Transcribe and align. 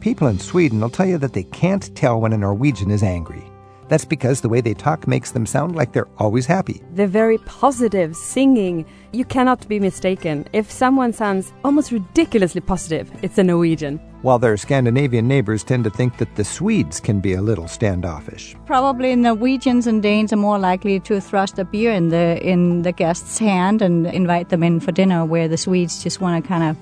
People 0.00 0.28
in 0.28 0.38
Sweden 0.38 0.80
will 0.80 0.88
tell 0.88 1.04
you 1.04 1.18
that 1.18 1.34
they 1.34 1.42
can't 1.42 1.94
tell 1.94 2.18
when 2.18 2.32
a 2.32 2.38
Norwegian 2.38 2.90
is 2.90 3.02
angry. 3.02 3.44
That's 3.88 4.06
because 4.06 4.40
the 4.40 4.48
way 4.48 4.62
they 4.62 4.72
talk 4.72 5.06
makes 5.06 5.32
them 5.32 5.44
sound 5.44 5.76
like 5.76 5.92
they're 5.92 6.08
always 6.16 6.46
happy. 6.46 6.80
They're 6.92 7.06
very 7.06 7.36
positive, 7.38 8.16
singing. 8.16 8.86
You 9.12 9.26
cannot 9.26 9.68
be 9.68 9.78
mistaken. 9.78 10.46
If 10.54 10.70
someone 10.70 11.12
sounds 11.12 11.52
almost 11.64 11.92
ridiculously 11.92 12.62
positive, 12.62 13.10
it's 13.22 13.36
a 13.36 13.42
Norwegian. 13.42 13.98
While 14.22 14.38
their 14.38 14.56
Scandinavian 14.56 15.28
neighbors 15.28 15.64
tend 15.64 15.84
to 15.84 15.90
think 15.90 16.16
that 16.16 16.34
the 16.36 16.44
Swedes 16.44 16.98
can 16.98 17.20
be 17.20 17.34
a 17.34 17.42
little 17.42 17.68
standoffish. 17.68 18.56
Probably 18.64 19.14
Norwegians 19.16 19.86
and 19.86 20.02
Danes 20.02 20.32
are 20.32 20.36
more 20.36 20.58
likely 20.58 21.00
to 21.00 21.20
thrust 21.20 21.58
a 21.58 21.64
beer 21.64 21.92
in 21.92 22.08
the 22.08 22.40
in 22.42 22.82
the 22.82 22.92
guest's 22.92 23.38
hand 23.38 23.82
and 23.82 24.06
invite 24.06 24.48
them 24.48 24.62
in 24.62 24.80
for 24.80 24.92
dinner, 24.92 25.26
where 25.26 25.48
the 25.48 25.58
Swedes 25.58 26.02
just 26.02 26.22
want 26.22 26.42
to 26.42 26.48
kind 26.48 26.64
of 26.64 26.76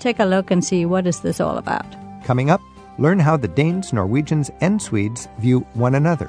take 0.00 0.18
a 0.18 0.24
look 0.24 0.50
and 0.50 0.64
see 0.64 0.84
what 0.84 1.06
is 1.06 1.20
this 1.20 1.40
all 1.40 1.58
about. 1.58 1.86
Coming 2.26 2.50
up, 2.50 2.60
learn 2.98 3.20
how 3.20 3.36
the 3.36 3.46
Danes, 3.46 3.92
Norwegians, 3.92 4.50
and 4.60 4.82
Swedes 4.82 5.28
view 5.38 5.60
one 5.74 5.94
another. 5.94 6.28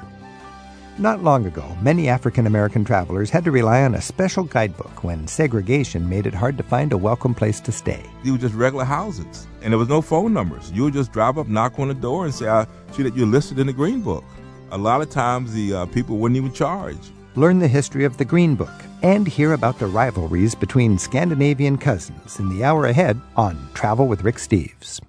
Not 0.96 1.24
long 1.24 1.44
ago, 1.46 1.76
many 1.82 2.08
African 2.08 2.46
American 2.46 2.84
travelers 2.84 3.30
had 3.30 3.42
to 3.42 3.50
rely 3.50 3.82
on 3.82 3.96
a 3.96 4.00
special 4.00 4.44
guidebook 4.44 5.02
when 5.02 5.26
segregation 5.26 6.08
made 6.08 6.28
it 6.28 6.34
hard 6.34 6.56
to 6.56 6.62
find 6.62 6.92
a 6.92 6.96
welcome 6.96 7.34
place 7.34 7.58
to 7.58 7.72
stay. 7.72 8.00
These 8.22 8.30
were 8.30 8.38
just 8.38 8.54
regular 8.54 8.84
houses, 8.84 9.48
and 9.60 9.72
there 9.72 9.78
was 9.78 9.88
no 9.88 10.00
phone 10.00 10.32
numbers. 10.32 10.70
You 10.70 10.84
would 10.84 10.94
just 10.94 11.10
drive 11.10 11.36
up, 11.36 11.48
knock 11.48 11.80
on 11.80 11.88
the 11.88 11.94
door, 11.94 12.26
and 12.26 12.32
say, 12.32 12.46
I 12.46 12.68
see 12.92 13.02
that 13.02 13.16
you're 13.16 13.26
listed 13.26 13.58
in 13.58 13.66
the 13.66 13.72
Green 13.72 14.00
Book. 14.00 14.24
A 14.70 14.78
lot 14.78 15.02
of 15.02 15.10
times, 15.10 15.52
the 15.52 15.74
uh, 15.74 15.86
people 15.86 16.18
wouldn't 16.18 16.36
even 16.36 16.52
charge. 16.52 17.10
Learn 17.34 17.58
the 17.58 17.66
history 17.66 18.04
of 18.04 18.18
the 18.18 18.24
Green 18.24 18.54
Book 18.54 18.84
and 19.02 19.26
hear 19.26 19.54
about 19.54 19.80
the 19.80 19.86
rivalries 19.88 20.54
between 20.54 20.96
Scandinavian 20.96 21.76
cousins 21.76 22.38
in 22.38 22.48
the 22.50 22.62
hour 22.62 22.86
ahead 22.86 23.20
on 23.34 23.68
Travel 23.74 24.06
with 24.06 24.22
Rick 24.22 24.36
Steves. 24.36 25.00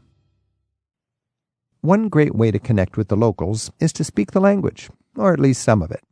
One 1.81 2.09
great 2.09 2.35
way 2.35 2.51
to 2.51 2.59
connect 2.59 2.97
with 2.97 3.07
the 3.07 3.15
locals 3.15 3.71
is 3.79 3.93
to 3.93 4.03
speak 4.03 4.31
the 4.31 4.41
language 4.41 4.89
or 5.15 5.33
at 5.33 5.39
least 5.39 5.63
some 5.63 5.81
of 5.81 5.91
it. 5.91 6.03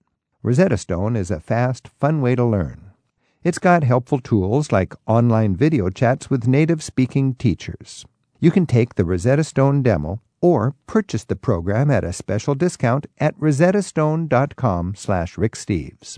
Rosetta 0.41 0.77
Stone 0.77 1.15
is 1.15 1.29
a 1.29 1.39
fast, 1.39 1.89
fun 1.99 2.21
way 2.21 2.35
to 2.35 2.45
learn. 2.45 2.91
It's 3.43 3.59
got 3.59 3.83
helpful 3.83 4.19
tools 4.19 4.71
like 4.71 4.95
online 5.05 5.55
video 5.55 5.89
chats 5.89 6.29
with 6.29 6.47
native 6.47 6.81
speaking 6.81 7.35
teachers. 7.35 8.05
You 8.39 8.51
can 8.51 8.65
take 8.65 8.95
the 8.95 9.05
Rosetta 9.05 9.43
Stone 9.43 9.83
demo 9.83 10.21
or 10.41 10.75
purchase 10.85 11.23
the 11.23 11.35
program 11.35 11.91
at 11.91 12.03
a 12.03 12.13
special 12.13 12.55
discount 12.55 13.07
at 13.17 13.37
rosettastone.com 13.37 14.95
slash 14.95 15.35
ricksteves. 15.35 16.17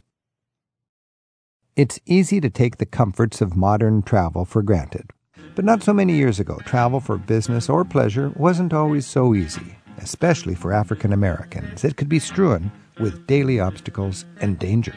It's 1.76 2.00
easy 2.06 2.42
to 2.42 2.50
take 2.50 2.78
the 2.78 2.86
comforts 2.86 3.42
of 3.42 3.56
modern 3.56 4.02
travel 4.02 4.46
for 4.46 4.62
granted. 4.62 5.12
But 5.56 5.66
not 5.66 5.84
so 5.84 5.94
many 5.94 6.16
years 6.16 6.40
ago, 6.40 6.60
travel 6.66 7.00
for 7.00 7.18
business 7.18 7.70
or 7.70 7.84
pleasure 7.84 8.30
wasn't 8.36 8.74
always 8.74 9.06
so 9.06 9.36
easy 9.36 9.76
especially 10.02 10.56
for 10.56 10.74
African 10.74 11.14
Americans. 11.14 11.84
It 11.84 11.98
could 11.98 12.10
be 12.10 12.20
strewn 12.20 12.72
with 13.00 13.28
daily 13.28 13.60
obstacles 13.60 14.26
and 14.42 14.60
danger. 14.60 14.94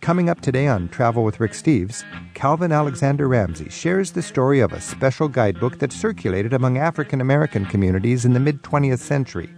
Coming 0.00 0.30
up 0.30 0.40
today 0.40 0.66
on 0.66 0.88
Travel 0.88 1.24
with 1.24 1.40
Rick 1.40 1.52
Steves, 1.52 2.04
Calvin 2.34 2.72
Alexander 2.72 3.28
Ramsey 3.28 3.68
shares 3.68 4.12
the 4.12 4.22
story 4.22 4.60
of 4.60 4.72
a 4.72 4.80
special 4.80 5.28
guidebook 5.28 5.78
that 5.78 5.92
circulated 5.92 6.54
among 6.54 6.78
African 6.78 7.20
American 7.20 7.66
communities 7.66 8.24
in 8.24 8.32
the 8.32 8.40
mid 8.40 8.62
20th 8.62 9.00
century. 9.00 9.50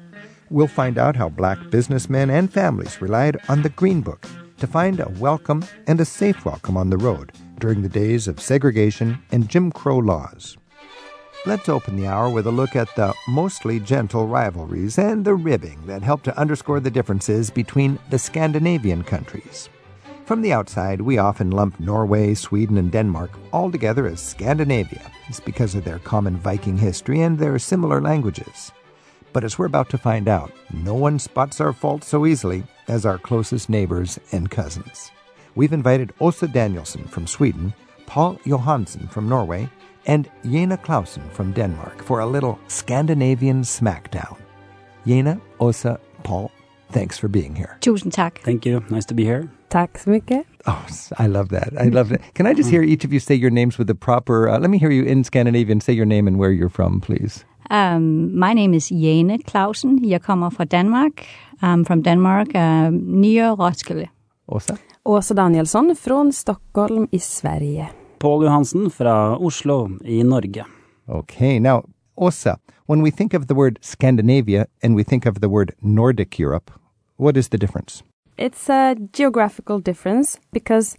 We'll 0.51 0.67
find 0.67 0.99
out 0.99 1.17
how 1.17 1.29
black 1.29 1.59
businessmen 1.71 2.29
and 2.29 2.53
families 2.53 3.01
relied 3.01 3.39
on 3.49 3.63
the 3.63 3.71
Green 3.71 4.03
Book 4.03 4.27
to 4.59 4.67
find 4.67 5.01
a 5.01 5.09
welcome 5.19 5.65
and 5.87 6.01
a 6.01 6.05
safe 6.05 6.45
welcome 6.45 6.77
on 6.77 6.91
the 6.91 6.99
road 6.99 7.33
during 7.63 7.81
the 7.81 7.89
days 7.89 8.27
of 8.27 8.41
segregation 8.41 9.23
and 9.31 9.49
Jim 9.49 9.71
Crow 9.71 9.99
laws. 9.99 10.59
Let's 11.47 11.69
open 11.69 11.97
the 11.97 12.09
hour 12.09 12.29
with 12.29 12.49
a 12.49 12.51
look 12.51 12.75
at 12.75 12.93
the 12.97 13.15
mostly 13.29 13.79
gentle 13.79 14.27
rivalries 14.27 14.99
and 14.99 15.25
the 15.25 15.37
ribbing 15.37 15.87
that 15.87 16.03
help 16.03 16.25
to 16.25 16.37
underscore 16.37 16.81
the 16.81 16.91
differences 16.91 17.51
between 17.51 18.01
the 18.11 18.19
Scandinavian 18.19 19.05
countries. 19.05 19.69
From 20.25 20.43
the 20.43 20.53
outside, 20.53 21.01
we 21.01 21.19
often 21.19 21.53
lump 21.53 21.79
Norway, 21.79 22.35
Sweden, 22.35 22.79
and 22.79 22.91
Denmark 22.91 23.31
all 23.53 23.71
together 23.71 24.09
as 24.09 24.21
Scandinavia. 24.21 25.09
It's 25.29 25.39
because 25.39 25.77
of 25.77 25.85
their 25.85 26.01
common 26.01 26.37
Viking 26.37 26.77
history 26.77 27.21
and 27.21 27.39
their 27.39 27.61
similar 27.61 28.01
languages. 28.01 28.73
But 29.33 29.45
as 29.45 29.57
we're 29.57 29.67
about 29.67 29.89
to 29.91 29.99
find 29.99 30.27
out, 30.27 30.51
no 30.73 30.95
one 30.95 31.21
spots 31.21 31.61
our 31.61 31.73
faults 31.73 32.09
so 32.09 32.27
easily 32.27 32.65
as 32.89 33.07
our 33.07 33.19
closest 33.19 33.69
neighbors 33.69 34.19
and 34.33 34.51
cousins. 34.51 35.13
We've 35.55 35.73
invited 35.73 36.13
Åsa 36.21 36.51
Danielsson 36.51 37.09
from 37.09 37.27
Sweden, 37.27 37.75
Paul 38.07 38.39
Johansson 38.45 39.09
from 39.09 39.29
Norway, 39.29 39.69
and 40.07 40.31
Jena 40.45 40.77
Clausen 40.77 41.23
from 41.31 41.53
Denmark 41.53 42.03
for 42.03 42.21
a 42.21 42.27
little 42.27 42.59
Scandinavian 42.69 43.63
smackdown. 43.63 44.37
Jena, 45.05 45.41
Åsa, 45.61 45.99
Paul, 46.23 46.51
thanks 46.91 47.19
for 47.19 47.29
being 47.29 47.55
here. 47.55 47.77
Tusind 47.81 48.13
tak. 48.13 48.41
Thank 48.45 48.65
you. 48.65 48.83
Nice 48.91 49.05
to 49.07 49.15
be 49.15 49.25
here. 49.25 49.49
Tack 49.69 49.99
så 49.99 50.11
mycket. 50.11 50.47
Oh, 50.67 50.87
I 51.19 51.27
love 51.27 51.49
that. 51.49 51.73
I 51.79 51.89
love 51.89 52.09
that. 52.11 52.21
Can 52.35 52.47
I 52.47 52.55
just 52.55 52.71
hear 52.71 52.83
each 52.83 53.05
of 53.05 53.13
you 53.13 53.21
say 53.21 53.35
your 53.35 53.51
names 53.51 53.79
with 53.79 53.87
the 53.87 53.95
proper, 53.95 54.49
uh, 54.49 54.59
let 54.59 54.71
me 54.71 54.79
hear 54.79 54.91
you 54.91 55.05
in 55.05 55.25
Scandinavian 55.25 55.81
say 55.81 55.93
your 55.93 56.07
name 56.07 56.29
and 56.29 56.39
where 56.39 56.53
you're 56.53 56.69
from, 56.69 57.01
please. 57.01 57.45
Um, 57.71 58.39
my 58.39 58.53
name 58.53 58.75
is 58.75 58.89
Jane 58.89 59.39
Clausen. 59.47 59.99
Jeg 60.05 60.23
kommer 60.23 60.51
fra 60.51 60.65
Danmark. 60.65 61.27
I'm 61.63 61.85
from 61.85 62.03
Denmark, 62.03 62.49
uh, 62.55 62.91
near 62.93 63.51
Roskilde. 63.51 64.09
Åsa? 64.49 64.77
Åsa 65.05 65.35
Danielsson 65.35 65.97
från 65.97 66.33
Stockholm 66.33 67.09
i 67.11 67.19
Sverige. 67.19 67.89
Paul 68.19 68.45
Johansen 68.45 68.91
fra 68.91 69.37
Oslo 69.37 69.91
i 70.05 70.25
Norge. 70.25 70.65
Okay, 71.09 71.61
now, 71.61 71.85
Åsa, 72.17 72.59
when 72.87 73.03
we 73.03 73.11
think 73.11 73.35
of 73.35 73.47
the 73.47 73.55
word 73.55 73.79
Scandinavia 73.81 74.67
and 74.83 74.97
we 74.97 75.05
think 75.05 75.27
of 75.27 75.41
the 75.41 75.49
word 75.49 75.71
Nordic 75.81 76.39
Europe, 76.41 76.71
what 77.17 77.37
is 77.37 77.49
the 77.49 77.59
difference? 77.59 78.05
It's 78.37 78.71
a 78.71 78.95
geographical 79.13 79.81
difference 79.81 80.39
because 80.53 80.97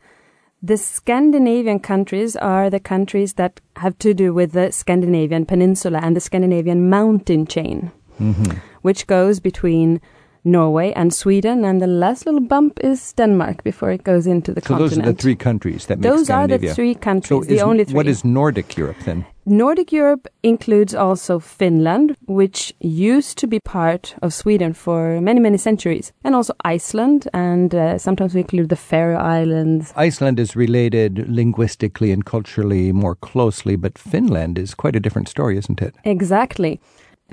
the 0.67 0.77
Scandinavian 0.77 1.79
countries 1.79 2.35
are 2.35 2.69
the 2.69 2.79
countries 2.79 3.33
that 3.33 3.61
have 3.75 3.97
to 3.99 4.13
do 4.13 4.33
with 4.33 4.51
the 4.51 4.71
Scandinavian 4.71 5.45
peninsula 5.45 5.99
and 6.03 6.15
the 6.15 6.21
Scandinavian 6.21 6.89
mountain 6.89 7.45
chain, 7.47 7.91
Mm-hmm. 8.21 8.57
which 8.83 9.07
goes 9.07 9.39
between 9.41 9.99
Norway 10.45 10.91
and 10.93 11.13
Sweden, 11.13 11.63
and 11.65 11.81
the 11.81 11.87
last 11.87 12.25
little 12.25 12.41
bump 12.41 12.79
is 12.83 13.13
Denmark 13.13 13.63
before 13.63 13.91
it 13.91 14.03
goes 14.03 14.27
into 14.27 14.53
the 14.53 14.61
So 14.61 14.67
continent. 14.67 14.91
those 14.91 14.99
are 14.99 15.11
the 15.13 15.21
three 15.21 15.35
countries 15.35 15.85
that 15.85 15.99
make 15.99 16.11
Those 16.11 16.29
are 16.29 16.47
the 16.47 16.73
three 16.73 16.95
countries, 16.95 17.29
So 17.29 17.43
the 17.47 17.55
is- 17.55 17.61
only 17.61 17.85
three. 17.85 17.95
What 17.95 18.07
is 18.07 18.23
Nordic 18.25 18.77
Europe 18.77 18.97
then? 19.05 19.25
Nordic 19.45 19.91
Europe 19.91 20.27
includes 20.41 20.93
also 20.95 21.37
Finland, 21.39 22.15
which 22.27 22.73
used 22.79 23.37
to 23.39 23.47
be 23.47 23.59
part 23.59 24.15
of 24.21 24.33
Sweden 24.33 24.73
for 24.73 25.19
many, 25.21 25.39
many 25.41 25.57
centuries, 25.57 26.13
and 26.23 26.33
also 26.35 26.53
Iceland, 26.63 27.27
and 27.33 27.73
uh, 27.75 27.97
sometimes 27.97 28.33
we 28.33 28.39
include 28.41 28.69
the 28.69 28.77
Faroe 28.77 29.17
Islands. 29.17 29.93
Iceland 29.97 30.39
is 30.39 30.55
related 30.55 31.25
linguistically 31.27 32.11
and 32.13 32.23
culturally 32.23 32.91
more 32.93 33.15
closely, 33.15 33.75
but 33.75 33.97
Finland 33.97 34.57
is 34.57 34.73
quite 34.75 34.95
a 34.95 34.99
different 35.01 35.27
story, 35.27 35.57
isn't 35.57 35.81
it? 35.81 35.93
Exactly. 36.05 36.79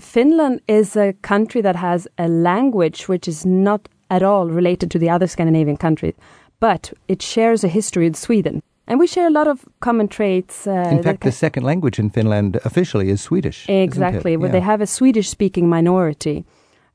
Finland 0.00 0.60
is 0.66 0.96
a 0.96 1.12
country 1.22 1.60
that 1.62 1.76
has 1.76 2.08
a 2.18 2.28
language 2.28 3.08
which 3.08 3.28
is 3.28 3.44
not 3.46 3.88
at 4.10 4.22
all 4.22 4.48
related 4.48 4.90
to 4.90 4.98
the 4.98 5.08
other 5.10 5.26
Scandinavian 5.26 5.76
countries, 5.76 6.14
but 6.60 6.92
it 7.08 7.22
shares 7.22 7.64
a 7.64 7.68
history 7.68 8.04
with 8.04 8.16
Sweden. 8.16 8.62
And 8.86 8.98
we 8.98 9.06
share 9.06 9.26
a 9.28 9.30
lot 9.30 9.46
of 9.46 9.64
common 9.80 10.08
traits. 10.08 10.66
Uh, 10.66 10.72
In 10.90 11.02
fact, 11.02 11.22
the 11.22 11.30
second 11.32 11.62
language 11.62 11.98
in 12.00 12.10
Finland 12.10 12.58
officially 12.64 13.08
is 13.08 13.20
Swedish. 13.20 13.68
Exactly, 13.68 14.36
where 14.36 14.48
Yeah. 14.48 14.52
they 14.52 14.60
have 14.64 14.80
a 14.82 14.86
Swedish-speaking 14.86 15.68
minority, 15.68 16.44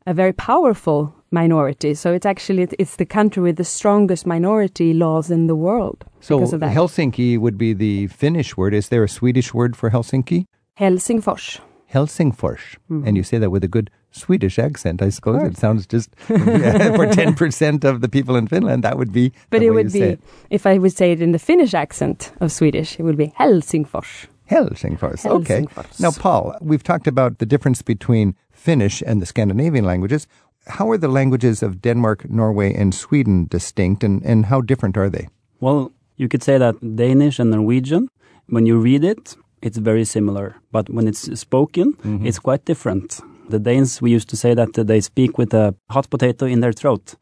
a 0.06 0.14
very 0.14 0.34
powerful 0.34 1.14
minority. 1.32 1.94
So 1.94 2.12
it's 2.14 2.26
actually 2.26 2.68
it's 2.80 2.96
the 2.98 3.06
country 3.06 3.42
with 3.44 3.56
the 3.56 3.64
strongest 3.64 4.26
minority 4.26 4.94
laws 4.94 5.30
in 5.32 5.48
the 5.48 5.56
world 5.56 6.04
So 6.20 6.38
because 6.38 6.54
of 6.56 6.60
that. 6.60 6.74
Helsinki 6.76 7.38
would 7.38 7.58
be 7.58 7.74
the 7.74 8.08
Finnish 8.08 8.58
word. 8.58 8.74
Is 8.74 8.90
there 8.90 9.04
a 9.04 9.10
Swedish 9.10 9.54
word 9.54 9.76
for 9.76 9.90
Helsinki? 9.92 10.46
Helsingfors. 10.80 11.60
Helsingfors. 11.96 12.64
Mm-hmm. 12.90 13.08
And 13.08 13.18
you 13.18 13.24
say 13.24 13.38
that 13.40 13.52
with 13.52 13.64
a 13.64 13.68
good 13.78 13.90
Swedish 14.12 14.60
accent, 14.60 15.02
I 15.02 15.10
suppose. 15.10 15.42
It 15.52 15.58
sounds 15.58 15.88
just 15.96 16.10
yeah, 16.30 16.96
for 17.00 17.08
10% 17.08 17.84
of 17.84 18.02
the 18.02 18.10
people 18.10 18.36
in 18.36 18.48
Finland, 18.48 18.84
that 18.84 18.98
would 18.98 19.12
be 19.12 19.32
But 19.50 19.60
the 19.60 19.68
it 19.68 19.70
way 19.70 19.76
would 19.76 19.94
you 19.94 20.02
be 20.02 20.08
it. 20.14 20.20
if 20.50 20.66
I 20.66 20.78
would 20.78 20.96
say 20.98 21.12
it 21.12 21.22
in 21.22 21.32
the 21.32 21.40
Finnish 21.40 21.74
accent 21.74 22.32
of 22.42 22.52
Swedish, 22.52 23.00
it 23.00 23.04
would 23.04 23.18
be 23.18 23.28
Helsingfors. 23.40 24.28
Helsingfors. 24.52 25.26
Okay. 25.26 25.62
Helsingfors. 25.62 26.00
Now, 26.00 26.12
Paul, 26.12 26.56
we've 26.62 26.84
talked 26.84 27.08
about 27.08 27.38
the 27.40 27.46
difference 27.46 27.82
between 27.84 28.36
Finnish 28.52 29.04
and 29.08 29.22
the 29.22 29.26
Scandinavian 29.26 29.86
languages. 29.86 30.28
How 30.68 30.90
are 30.92 30.98
the 30.98 31.08
languages 31.20 31.64
of 31.64 31.82
Denmark, 31.82 32.30
Norway, 32.30 32.74
and 32.82 32.94
Sweden 32.94 33.48
distinct, 33.50 34.04
and, 34.04 34.24
and 34.26 34.46
how 34.46 34.62
different 34.62 34.98
are 34.98 35.10
they? 35.10 35.28
Well, 35.60 35.92
you 36.18 36.28
could 36.28 36.44
say 36.44 36.58
that 36.58 36.76
Danish 36.96 37.40
and 37.40 37.52
Norwegian, 37.52 38.08
when 38.48 38.66
you 38.66 38.78
read 38.80 39.04
it, 39.04 39.36
it's 39.66 39.78
very 39.78 40.06
similar. 40.06 40.56
But 40.72 40.90
when 40.90 41.08
it's 41.08 41.40
spoken, 41.40 41.98
it's 42.24 42.40
quite 42.40 42.66
different. 42.66 43.20
The 43.50 43.60
Danes, 43.60 44.02
we 44.02 44.12
used 44.12 44.30
to 44.30 44.38
say 44.38 44.54
that 44.54 44.74
they 44.74 45.02
speak 45.02 45.38
with 45.38 45.54
a 45.54 45.76
hot 45.90 46.10
potato 46.10 46.46
in 46.46 46.62
their 46.62 46.74
throat. 46.74 47.16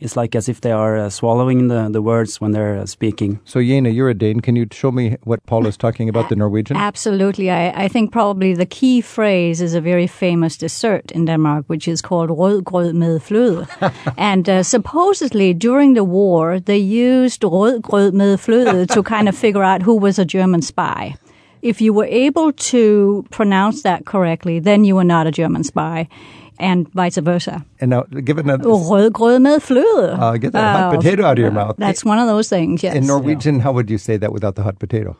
It's 0.00 0.16
like 0.16 0.36
as 0.36 0.48
if 0.48 0.60
they 0.60 0.70
are 0.70 0.96
uh, 0.96 1.10
swallowing 1.10 1.66
the, 1.66 1.88
the 1.90 2.00
words 2.00 2.40
when 2.40 2.52
they're 2.52 2.78
uh, 2.78 2.86
speaking. 2.86 3.40
So, 3.44 3.60
Jena, 3.60 3.88
you're 3.88 4.08
a 4.08 4.14
Dane. 4.14 4.38
Can 4.38 4.54
you 4.54 4.66
show 4.70 4.92
me 4.92 5.16
what 5.24 5.44
Paul 5.46 5.66
is 5.66 5.76
talking 5.76 6.08
about, 6.08 6.28
the 6.28 6.36
Norwegian? 6.36 6.76
Absolutely. 6.76 7.50
I, 7.50 7.84
I 7.84 7.88
think 7.88 8.12
probably 8.12 8.54
the 8.54 8.66
key 8.66 9.00
phrase 9.00 9.60
is 9.60 9.74
a 9.74 9.80
very 9.80 10.06
famous 10.06 10.56
dessert 10.56 11.10
in 11.10 11.24
Denmark, 11.24 11.64
which 11.66 11.88
is 11.88 12.00
called 12.00 12.30
rødgrød 12.30 12.92
med 12.92 13.20
fløde. 13.20 13.66
and 14.16 14.48
uh, 14.48 14.62
supposedly 14.62 15.52
during 15.52 15.94
the 15.94 16.04
war, 16.04 16.60
they 16.60 16.78
used 16.78 17.42
rødgrød 17.44 18.12
med 18.12 18.38
fløde 18.38 18.86
to 18.86 19.02
kind 19.02 19.28
of 19.28 19.34
figure 19.34 19.64
out 19.64 19.82
who 19.82 19.96
was 19.96 20.18
a 20.20 20.24
German 20.24 20.62
spy. 20.62 21.16
If 21.62 21.80
you 21.80 21.92
were 21.92 22.08
able 22.26 22.52
to 22.52 23.24
pronounce 23.30 23.82
that 23.82 24.04
correctly, 24.04 24.60
then 24.60 24.84
you 24.84 24.94
were 24.96 25.04
not 25.04 25.26
a 25.26 25.30
German 25.30 25.64
spy 25.64 26.08
and 26.60 26.88
vice 26.94 27.18
versa. 27.18 27.64
And 27.80 27.90
now, 27.90 28.02
give 28.24 28.38
it 28.38 28.44
another. 28.44 28.64
Rødgrød 28.64 29.38
med 29.38 29.60
fløde. 29.60 30.12
Uh, 30.20 30.36
get 30.38 30.52
that 30.52 30.76
hot 30.76 30.92
Oh, 30.92 30.96
potato 30.96 31.22
out 31.24 31.38
of 31.38 31.42
your 31.42 31.52
mouth. 31.52 31.76
That's 31.78 32.04
one 32.04 32.18
of 32.18 32.26
those 32.28 32.48
things, 32.56 32.82
yes. 32.82 32.94
In 32.96 33.06
Norwegian, 33.06 33.60
how 33.60 33.72
would 33.72 33.90
you 33.90 33.98
say 33.98 34.16
that 34.18 34.32
without 34.32 34.54
the 34.56 34.62
hot 34.62 34.78
potato? 34.78 35.14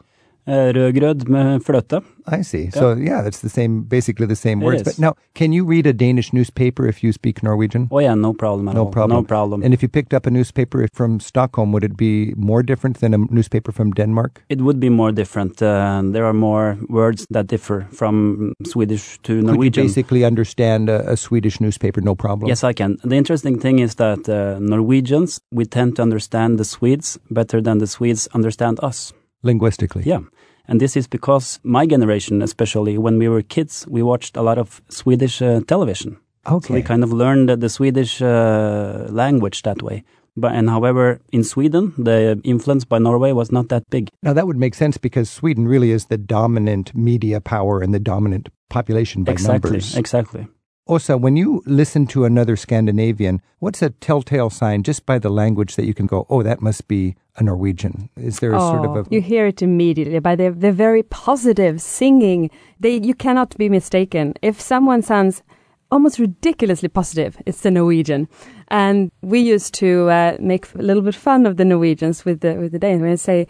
Uh, 0.47 0.53
rødgrød 0.75 1.27
med 1.29 1.61
fløte. 1.61 2.01
I 2.39 2.43
see. 2.43 2.71
So 2.71 2.95
yeah, 2.95 3.23
that's 3.23 3.41
the 3.41 3.49
same, 3.49 3.83
basically 3.89 4.27
the 4.27 4.37
same 4.37 4.63
It 4.63 4.67
words. 4.67 4.81
is. 4.81 4.85
But 4.85 4.99
now, 4.99 5.13
can 5.35 5.53
you 5.53 5.65
read 5.65 5.87
a 5.87 5.93
Danish 5.93 6.33
newspaper 6.33 6.87
if 6.89 7.05
you 7.05 7.13
speak 7.13 7.43
Norwegian? 7.43 7.89
Oh 7.91 8.01
yeah, 8.01 8.15
no 8.15 8.33
problem 8.33 8.69
at 8.69 8.75
No 8.75 8.81
all. 8.85 8.91
problem. 8.91 9.17
No 9.21 9.23
problem. 9.25 9.63
And 9.65 9.75
if 9.75 9.83
you 9.83 9.89
picked 9.89 10.15
up 10.15 10.27
a 10.27 10.31
newspaper 10.31 10.87
from 10.95 11.21
Stockholm, 11.21 11.73
would 11.73 11.85
it 11.85 11.97
be 11.97 12.35
more 12.37 12.63
different 12.63 13.01
than 13.01 13.15
a 13.15 13.19
newspaper 13.31 13.73
from 13.73 13.91
Denmark? 13.93 14.43
it 14.49 14.61
would 14.61 14.79
be 14.81 14.89
more 14.91 15.13
different. 15.13 15.61
Uh, 15.63 15.69
there 16.13 16.25
are 16.25 16.33
more 16.35 16.77
words 16.89 17.27
that 17.31 17.47
differ 17.49 17.87
from 17.91 18.53
Swedish 18.67 19.19
to 19.23 19.33
Could 19.35 19.37
you 19.47 19.53
Norwegian. 19.53 19.85
basically 19.87 20.25
understand 20.25 20.89
a, 20.89 21.13
a 21.13 21.17
Swedish 21.17 21.61
newspaper, 21.61 22.01
no 22.05 22.15
problem? 22.15 22.49
Yes, 22.49 22.65
I 22.65 22.73
can. 22.73 22.97
The 23.05 23.17
interesting 23.17 23.59
thing 23.61 23.79
is 23.81 23.95
that 23.97 24.29
uh, 24.29 24.59
Norwegians, 24.61 25.41
we 25.53 25.65
tend 25.67 25.97
to 25.97 26.03
understand 26.03 26.59
the 26.59 26.65
Swedes 26.65 27.19
better 27.31 27.61
than 27.63 27.79
the 27.79 27.87
Swedes 27.87 28.29
understand 28.35 28.79
us. 28.83 29.13
Linguistically. 29.43 30.03
Yeah. 30.05 30.21
And 30.67 30.81
this 30.81 30.97
is 30.97 31.07
because 31.07 31.61
my 31.63 31.87
generation, 31.87 32.43
especially 32.43 32.99
when 32.99 33.19
we 33.19 33.29
were 33.29 33.43
kids, 33.43 33.87
we 33.89 34.03
watched 34.03 34.37
a 34.37 34.43
lot 34.43 34.59
of 34.59 34.83
Swedish 34.89 35.41
uh, 35.41 35.61
television. 35.67 36.19
So 36.47 36.57
Okay. 36.57 36.75
we 36.75 36.83
kind 36.83 37.03
of 37.05 37.13
learned 37.13 37.49
the 37.61 37.69
Swedish 37.69 38.23
uh, 38.23 39.07
language 39.11 39.63
that 39.63 39.83
way. 39.83 40.05
But 40.37 40.53
and 40.53 40.71
however, 40.71 41.21
in 41.33 41.43
Sweden, 41.45 41.93
the 41.99 42.41
influence 42.45 42.85
by 42.85 42.99
Norway 42.99 43.33
was 43.33 43.51
not 43.51 43.69
that 43.71 43.83
big. 43.91 44.09
Now 44.23 44.33
that 44.35 44.47
would 44.47 44.57
make 44.57 44.75
sense 44.75 44.97
because 44.97 45.29
Sweden 45.29 45.67
really 45.67 45.91
is 45.91 46.07
the 46.07 46.17
dominant 46.19 46.95
media 46.95 47.41
power 47.41 47.81
and 47.83 47.93
the 47.93 47.99
dominant 47.99 48.49
population 48.71 49.25
by 49.25 49.33
exactly, 49.33 49.71
numbers. 49.71 49.97
exactly. 49.97 50.47
Åsa, 50.89 51.21
when 51.21 51.37
you 51.37 51.63
listen 51.67 52.07
to 52.07 52.25
another 52.25 52.57
Scandinavian, 52.57 53.43
what's 53.59 53.83
a 53.83 53.91
telltale 53.91 54.49
sign 54.49 54.83
just 54.83 55.05
by 55.05 55.19
the 55.19 55.29
language 55.29 55.77
that 55.77 55.85
you 55.85 55.93
can 55.93 56.07
go, 56.07 56.27
oh, 56.31 56.43
that 56.43 56.63
must 56.63 56.89
be 56.89 57.15
a 57.37 57.43
Norwegian? 57.43 58.09
Is 58.17 58.39
there 58.41 58.55
a 58.55 58.59
sort 58.59 58.87
of 58.87 58.97
Oh, 58.97 59.01
a 59.01 59.05
you 59.11 59.21
hear 59.21 59.47
it 59.47 59.61
immediately 59.61 60.19
by 60.19 60.35
the 60.35 60.51
the 60.51 60.73
very 60.73 61.03
positive 61.03 61.83
singing. 61.83 62.51
They 62.81 62.97
you 62.97 63.15
cannot 63.15 63.57
be 63.59 63.69
mistaken. 63.69 64.35
If 64.41 64.61
someone 64.61 65.03
sounds 65.03 65.43
almost 65.91 66.19
ridiculously 66.19 66.89
positive, 66.89 67.37
it's 67.45 67.61
the 67.61 67.71
Norwegian. 67.71 68.27
And 68.69 69.11
we 69.21 69.41
used 69.41 69.75
to 69.75 70.09
uh, 70.09 70.37
make 70.41 70.75
a 70.75 70.83
little 70.83 71.03
bit 71.03 71.15
fun 71.15 71.47
of 71.47 71.59
the 71.59 71.65
Norwegians 71.67 72.25
with 72.25 72.41
the 72.41 72.55
with 72.55 72.73
the 72.73 72.79
Danes. 72.79 73.03
We 73.03 73.17
say. 73.17 73.47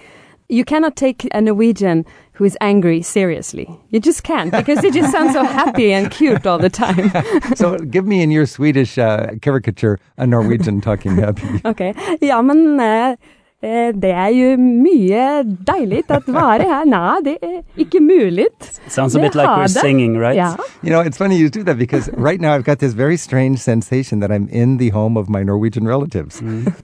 You 0.50 0.64
cannot 0.64 0.96
take 0.96 1.28
a 1.34 1.42
Norwegian 1.42 2.06
who 2.32 2.44
is 2.44 2.56
angry 2.62 3.02
seriously. 3.02 3.68
You 3.90 4.00
just 4.00 4.22
can't 4.22 4.50
because 4.50 4.80
they 4.80 4.90
just 4.90 5.12
sound 5.12 5.32
so 5.32 5.42
happy 5.60 5.92
and 5.92 6.10
cute 6.10 6.46
all 6.46 6.58
the 6.58 6.70
time. 6.70 7.10
so 7.54 7.76
give 7.76 8.06
me 8.06 8.22
in 8.22 8.30
your 8.30 8.46
Swedish 8.46 8.96
uh, 8.96 9.32
caricature 9.42 9.98
a 10.16 10.26
Norwegian 10.26 10.80
talking 10.80 11.16
happy. 11.18 11.60
Ok, 11.66 11.92
ja, 12.22 12.40
men 12.40 12.80
eh, 12.80 13.16
det 13.60 14.10
er 14.14 14.28
jo 14.30 14.52
mye 14.60 15.22
deilig 15.66 16.04
å 16.14 16.18
være 16.30 16.66
her. 16.68 16.84
Nei, 16.86 17.16
det 17.26 17.36
er 17.42 17.56
ikke 17.76 17.98
mulig. 18.00 18.46
Sounds 18.86 19.16
a 19.16 19.18
bit 19.20 19.34
like 19.34 19.48
we're 19.48 19.66
singing, 19.66 20.16
right? 20.16 20.36
Ja. 20.36 20.56
You 20.82 20.90
know, 20.90 21.00
it's 21.00 21.18
funny 21.18 21.36
you 21.36 21.48
do 21.50 21.64
that 21.64 21.76
because 21.76 22.08
right 22.12 22.40
now 22.40 22.54
I've 22.54 22.62
got 22.64 22.78
this 22.78 22.92
very 22.92 23.16
strange 23.16 23.58
sensation 23.58 24.20
that 24.20 24.30
I'm 24.30 24.48
in 24.48 24.76
the 24.78 24.90
home 24.90 25.16
of 25.16 25.28
my 25.28 25.42
Norwegian 25.42 25.86
relatives. 25.88 26.40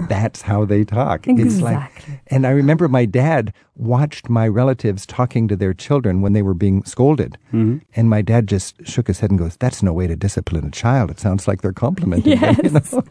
That's 0.09 0.43
how 0.43 0.65
they 0.65 0.85
talk. 0.85 1.29
It's 1.29 1.61
like, 1.61 1.77
Exactly. 1.77 2.21
and 2.29 2.45
I 2.47 2.51
remember 2.51 2.89
my 2.89 3.05
dad 3.05 3.53
watched 3.77 4.29
my 4.29 4.47
relatives 4.49 5.07
talking 5.07 5.47
to 5.49 5.57
their 5.57 5.75
children 5.75 6.23
when 6.23 6.33
they 6.33 6.43
were 6.43 6.55
being 6.55 6.83
scolded. 6.85 7.39
And 7.53 8.11
my 8.11 8.21
dad 8.21 8.49
just 8.49 8.85
shook 8.85 9.07
his 9.07 9.21
head 9.21 9.31
and 9.31 9.39
goes, 9.39 9.57
That's 9.57 9.81
no 9.83 9.93
way 9.93 10.09
to 10.09 10.17
discipline 10.17 10.67
a 10.67 10.71
child. 10.73 11.11
It 11.13 11.21
sounds 11.21 11.47
like 11.47 11.63
they're 11.63 11.73
complimenting 11.73 12.41
them. 12.41 12.57
You 12.65 12.71
know? 12.71 13.05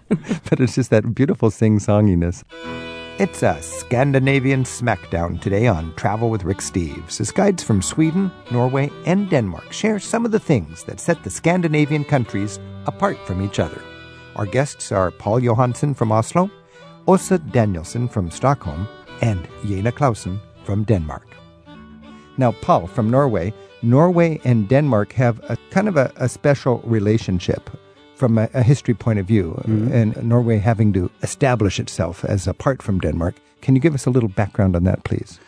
but 0.50 0.60
it's 0.60 0.76
just 0.76 0.90
that 0.90 1.16
beautiful 1.16 1.50
sing 1.50 1.80
songiness. 1.80 2.44
It's 3.20 3.44
a 3.44 3.62
Scandinavian 3.62 4.64
smackdown 4.64 5.40
today 5.40 5.68
on 5.68 5.94
Travel 5.94 6.32
with 6.32 6.44
Rick 6.44 6.58
Steves 6.58 7.22
as 7.22 7.30
guides 7.30 7.62
from 7.62 7.80
Sweden, 7.80 8.32
Norway, 8.50 8.90
and 9.06 9.30
Denmark 9.30 9.72
share 9.72 10.00
some 10.00 10.26
of 10.26 10.32
the 10.32 10.40
things 10.40 10.84
that 10.86 11.00
set 11.00 11.24
the 11.24 11.30
Scandinavian 11.30 12.06
countries 12.06 12.60
apart 12.88 13.20
from 13.28 13.44
each 13.44 13.60
other. 13.60 13.80
Our 14.36 14.48
guests 14.48 14.92
are 14.92 15.12
Paul 15.12 15.40
Johansson 15.42 15.94
from 15.94 16.12
Oslo, 16.12 16.50
Åsa 17.08 17.38
Danielsson 17.52 18.08
from 18.10 18.32
Stockholm, 18.32 18.88
and 19.22 19.48
Jena 19.64 19.92
Clausen 19.92 20.40
from 20.64 20.84
Denmark. 20.84 21.28
Now, 22.40 22.54
Paul 22.64 22.88
from 22.88 23.12
Norway, 23.12 23.54
Norway 23.84 24.42
and 24.44 24.68
Denmark 24.68 25.14
have 25.14 25.40
a 25.50 25.58
kind 25.70 25.88
of 25.88 25.98
a, 25.98 26.12
a 26.16 26.28
special 26.28 26.80
relationship 26.80 27.70
from 28.24 28.38
a, 28.38 28.48
a 28.54 28.64
history 28.64 28.94
point 28.94 29.20
of 29.20 29.26
view, 29.26 29.62
and 29.66 30.16
Norway 30.24 30.58
having 30.58 30.94
to 30.94 31.10
establish 31.24 31.78
itself 31.78 32.24
as 32.24 32.48
apart 32.48 32.82
from 32.82 33.00
Denmark. 33.00 33.36
Can 33.62 33.76
you 33.76 33.82
give 33.82 33.94
us 33.94 34.06
a 34.06 34.10
little 34.10 34.30
background 34.30 34.78
on 34.78 34.86
that, 34.86 35.04
please? 35.04 35.40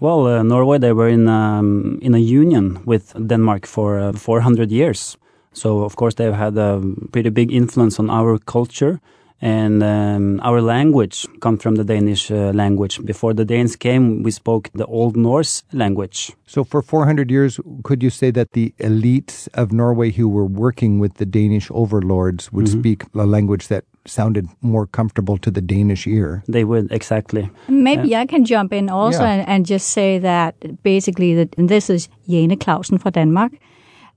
Well, 0.00 0.26
uh, 0.26 0.42
Norway 0.42 0.78
they 0.78 0.92
were 0.92 1.08
in 1.08 1.28
um, 1.28 1.98
in 2.02 2.12
a 2.14 2.18
union 2.18 2.80
with 2.84 3.14
Denmark 3.28 3.66
for 3.66 4.00
uh, 4.00 4.12
400 4.12 4.72
years. 4.72 5.16
So 5.52 5.84
of 5.84 5.94
course 5.94 6.16
they've 6.16 6.38
had 6.38 6.58
a 6.58 6.82
pretty 7.12 7.30
big 7.30 7.52
influence 7.52 8.00
on 8.02 8.10
our 8.10 8.38
culture 8.38 8.98
and 9.44 9.82
um, 9.82 10.40
our 10.42 10.62
language 10.62 11.26
come 11.40 11.58
from 11.58 11.74
the 11.74 11.84
Danish 11.84 12.30
uh, 12.30 12.50
language. 12.54 12.98
Before 13.04 13.34
the 13.34 13.44
Danes 13.44 13.76
came, 13.76 14.22
we 14.22 14.30
spoke 14.30 14.70
the 14.74 14.86
Old 14.86 15.16
Norse 15.16 15.62
language. 15.72 16.32
So, 16.46 16.64
for 16.64 16.80
400 16.80 17.30
years, 17.30 17.60
could 17.82 18.02
you 18.02 18.08
say 18.10 18.30
that 18.30 18.52
the 18.52 18.72
elites 18.78 19.48
of 19.52 19.70
Norway 19.70 20.12
who 20.12 20.28
were 20.30 20.46
working 20.46 20.98
with 20.98 21.14
the 21.14 21.26
Danish 21.26 21.70
overlords 21.70 22.50
would 22.52 22.68
speak 22.68 23.04
a 23.14 23.26
language 23.26 23.68
that 23.68 23.84
sounded 24.06 24.46
more 24.62 24.86
comfortable 24.86 25.36
to 25.38 25.50
the 25.50 25.60
Danish 25.60 26.06
ear? 26.06 26.42
They 26.48 26.64
would 26.64 26.90
exactly. 26.90 27.50
Maybe 27.68 28.16
I 28.16 28.26
can 28.26 28.44
jump 28.46 28.72
in 28.72 28.88
also 28.88 29.22
Yeah. 29.22 29.32
and, 29.32 29.48
and 29.48 29.66
just 29.66 29.90
say 29.90 30.18
that 30.20 30.54
basically, 30.82 31.34
that, 31.34 31.54
and 31.58 31.68
this 31.68 31.90
is 31.90 32.08
Jena 32.26 32.56
Clausen 32.56 32.98
from 32.98 33.12
Denmark, 33.12 33.52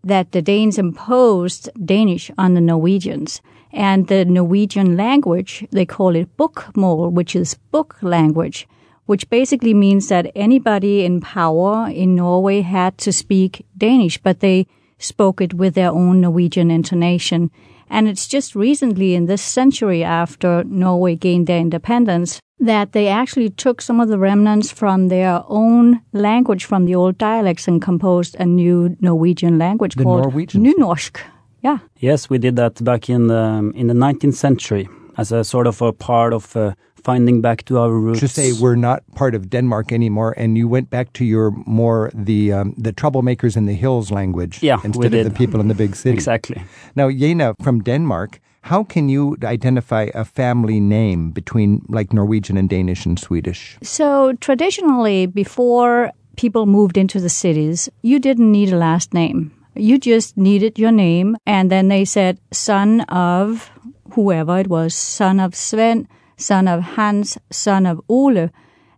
that 0.08 0.32
the 0.32 0.42
Danes 0.42 0.78
imposed 0.78 1.70
Danish 1.86 2.32
on 2.38 2.54
the 2.54 2.62
Norwegians. 2.62 3.42
And 3.72 4.08
the 4.08 4.26
Norwegian 4.26 4.98
language, 4.98 5.66
they 5.72 5.86
call 5.86 6.16
it 6.16 6.36
bokmål, 6.38 7.12
which 7.12 7.36
is 7.36 7.56
book 7.72 7.98
language, 8.02 8.68
which 9.06 9.30
basically 9.30 9.74
means 9.74 10.08
that 10.10 10.32
anybody 10.36 11.06
in 11.06 11.22
power 11.22 11.90
in 11.90 12.16
Norway 12.16 12.62
had 12.62 12.98
to 13.00 13.12
speak 13.12 13.66
Danish, 13.78 14.18
but 14.18 14.40
they 14.40 14.68
spoke 15.00 15.42
it 15.42 15.54
with 15.54 15.76
their 15.76 15.92
own 15.92 16.22
Norwegian 16.22 16.72
intonation. 16.72 17.52
And 17.90 18.08
it's 18.08 18.28
just 18.28 18.56
recently 18.56 19.16
in 19.16 19.28
this 19.28 19.42
century 19.42 20.04
after 20.04 20.64
Norway 20.66 21.16
gained 21.16 21.48
their 21.48 21.60
independence 21.60 22.42
that 22.60 22.92
they 22.92 23.08
actually 23.08 23.50
took 23.50 23.82
some 23.82 24.00
of 24.00 24.10
the 24.10 24.18
remnants 24.18 24.72
from 24.72 25.10
their 25.10 25.44
own 25.48 26.02
language, 26.12 26.66
from 26.66 26.86
the 26.86 26.96
old 26.96 27.18
dialects, 27.18 27.68
and 27.68 27.82
composed 27.82 28.36
a 28.40 28.46
new 28.46 28.98
Norwegian 29.00 29.58
language 29.58 29.96
The 29.96 30.04
called? 30.04 30.34
Nynorsk. 30.34 31.20
Yeah. 31.64 31.80
Yes, 32.00 32.30
we 32.30 32.38
did 32.38 32.56
that 32.56 32.84
back 32.84 33.10
in 33.10 33.28
the 33.28 33.72
in 33.76 33.88
the 33.88 33.94
19th 33.94 34.36
century 34.36 34.88
as 35.18 35.32
a 35.32 35.44
sort 35.44 35.68
of 35.68 35.82
a 35.82 35.92
part 35.92 36.34
of 36.34 36.56
uh, 36.56 36.72
finding 37.04 37.42
back 37.42 37.64
to 37.66 37.78
our 37.80 37.92
roots. 37.92 38.20
To 38.20 38.28
say 38.28 38.52
we're 38.62 38.76
not 38.76 39.02
part 39.16 39.36
of 39.36 39.50
Denmark 39.50 39.92
anymore, 39.92 40.34
and 40.38 40.58
you 40.58 40.68
went 40.70 40.90
back 40.90 41.14
to 41.14 41.24
your 41.24 41.52
more 41.66 42.12
the 42.28 42.54
um, 42.54 42.74
the 42.84 42.94
troublemakers 42.94 43.58
in 43.58 43.66
the 43.66 43.74
hills 43.76 44.12
language 44.12 44.62
Yeah, 44.62 44.80
instead 44.84 45.14
of 45.14 45.24
the 45.24 45.32
people 45.46 45.60
in 45.60 45.68
the 45.68 45.76
big 45.76 45.96
city. 45.96 46.14
exactly. 46.14 46.62
Now, 46.96 47.10
Jena 47.12 47.54
from 47.64 47.82
Denmark, 47.84 48.40
how 48.62 48.84
can 48.84 49.10
you 49.10 49.36
identify 49.44 50.10
a 50.14 50.24
family 50.26 50.80
name 50.80 51.32
between 51.32 51.82
like 51.90 52.14
Norwegian 52.14 52.58
and 52.58 52.70
Danish 52.70 53.06
and 53.08 53.20
Swedish? 53.20 53.78
So 53.82 54.34
traditionally, 54.40 55.26
before 55.28 56.12
people 56.36 56.66
moved 56.66 56.98
into 56.98 57.20
the 57.20 57.30
cities, 57.30 57.90
you 58.04 58.20
didn't 58.20 58.52
need 58.52 58.74
a 58.74 58.78
last 58.78 59.14
name. 59.14 59.52
You 59.78 59.98
just 59.98 60.38
needed 60.38 60.80
your 60.80 60.92
name, 60.92 61.38
and 61.46 61.70
then 61.72 61.88
they 61.88 62.06
said 62.06 62.40
son 62.52 63.02
of 63.02 63.70
whoever 64.14 64.58
it 64.60 64.68
was, 64.68 64.96
son 64.96 65.40
of 65.40 65.56
Sven, 65.56 66.08
son 66.38 66.68
of 66.68 66.82
Hans, 66.82 67.38
son 67.52 67.86
of 67.86 68.02
Ole, 68.10 68.50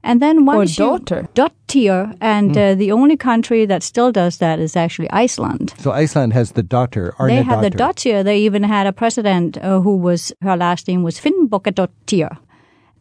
And 0.02 0.22
then 0.22 0.46
once 0.46 0.80
you 0.80 0.86
daughter. 0.86 1.28
dottir, 1.36 2.16
and 2.22 2.58
uh, 2.58 2.74
the 2.76 2.92
only 2.92 3.18
country 3.18 3.66
that 3.66 3.84
still 3.84 4.12
does 4.12 4.38
that 4.38 4.60
is 4.60 4.76
actually 4.76 5.10
Iceland. 5.12 5.74
So 5.78 5.92
Iceland 5.92 6.34
has 6.34 6.52
the 6.54 6.64
daughter, 6.64 7.14
they 7.28 7.44
had 7.44 7.62
the 7.62 7.70
daughter. 7.70 8.24
They 8.24 8.40
even 8.40 8.64
had 8.64 8.88
a 8.88 8.94
president 8.94 9.58
uh, 9.58 9.82
who 9.82 9.98
was 9.98 10.32
her 10.42 10.56
last 10.56 10.88
name 10.88 11.04
was 11.04 11.20
Finnbogadottir. 11.20 12.38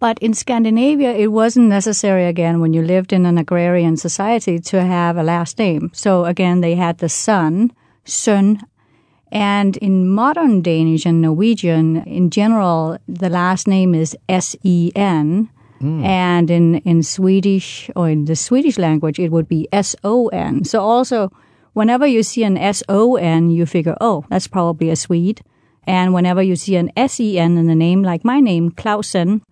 But 0.01 0.19
in 0.21 0.33
Scandinavia, 0.33 1.13
it 1.13 1.33
wasn't 1.33 1.69
necessary 1.69 2.27
again 2.27 2.61
when 2.61 2.73
you 2.73 2.83
lived 2.83 3.13
in 3.13 3.27
an 3.27 3.37
agrarian 3.37 3.97
society 3.97 4.59
to 4.61 4.83
have 4.83 5.17
a 5.17 5.23
last 5.23 5.59
name. 5.59 5.91
So 5.93 6.25
again, 6.25 6.61
they 6.61 6.77
had 6.77 6.99
the 6.99 7.09
son, 7.09 7.73
son, 8.05 8.61
and 9.31 9.77
in 9.79 10.09
modern 10.09 10.63
Danish 10.63 11.05
and 11.05 11.21
Norwegian, 11.21 11.97
in 12.05 12.31
general, 12.31 12.99
the 13.07 13.29
last 13.29 13.67
name 13.69 13.95
is 13.95 14.17
S-E-N. 14.29 15.51
Hmm. 15.81 16.05
And 16.05 16.51
in, 16.51 16.77
in 16.77 17.03
Swedish 17.03 17.91
or 17.95 18.09
in 18.09 18.25
the 18.25 18.35
Swedish 18.35 18.79
language, 18.79 19.19
it 19.19 19.31
would 19.31 19.49
be 19.49 19.69
S-O-N. 19.73 20.65
So 20.65 20.81
also, 20.81 21.31
whenever 21.73 22.07
you 22.07 22.23
see 22.23 22.43
an 22.43 22.57
S-O-N, 22.57 23.51
you 23.51 23.67
figure, 23.67 23.97
oh, 24.01 24.25
that's 24.29 24.49
probably 24.49 24.91
a 24.91 24.97
Swede. 24.97 25.43
And 25.87 26.13
whenever 26.13 26.43
you 26.43 26.57
see 26.57 26.77
an 26.77 26.91
S-E-N 26.97 27.57
in 27.57 27.67
the 27.67 27.75
name, 27.75 28.03
like 28.03 28.25
my 28.25 28.41
name, 28.41 28.71
Clausen, 28.71 29.43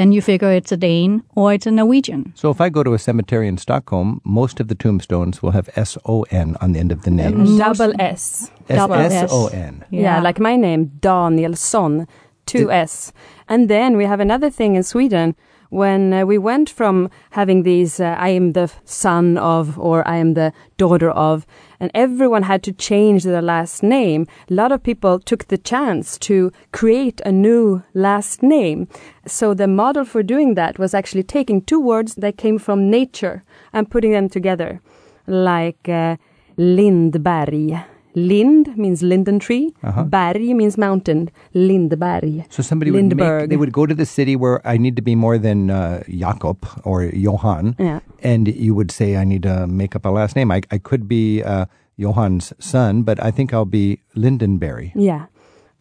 then 0.00 0.12
you 0.12 0.22
figure 0.22 0.50
it's 0.50 0.72
a 0.72 0.76
Dane 0.78 1.22
or 1.36 1.52
it's 1.52 1.66
a 1.66 1.70
Norwegian. 1.70 2.32
So 2.34 2.50
if 2.50 2.60
I 2.60 2.70
go 2.70 2.82
to 2.82 2.94
a 2.94 2.98
cemetery 2.98 3.46
in 3.46 3.58
Stockholm, 3.58 4.20
most 4.24 4.58
of 4.60 4.68
the 4.68 4.74
tombstones 4.74 5.42
will 5.42 5.50
have 5.50 5.68
S 5.76 5.98
O 6.06 6.22
N 6.30 6.56
on 6.62 6.72
the 6.72 6.80
end 6.80 6.90
of 6.92 7.02
the 7.02 7.10
name. 7.10 7.38
Most- 7.38 7.50
mm, 7.50 7.58
Double 7.58 7.92
S. 8.00 8.50
double 8.68 8.94
S. 8.94 9.12
S 9.12 9.30
O 9.32 9.48
N. 9.48 9.84
Yeah. 9.90 10.22
like 10.22 10.40
my 10.40 10.56
name, 10.56 10.90
Danielsson, 11.00 12.06
two 12.46 12.70
S. 12.72 13.12
And 13.48 13.68
then 13.68 13.96
we 13.98 14.04
have 14.06 14.20
another 14.20 14.48
thing 14.48 14.74
in 14.76 14.82
Sweden 14.82 15.34
when 15.70 16.12
uh, 16.12 16.26
we 16.26 16.36
went 16.36 16.68
from 16.68 17.08
having 17.30 17.62
these, 17.62 18.00
uh, 18.00 18.16
I 18.18 18.28
am 18.30 18.52
the 18.52 18.70
son 18.84 19.38
of, 19.38 19.78
or 19.78 20.06
I 20.06 20.16
am 20.16 20.34
the 20.34 20.52
daughter 20.76 21.10
of, 21.10 21.46
and 21.78 21.90
everyone 21.94 22.42
had 22.42 22.62
to 22.64 22.72
change 22.72 23.22
their 23.24 23.40
last 23.40 23.82
name. 23.82 24.26
A 24.50 24.54
lot 24.54 24.72
of 24.72 24.82
people 24.82 25.18
took 25.18 25.46
the 25.48 25.58
chance 25.58 26.18
to 26.18 26.52
create 26.72 27.20
a 27.24 27.32
new 27.32 27.82
last 27.94 28.42
name. 28.42 28.88
So 29.26 29.54
the 29.54 29.68
model 29.68 30.04
for 30.04 30.22
doing 30.22 30.54
that 30.54 30.78
was 30.78 30.92
actually 30.92 31.22
taking 31.22 31.62
two 31.62 31.80
words 31.80 32.16
that 32.16 32.36
came 32.36 32.58
from 32.58 32.90
nature 32.90 33.44
and 33.72 33.90
putting 33.90 34.12
them 34.12 34.28
together, 34.28 34.82
like 35.26 35.88
uh, 35.88 36.16
Lindberg. 36.58 37.84
Lind 38.14 38.76
means 38.76 39.02
linden 39.02 39.38
tree. 39.38 39.72
Berg 40.06 40.40
means 40.40 40.76
mountain. 40.76 41.30
Lindberg. 41.54 42.44
So 42.52 42.62
somebody 42.62 42.90
would 42.90 43.16
make, 43.16 43.48
they 43.48 43.56
would 43.56 43.72
go 43.72 43.86
to 43.86 43.94
the 43.94 44.06
city 44.06 44.36
where 44.36 44.66
I 44.66 44.76
need 44.76 44.96
to 44.96 45.02
be 45.02 45.14
more 45.14 45.38
than 45.38 45.70
uh, 45.70 46.02
Jakob 46.08 46.66
or 46.84 47.04
Johan, 47.04 47.76
Yeah. 47.78 48.00
and 48.22 48.48
you 48.48 48.74
would 48.74 48.90
say 48.90 49.16
I 49.16 49.24
need 49.24 49.42
to 49.44 49.66
make 49.66 49.94
up 49.94 50.04
a 50.04 50.10
last 50.10 50.34
name. 50.36 50.50
I, 50.50 50.62
I 50.70 50.78
could 50.78 51.08
be 51.08 51.42
uh, 51.42 51.66
Johan's 51.98 52.52
son, 52.58 53.02
but 53.02 53.22
I 53.22 53.30
think 53.30 53.52
I'll 53.54 53.64
be 53.64 54.00
Lindenberry. 54.16 54.92
Yeah. 54.94 55.26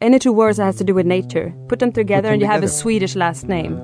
Any 0.02 0.20
two 0.20 0.32
words 0.32 0.58
that 0.58 0.66
has 0.66 0.78
to 0.78 0.84
do 0.84 0.94
with 0.94 1.06
nature. 1.06 1.54
Put 1.68 1.80
them 1.80 1.92
together 1.92 2.28
them 2.30 2.34
and 2.34 2.42
you 2.42 2.48
have 2.48 2.64
a. 2.64 2.68
Swedish 2.70 3.16
last 3.16 3.48
name. 3.50 3.76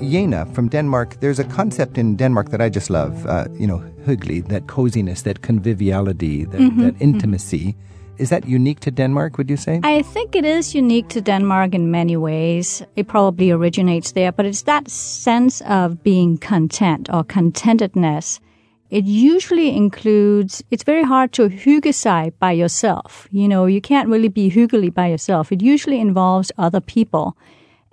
Jena 0.00 0.46
from 0.46 0.68
Denmark, 0.68 1.20
there's 1.20 1.38
a 1.38 1.44
concept 1.44 1.98
in 1.98 2.16
Denmark 2.16 2.50
that 2.50 2.60
I 2.60 2.68
just 2.68 2.90
love, 2.90 3.26
uh, 3.26 3.46
you 3.58 3.66
know, 3.66 3.82
hyggelig, 4.04 4.48
that 4.48 4.66
coziness, 4.66 5.22
that 5.22 5.42
conviviality, 5.42 6.44
that, 6.44 6.60
Mm-hmm, 6.60 6.82
that 6.82 6.94
intimacy. 7.00 7.74
Is 8.18 8.30
that 8.30 8.48
unique 8.48 8.80
to 8.80 8.90
Denmark, 8.90 9.36
would 9.36 9.50
you 9.50 9.58
say? 9.58 9.80
I 9.82 10.02
think 10.02 10.34
it 10.34 10.44
is 10.44 10.74
unique 10.74 11.08
to 11.08 11.20
Denmark 11.20 11.74
in 11.74 11.90
many 11.90 12.16
ways. 12.16 12.82
It 12.96 13.08
probably 13.08 13.50
originates 13.50 14.12
there, 14.12 14.32
but 14.32 14.46
it's 14.46 14.62
that 14.62 14.88
sense 14.90 15.60
of 15.62 16.02
being 16.02 16.38
content 16.38 17.10
or 17.12 17.24
contentedness. 17.24 18.40
It 18.88 19.04
usually 19.04 19.76
includes, 19.76 20.62
it's 20.70 20.84
very 20.84 21.02
hard 21.02 21.32
to 21.32 21.48
hygge 21.48 21.92
sig 21.92 22.38
by 22.38 22.52
yourself. 22.52 23.28
You 23.32 23.48
know, 23.48 23.66
you 23.66 23.80
can't 23.80 24.08
really 24.08 24.28
be 24.28 24.48
hyggelig 24.48 24.94
by 24.94 25.08
yourself. 25.08 25.52
It 25.52 25.60
usually 25.60 26.00
involves 26.00 26.52
other 26.56 26.80
people. 26.80 27.36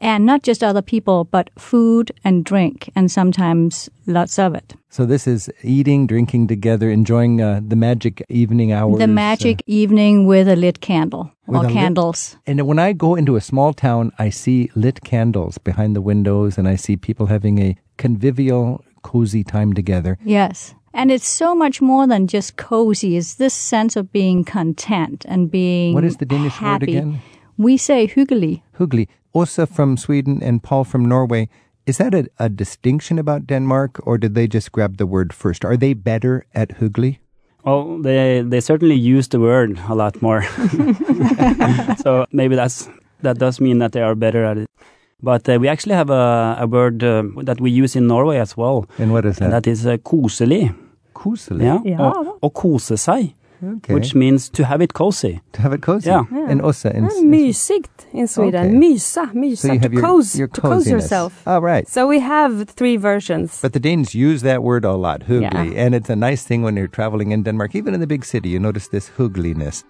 And 0.04 0.26
not 0.26 0.44
just 0.44 0.64
other 0.64 0.82
people, 0.82 1.24
but 1.24 1.50
food 1.58 2.12
and 2.26 2.44
drink, 2.44 2.90
and 2.96 3.10
sometimes 3.10 3.90
lots 4.06 4.38
of 4.38 4.54
it. 4.54 4.76
so 4.90 5.06
this 5.06 5.26
is 5.28 5.50
eating, 5.64 6.08
drinking 6.08 6.48
together, 6.48 6.90
enjoying 6.92 7.42
uh, 7.42 7.62
the 7.66 7.76
magic 7.76 8.22
evening 8.30 8.72
hours. 8.74 8.98
the 8.98 9.06
uh, 9.06 9.08
magic 9.08 9.64
evening 9.66 10.28
with 10.28 10.48
a 10.48 10.56
lit 10.56 10.80
candle 10.82 11.32
or 11.48 11.56
a 11.56 11.62
lit- 11.62 11.72
candles. 11.72 12.38
And 12.46 12.62
when 12.68 12.80
I 12.80 12.94
go 12.94 13.16
into 13.16 13.36
a 13.36 13.42
small 13.42 13.74
town, 13.74 14.12
I 14.20 14.30
see 14.30 14.70
lit 14.76 15.00
candles 15.02 15.58
behind 15.58 15.96
the 15.96 16.02
windows 16.02 16.58
and 16.58 16.68
I 16.68 16.76
see 16.76 16.96
people 16.98 17.28
having 17.28 17.60
a 17.60 17.76
convivial, 17.98 18.84
cozy 19.02 19.44
time 19.44 19.74
together. 19.74 20.18
Yes. 20.24 20.76
And 20.94 21.10
it's 21.12 21.28
so 21.28 21.56
much 21.56 21.82
more 21.82 22.06
than 22.08 22.28
just 22.28 22.56
cozy. 22.56 23.18
It's 23.18 23.36
this 23.36 23.54
sense 23.54 23.96
of 23.96 24.12
being 24.12 24.44
content 24.44 25.26
and 25.28 25.50
being 25.50 25.94
What 25.96 26.04
is 26.04 26.18
the 26.18 26.26
Danish 26.26 26.62
word 26.62 26.68
happy. 26.68 26.98
again? 26.98 27.22
We 27.58 27.78
say 27.78 28.08
hyggelig. 28.08 28.62
Hugli. 28.80 29.08
Åsa 29.36 29.66
from 29.68 29.98
Sweden 29.98 30.42
and 30.44 30.62
Paul 30.64 30.84
from 30.84 31.06
Norway. 31.06 31.50
Is 31.86 31.98
that 31.98 32.14
a, 32.14 32.28
a 32.40 32.50
distinction 32.50 33.20
about 33.20 33.46
Denmark 33.48 34.00
or 34.08 34.18
did 34.18 34.36
they 34.36 34.48
just 34.48 34.72
grab 34.72 34.98
the 34.98 35.06
word 35.06 35.34
first? 35.34 35.66
Are 35.66 35.76
they 35.78 35.94
better 35.94 36.46
at 36.56 36.80
hugli? 36.80 37.18
Well, 37.66 37.98
they 38.02 38.42
they 38.42 38.60
certainly 38.62 38.96
use 38.96 39.28
the 39.30 39.40
word 39.40 39.80
a 39.90 39.96
lot 39.96 40.22
more. 40.22 40.44
so 42.04 42.26
maybe 42.32 42.56
that's 42.56 42.90
that 43.22 43.38
does 43.40 43.60
mean 43.62 43.80
that 43.80 43.92
they 43.92 44.02
are 44.02 44.16
better 44.16 44.44
at 44.44 44.58
it. 44.58 44.68
But 45.22 45.48
uh, 45.48 45.58
we 45.60 45.68
actually 45.70 45.96
have 45.96 46.10
a, 46.10 46.58
a 46.60 46.68
word 46.68 47.04
uh, 47.04 47.24
that 47.44 47.62
we 47.62 47.72
use 47.72 47.96
in 47.96 48.08
Norway 48.08 48.38
as 48.40 48.58
well, 48.58 48.86
And 49.00 49.14
what 49.14 49.26
is 49.26 49.38
that? 49.38 49.46
and 49.46 49.54
that 49.54 49.68
is 49.68 49.86
uh, 49.86 49.96
koselig. 49.98 50.76
Kuseli. 51.16 51.64
Yeah, 51.64 51.80
Ja. 51.86 52.10
og, 52.12 52.38
og 52.44 52.54
kose 52.54 52.98
seg, 52.98 53.34
Okay. 53.63 53.93
which 53.93 54.13
means 54.15 54.50
to 54.50 54.63
have 54.65 54.82
it 54.82 54.93
cozy. 54.93 55.39
to 55.53 55.62
have 55.62 55.74
it 55.74 55.82
cozy. 55.82 56.10
Yeah. 56.10 56.25
And 56.50 56.62
Åsa. 56.62 56.93
In, 56.93 57.05
Ah, 57.05 57.10
mysigt 57.24 58.05
in 58.13 58.27
Sweden. 58.27 58.65
Okay. 58.67 58.75
Mysa, 58.77 59.25
mysa, 59.34 59.67
so 59.67 59.74
you 59.74 59.79
have 59.79 59.91
to, 59.91 59.93
your, 59.98 60.01
cozy, 60.01 60.39
your 60.39 60.48
to 60.50 60.62
cozy 60.62 60.74
coziness. 60.75 60.91
yourself. 61.03 61.48
All 61.48 61.62
right. 61.62 61.88
So 61.88 62.08
we 62.08 62.20
have 62.20 62.70
three 62.70 62.98
versions. 62.98 63.60
But 63.62 63.74
the 63.74 63.79
Danes 63.79 64.13
use 64.13 64.41
that 64.41 64.63
word 64.63 64.86
a 64.86 64.93
lot, 64.93 65.22
hugli. 65.27 65.41
Yeah. 65.74 65.84
And 65.86 65.96
it's 65.96 66.10
a 66.10 66.15
nice 66.15 66.43
thing 66.43 66.62
when 66.63 66.75
you're 66.77 66.88
traveling 66.88 67.32
in 67.32 67.43
Denmark, 67.43 67.75
even 67.75 67.93
in 67.93 68.00
the 68.00 68.08
big 68.08 68.25
city, 68.25 68.50
you 68.50 68.60
notice 68.60 68.88
this 68.89 69.10
hugliness. 69.17 69.84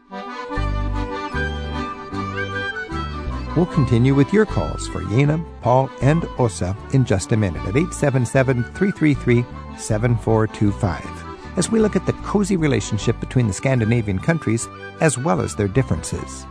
We'll 3.56 3.68
continue 3.68 4.16
with 4.16 4.34
your 4.34 4.46
calls 4.48 4.88
for 4.88 5.02
Jena, 5.10 5.38
Paul, 5.62 5.88
and 6.02 6.24
Åsa 6.38 6.76
in 6.94 7.06
just 7.06 7.32
a 7.32 7.38
minute 7.38 7.62
at 7.68 7.76
877 7.78 8.64
333 8.64 9.46
7425 9.78 11.23
as 11.58 11.72
we 11.72 11.80
look 11.80 11.96
at 11.96 12.06
the 12.06 12.14
cozy 12.24 12.58
relationship 12.58 13.20
between 13.20 13.48
the 13.48 13.54
Scandinavian 13.54 14.20
countries 14.20 14.68
as 15.02 15.18
well 15.18 15.42
as 15.42 15.56
their 15.56 15.68
differences. 15.68 16.46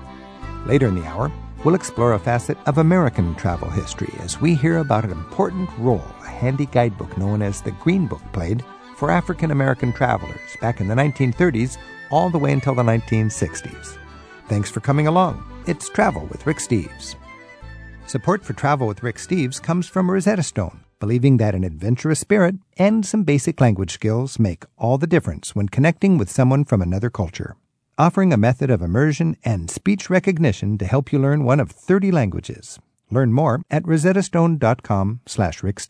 Later 0.66 0.88
in 0.88 0.94
the 0.94 1.06
hour, 1.06 1.30
we'll 1.64 1.74
explore 1.74 2.12
a 2.12 2.18
facet 2.18 2.58
of 2.66 2.78
American 2.78 3.34
travel 3.34 3.68
history 3.70 4.12
as 4.20 4.40
we 4.40 4.54
hear 4.54 4.78
about 4.78 5.04
an 5.04 5.10
important 5.10 5.68
role 5.78 6.04
a 6.22 6.28
handy 6.28 6.66
guidebook 6.66 7.16
known 7.16 7.42
as 7.42 7.60
the 7.60 7.72
Green 7.72 8.06
Book 8.06 8.22
played 8.32 8.64
for 8.96 9.10
African 9.10 9.50
American 9.50 9.92
travelers 9.92 10.56
back 10.60 10.80
in 10.80 10.88
the 10.88 10.94
1930s 10.94 11.78
all 12.10 12.30
the 12.30 12.38
way 12.38 12.52
until 12.52 12.74
the 12.74 12.82
1960s. 12.82 13.98
Thanks 14.48 14.70
for 14.70 14.80
coming 14.80 15.06
along. 15.06 15.42
It's 15.66 15.88
Travel 15.88 16.26
with 16.26 16.46
Rick 16.46 16.58
Steves. 16.58 17.16
Support 18.06 18.44
for 18.44 18.52
Travel 18.52 18.86
with 18.86 19.02
Rick 19.02 19.16
Steves 19.16 19.62
comes 19.62 19.88
from 19.88 20.10
Rosetta 20.10 20.42
Stone, 20.42 20.81
believing 21.02 21.36
that 21.36 21.52
an 21.52 21.64
adventurous 21.64 22.20
spirit 22.20 22.54
and 22.78 23.04
some 23.04 23.24
basic 23.24 23.60
language 23.60 23.90
skills 23.90 24.38
make 24.38 24.62
all 24.78 24.98
the 24.98 25.06
difference 25.08 25.52
when 25.52 25.68
connecting 25.68 26.16
with 26.16 26.30
someone 26.30 26.64
from 26.64 26.80
another 26.80 27.10
culture. 27.10 27.56
Offering 27.98 28.32
a 28.32 28.36
method 28.36 28.70
of 28.70 28.80
immersion 28.80 29.36
and 29.44 29.68
speech 29.68 30.08
recognition 30.08 30.78
to 30.78 30.86
help 30.86 31.12
you 31.12 31.18
learn 31.18 31.42
one 31.42 31.58
of 31.58 31.72
30 31.72 32.12
languages. 32.12 32.78
Learn 33.10 33.32
more 33.32 33.62
at 33.68 33.82
rosettastone.com 33.82 35.22
slash 35.26 35.64
Rick 35.64 35.80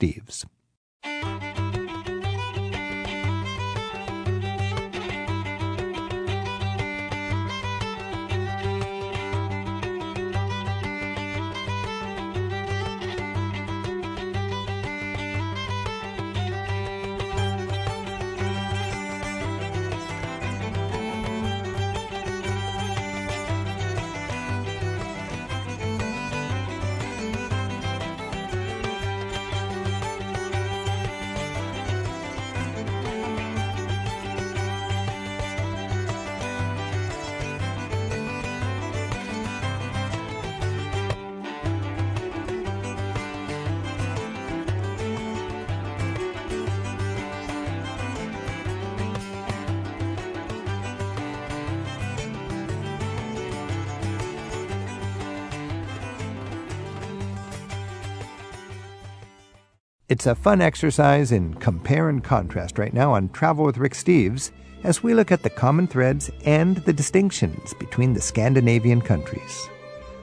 It's 60.12 60.26
a 60.26 60.34
fun 60.34 60.60
exercise 60.60 61.32
in 61.32 61.54
compare 61.54 62.10
and 62.10 62.22
contrast 62.22 62.78
right 62.78 62.92
now 62.92 63.14
on 63.14 63.30
Travel 63.30 63.64
with 63.64 63.78
Rick 63.78 63.94
Steves 63.94 64.50
as 64.84 65.02
we 65.02 65.14
look 65.14 65.32
at 65.32 65.42
the 65.42 65.48
common 65.48 65.86
threads 65.86 66.30
and 66.44 66.76
the 66.84 66.92
distinctions 66.92 67.72
between 67.80 68.12
the 68.12 68.20
Scandinavian 68.20 69.00
countries. 69.00 69.70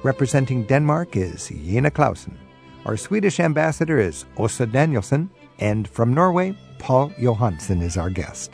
Representing 0.03 0.63
Denmark 0.65 1.15
is 1.15 1.50
Jena 1.50 1.89
Clausen. 1.89 2.38
Our 2.86 2.98
Swedish 2.98 3.39
ambassador 3.39 3.98
is 3.98 4.25
Åsa 4.38 4.72
Danielsson, 4.72 5.27
and 5.58 5.88
from 5.88 6.13
Norway, 6.13 6.55
Paul 6.77 7.12
Johansson 7.17 7.81
is 7.81 7.98
our 7.98 8.12
guest. 8.12 8.51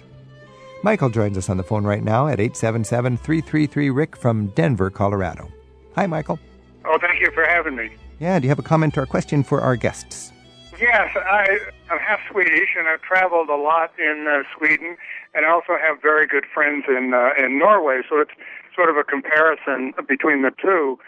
Michael 0.84 1.10
joins 1.10 1.38
us 1.38 1.50
on 1.50 1.58
the 1.58 1.63
phone 1.63 1.84
right 1.84 2.06
now 2.06 2.30
at 2.30 2.39
877 2.39 3.18
333 3.18 3.89
Rick 3.89 4.15
from 4.15 4.48
Denver, 4.56 4.89
Colorado. 4.89 5.51
Hi, 5.96 6.08
Michael. 6.08 6.39
Oh, 6.86 6.98
thank 7.01 7.20
you 7.20 7.30
for 7.32 7.44
having 7.44 7.75
me. 7.75 7.89
Yeah, 8.22 8.39
do 8.39 8.46
you 8.46 8.50
have 8.50 8.60
a 8.60 8.63
comment 8.63 8.98
or 8.98 9.04
a 9.04 9.08
question 9.08 9.44
for 9.44 9.60
our 9.60 9.75
guests? 9.75 10.32
Yes, 10.79 11.15
I, 11.15 11.60
I'm 11.89 12.00
half 12.00 12.20
Swedish 12.29 12.75
and 12.77 12.88
I've 12.88 13.01
traveled 13.01 13.48
a 13.48 13.55
lot 13.55 13.91
in 13.98 14.27
uh, 14.27 14.44
Sweden 14.58 14.98
and 15.34 15.46
I 15.46 15.50
also 15.50 15.77
have 15.82 16.01
very 16.01 16.27
good 16.27 16.44
friends 16.53 16.84
in 16.89 17.13
uh, 17.13 17.32
in 17.38 17.58
Norway, 17.58 18.01
so 18.10 18.20
it's 18.20 18.36
sort 18.75 18.89
of 18.89 18.98
a 18.98 19.03
comparison 19.03 19.94
between 20.05 20.41
the 20.41 20.51
two. 20.62 21.00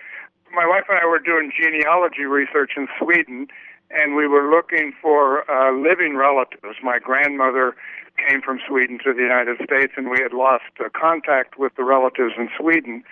My 0.54 0.66
wife 0.66 0.86
and 0.88 0.98
I 0.98 1.06
were 1.06 1.20
doing 1.20 1.52
genealogy 1.52 2.24
research 2.24 2.72
in 2.78 2.88
Sweden 2.98 3.48
and 3.92 4.16
we 4.16 4.26
were 4.26 4.50
looking 4.50 4.94
for 5.02 5.44
uh, 5.52 5.76
living 5.76 6.16
relatives. 6.16 6.80
My 6.82 7.00
grandmother 7.00 7.76
came 8.16 8.42
from 8.42 8.60
Sweden 8.66 9.00
to 9.04 9.14
the 9.14 9.22
United 9.22 9.58
States 9.64 9.94
and 9.98 10.10
we 10.10 10.20
had 10.24 10.32
lost 10.32 10.72
uh, 10.80 10.88
contact 10.96 11.60
with 11.60 11.76
the 11.76 11.84
relatives 11.84 12.34
in 12.38 12.48
Sweden. 12.58 13.04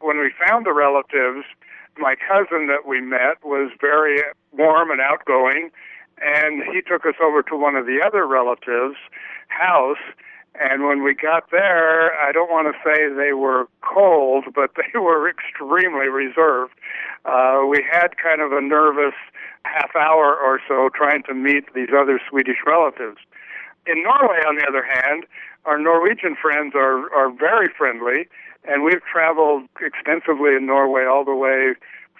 When 0.00 0.18
we 0.18 0.32
found 0.34 0.66
the 0.66 0.74
relatives, 0.74 1.46
my 1.96 2.16
cousin 2.16 2.66
that 2.66 2.88
we 2.88 3.00
met 3.00 3.38
was 3.44 3.70
very 3.80 4.18
warm 4.50 4.90
and 4.90 5.00
outgoing 5.00 5.70
and 6.22 6.62
he 6.72 6.80
took 6.80 7.04
us 7.04 7.14
over 7.22 7.42
to 7.42 7.56
one 7.56 7.76
of 7.76 7.86
the 7.86 8.00
other 8.04 8.26
relatives' 8.26 8.96
house. 9.48 10.02
And 10.54 10.84
when 10.84 11.02
we 11.02 11.14
got 11.14 11.50
there, 11.50 12.14
I 12.14 12.30
don't 12.30 12.50
want 12.50 12.68
to 12.72 12.78
say 12.84 13.08
they 13.08 13.32
were 13.32 13.66
cold, 13.80 14.44
but 14.54 14.70
they 14.76 14.98
were 14.98 15.28
extremely 15.28 16.08
reserved. 16.08 16.74
Uh, 17.24 17.62
we 17.68 17.84
had 17.90 18.16
kind 18.16 18.40
of 18.40 18.52
a 18.52 18.60
nervous 18.60 19.14
half 19.64 19.94
hour 19.96 20.36
or 20.36 20.60
so 20.68 20.90
trying 20.94 21.22
to 21.24 21.34
meet 21.34 21.72
these 21.74 21.88
other 21.96 22.20
Swedish 22.28 22.58
relatives. 22.66 23.18
In 23.86 24.02
Norway, 24.02 24.42
on 24.46 24.56
the 24.56 24.66
other 24.68 24.84
hand, 24.84 25.24
our 25.64 25.78
Norwegian 25.78 26.36
friends 26.40 26.74
are, 26.74 27.12
are 27.14 27.30
very 27.30 27.68
friendly, 27.76 28.28
and 28.64 28.84
we've 28.84 29.02
traveled 29.10 29.68
extensively 29.80 30.54
in 30.54 30.66
Norway 30.66 31.04
all 31.04 31.24
the 31.24 31.34
way 31.34 31.74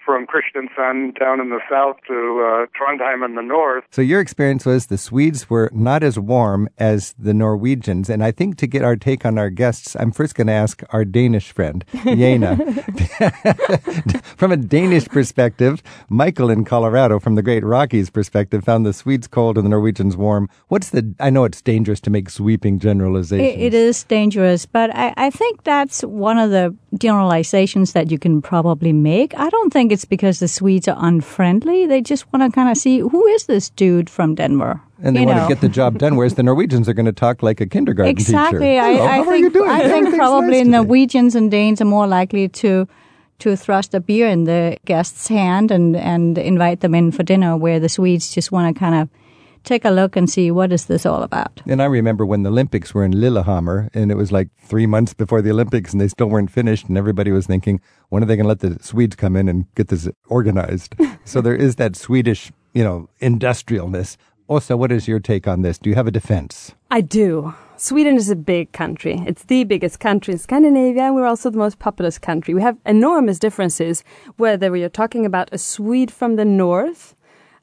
from 0.05 0.25
Kristiansand 0.27 1.19
down 1.19 1.39
in 1.39 1.49
the 1.49 1.59
south 1.69 1.97
to 2.07 2.13
uh, 2.13 2.65
Trondheim 2.77 3.25
in 3.25 3.35
the 3.35 3.41
north. 3.41 3.83
So 3.91 4.01
your 4.01 4.19
experience 4.19 4.65
was 4.65 4.87
the 4.87 4.97
Swedes 4.97 5.49
were 5.49 5.69
not 5.73 6.03
as 6.03 6.19
warm 6.19 6.69
as 6.77 7.13
the 7.17 7.33
Norwegians, 7.33 8.09
and 8.09 8.23
I 8.23 8.31
think 8.31 8.57
to 8.57 8.67
get 8.67 8.83
our 8.83 8.95
take 8.95 9.25
on 9.25 9.37
our 9.37 9.49
guests, 9.49 9.95
I'm 9.99 10.11
first 10.11 10.35
going 10.35 10.47
to 10.47 10.53
ask 10.53 10.83
our 10.89 11.05
Danish 11.05 11.51
friend 11.51 11.85
Jena. 12.03 12.57
from 14.37 14.51
a 14.51 14.57
Danish 14.57 15.05
perspective, 15.05 15.81
Michael 16.09 16.49
in 16.49 16.65
Colorado, 16.65 17.19
from 17.19 17.35
the 17.35 17.43
Great 17.43 17.63
Rockies 17.63 18.09
perspective, 18.09 18.63
found 18.63 18.85
the 18.85 18.93
Swedes 18.93 19.27
cold 19.27 19.57
and 19.57 19.65
the 19.65 19.69
Norwegians 19.69 20.17
warm. 20.17 20.49
What's 20.67 20.89
the? 20.89 21.13
I 21.19 21.29
know 21.29 21.43
it's 21.43 21.61
dangerous 21.61 21.99
to 22.01 22.09
make 22.09 22.29
sweeping 22.29 22.79
generalizations. 22.79 23.61
it, 23.61 23.65
it 23.67 23.73
is 23.73 24.03
dangerous, 24.03 24.65
but 24.65 24.93
I, 24.95 25.13
I 25.17 25.29
think 25.29 25.63
that's 25.63 26.01
one 26.01 26.37
of 26.37 26.51
the 26.51 26.75
generalizations 26.99 27.93
that 27.93 28.11
you 28.11 28.19
can 28.19 28.41
probably 28.41 28.93
make. 28.93 29.37
I 29.37 29.49
don't 29.49 29.71
think 29.71 29.91
it's 29.91 30.05
because 30.05 30.39
the 30.39 30.47
Swedes 30.47 30.87
are 30.87 30.97
unfriendly. 30.99 31.85
They 31.85 32.01
just 32.01 32.31
want 32.31 32.43
to 32.43 32.53
kind 32.53 32.69
of 32.69 32.77
see 32.77 32.99
who 32.99 33.25
is 33.27 33.45
this 33.45 33.69
dude 33.69 34.09
from 34.09 34.35
Denver. 34.35 34.81
and 35.01 35.15
they 35.15 35.21
you 35.21 35.25
want 35.25 35.37
know? 35.37 35.47
to 35.47 35.53
get 35.53 35.61
the 35.61 35.69
job 35.69 35.97
done, 36.03 36.15
whereas 36.15 36.35
the 36.35 36.43
Norwegians 36.43 36.87
are 36.87 36.93
going 36.93 37.05
to 37.05 37.11
talk 37.11 37.43
like 37.43 37.61
a 37.61 37.65
kindergarten 37.65 38.11
exactly. 38.11 38.59
teacher. 38.59 38.81
I, 38.81 38.99
oh, 38.99 39.03
I 39.03 39.15
how 39.17 39.23
think 39.23 39.27
are 39.27 39.37
you 39.37 39.49
doing? 39.49 39.69
I 39.69 39.87
think 39.87 40.15
probably 40.15 40.63
nice. 40.63 40.67
Norwegians 40.67 41.35
and 41.35 41.49
Danes 41.49 41.81
are 41.81 41.85
more 41.85 42.07
likely 42.07 42.47
to 42.49 42.87
to 43.39 43.57
thrust 43.57 43.93
a 43.93 43.99
beer 43.99 44.27
in 44.27 44.45
the 44.45 44.77
guest's 44.85 45.27
hand 45.27 45.71
and 45.71 45.95
and 45.95 46.37
invite 46.37 46.81
them 46.81 46.95
in 46.95 47.11
for 47.11 47.23
dinner, 47.23 47.57
where 47.57 47.79
the 47.79 47.89
Swedes 47.89 48.33
just 48.33 48.51
want 48.51 48.73
to 48.73 48.79
kind 48.79 48.95
of 48.95 49.09
take 49.63 49.85
a 49.85 49.89
look 49.89 50.15
and 50.15 50.29
see 50.29 50.51
what 50.51 50.71
is 50.71 50.85
this 50.85 51.05
all 51.05 51.23
about. 51.23 51.61
And 51.65 51.81
I 51.81 51.85
remember 51.85 52.25
when 52.25 52.43
the 52.43 52.49
Olympics 52.49 52.93
were 52.93 53.03
in 53.03 53.11
Lillehammer, 53.11 53.89
and 53.93 54.11
it 54.11 54.15
was 54.15 54.31
like 54.31 54.49
three 54.59 54.85
months 54.85 55.13
before 55.13 55.41
the 55.41 55.51
Olympics, 55.51 55.91
and 55.91 56.01
they 56.01 56.07
still 56.07 56.27
weren't 56.27 56.51
finished, 56.51 56.87
and 56.87 56.97
everybody 56.97 57.31
was 57.31 57.47
thinking, 57.47 57.81
when 58.09 58.23
are 58.23 58.25
they 58.25 58.35
going 58.35 58.45
to 58.45 58.49
let 58.49 58.59
the 58.59 58.83
Swedes 58.83 59.15
come 59.15 59.35
in 59.35 59.47
and 59.47 59.65
get 59.75 59.87
this 59.87 60.09
organized? 60.27 60.95
so 61.25 61.41
there 61.41 61.55
is 61.55 61.75
that 61.77 61.95
Swedish, 61.95 62.51
you 62.73 62.83
know, 62.83 63.09
industrialness. 63.21 64.17
Åsa, 64.49 64.77
what 64.77 64.91
is 64.91 65.07
your 65.07 65.19
take 65.19 65.47
on 65.47 65.61
this? 65.61 65.77
Do 65.77 65.89
you 65.89 65.95
have 65.95 66.07
a 66.07 66.11
defense? 66.11 66.73
I 66.91 66.99
do. 67.01 67.53
Sweden 67.77 68.17
is 68.17 68.29
a 68.29 68.35
big 68.35 68.71
country. 68.71 69.23
It's 69.25 69.45
the 69.45 69.63
biggest 69.63 69.99
country 69.99 70.33
in 70.33 70.37
Scandinavia. 70.37 71.11
We're 71.13 71.25
also 71.25 71.49
the 71.49 71.57
most 71.57 71.79
populous 71.79 72.19
country. 72.19 72.53
We 72.53 72.61
have 72.61 72.77
enormous 72.85 73.39
differences 73.39 74.03
whether 74.37 74.69
we 74.69 74.83
are 74.83 74.89
talking 74.89 75.25
about 75.25 75.49
a 75.51 75.57
Swede 75.57 76.11
from 76.11 76.35
the 76.35 76.45
north 76.45 77.15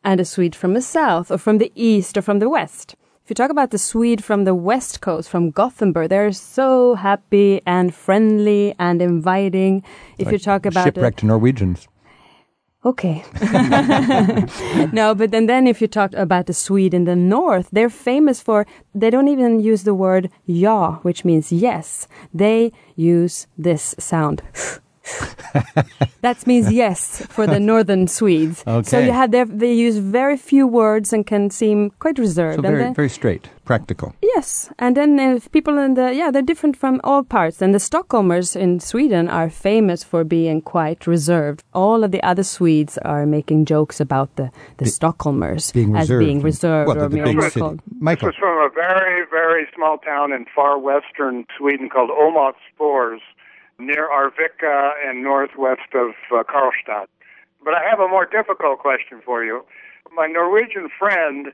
and 0.04 0.20
a 0.20 0.24
Swede 0.24 0.54
from 0.54 0.74
the 0.74 0.82
south 0.82 1.30
or 1.30 1.38
from 1.38 1.58
the 1.58 1.72
east 1.74 2.16
or 2.16 2.22
from 2.22 2.38
the 2.38 2.48
west. 2.48 2.94
If 3.24 3.30
you 3.30 3.34
talk 3.34 3.50
about 3.50 3.70
the 3.70 3.78
Swede 3.78 4.24
from 4.24 4.44
the 4.44 4.54
west 4.54 5.00
coast, 5.00 5.28
from 5.28 5.50
Gothenburg, 5.50 6.08
they're 6.08 6.32
so 6.32 6.94
happy 6.96 7.60
and 7.64 7.94
friendly 7.94 8.74
and 8.78 9.00
inviting. 9.00 9.84
If 10.18 10.32
you 10.32 10.38
talk 10.38 10.66
about 10.66 10.84
shipwrecked 10.84 11.22
Norwegians. 11.22 11.86
Okay. 12.82 13.22
no, 14.92 15.14
but 15.14 15.30
then, 15.32 15.46
then 15.46 15.66
if 15.66 15.82
you 15.82 15.86
talk 15.86 16.14
about 16.14 16.46
the 16.46 16.54
Swede 16.54 16.94
in 16.94 17.04
the 17.04 17.14
north, 17.14 17.68
they're 17.70 17.90
famous 17.90 18.40
for, 18.40 18.66
they 18.94 19.10
don't 19.10 19.28
even 19.28 19.60
use 19.60 19.82
the 19.84 19.94
word 19.94 20.30
ja, 20.46 20.94
which 21.02 21.24
means 21.24 21.52
yes. 21.52 22.08
They 22.32 22.72
use 22.96 23.46
this 23.58 23.94
sound. 23.98 24.42
that 26.22 26.46
means 26.46 26.72
yes 26.72 27.24
for 27.26 27.46
the 27.46 27.60
northern 27.60 28.06
Swedes. 28.08 28.62
Okay. 28.66 28.88
So 28.88 28.98
you 28.98 29.12
have 29.12 29.30
their, 29.30 29.44
they 29.44 29.72
use 29.72 29.96
very 29.98 30.36
few 30.36 30.66
words 30.66 31.12
and 31.12 31.26
can 31.26 31.50
seem 31.50 31.90
quite 31.98 32.18
reserved. 32.18 32.56
So 32.56 32.64
and 32.64 32.72
very, 32.74 32.82
then- 32.84 32.94
very 32.94 33.08
straight, 33.08 33.48
practical. 33.64 34.14
Yes, 34.22 34.70
and 34.78 34.96
then 34.96 35.18
if 35.18 35.50
people 35.52 35.78
in 35.78 35.94
the 35.94 36.14
yeah 36.14 36.30
they're 36.30 36.42
different 36.42 36.76
from 36.76 37.00
all 37.04 37.22
parts. 37.24 37.60
And 37.62 37.74
the 37.74 37.78
Stockholmers 37.78 38.54
in 38.56 38.80
Sweden 38.80 39.28
are 39.28 39.50
famous 39.50 40.04
for 40.04 40.24
being 40.24 40.60
quite 40.62 41.06
reserved. 41.06 41.62
All 41.74 42.04
of 42.04 42.10
the 42.10 42.22
other 42.22 42.42
Swedes 42.44 42.98
are 42.98 43.26
making 43.26 43.64
jokes 43.64 44.00
about 44.00 44.34
the 44.36 44.50
the 44.78 44.84
Stockholmers 44.86 45.72
Being 45.72 45.96
as 45.96 46.02
reserved. 46.10 46.24
being 46.26 46.40
reserved 46.42 46.88
Well, 46.88 46.96
or 46.96 47.08
they're 47.08 47.24
the 47.24 47.32
big 47.34 47.42
city. 47.52 47.78
Michael. 47.98 48.28
This 48.28 48.36
was 48.36 48.40
from 48.40 48.56
a 48.58 48.70
very, 48.74 49.24
very 49.30 49.66
small 49.74 49.98
town 49.98 50.32
in 50.32 50.46
far 50.54 50.78
western 50.78 51.44
Sweden 51.58 51.88
called 51.88 52.10
Åmotsfors, 52.10 53.18
near 53.80 54.08
Arvika 54.08 54.92
and 55.04 55.22
northwest 55.22 55.94
of 55.94 56.10
uh, 56.32 56.42
Karlstad. 56.44 57.06
But 57.64 57.74
I 57.74 57.82
have 57.88 58.00
a 58.00 58.08
more 58.08 58.26
difficult 58.26 58.78
question 58.78 59.20
for 59.24 59.44
you. 59.44 59.64
My 60.14 60.26
Norwegian 60.26 60.88
friend 60.98 61.52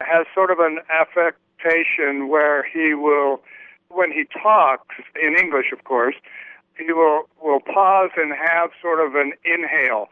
has 0.00 0.26
sort 0.34 0.50
of 0.50 0.58
an 0.58 0.78
affectation 0.90 2.28
where 2.28 2.62
he 2.64 2.94
will, 2.94 3.40
when 3.88 4.12
he 4.12 4.24
talks, 4.42 4.96
in 5.20 5.36
English 5.36 5.72
of 5.72 5.84
course, 5.84 6.16
he 6.78 6.92
will, 6.92 7.28
will 7.42 7.60
pause 7.60 8.10
and 8.16 8.32
have 8.34 8.70
sort 8.80 9.04
of 9.04 9.14
an 9.14 9.32
inhale, 9.44 10.08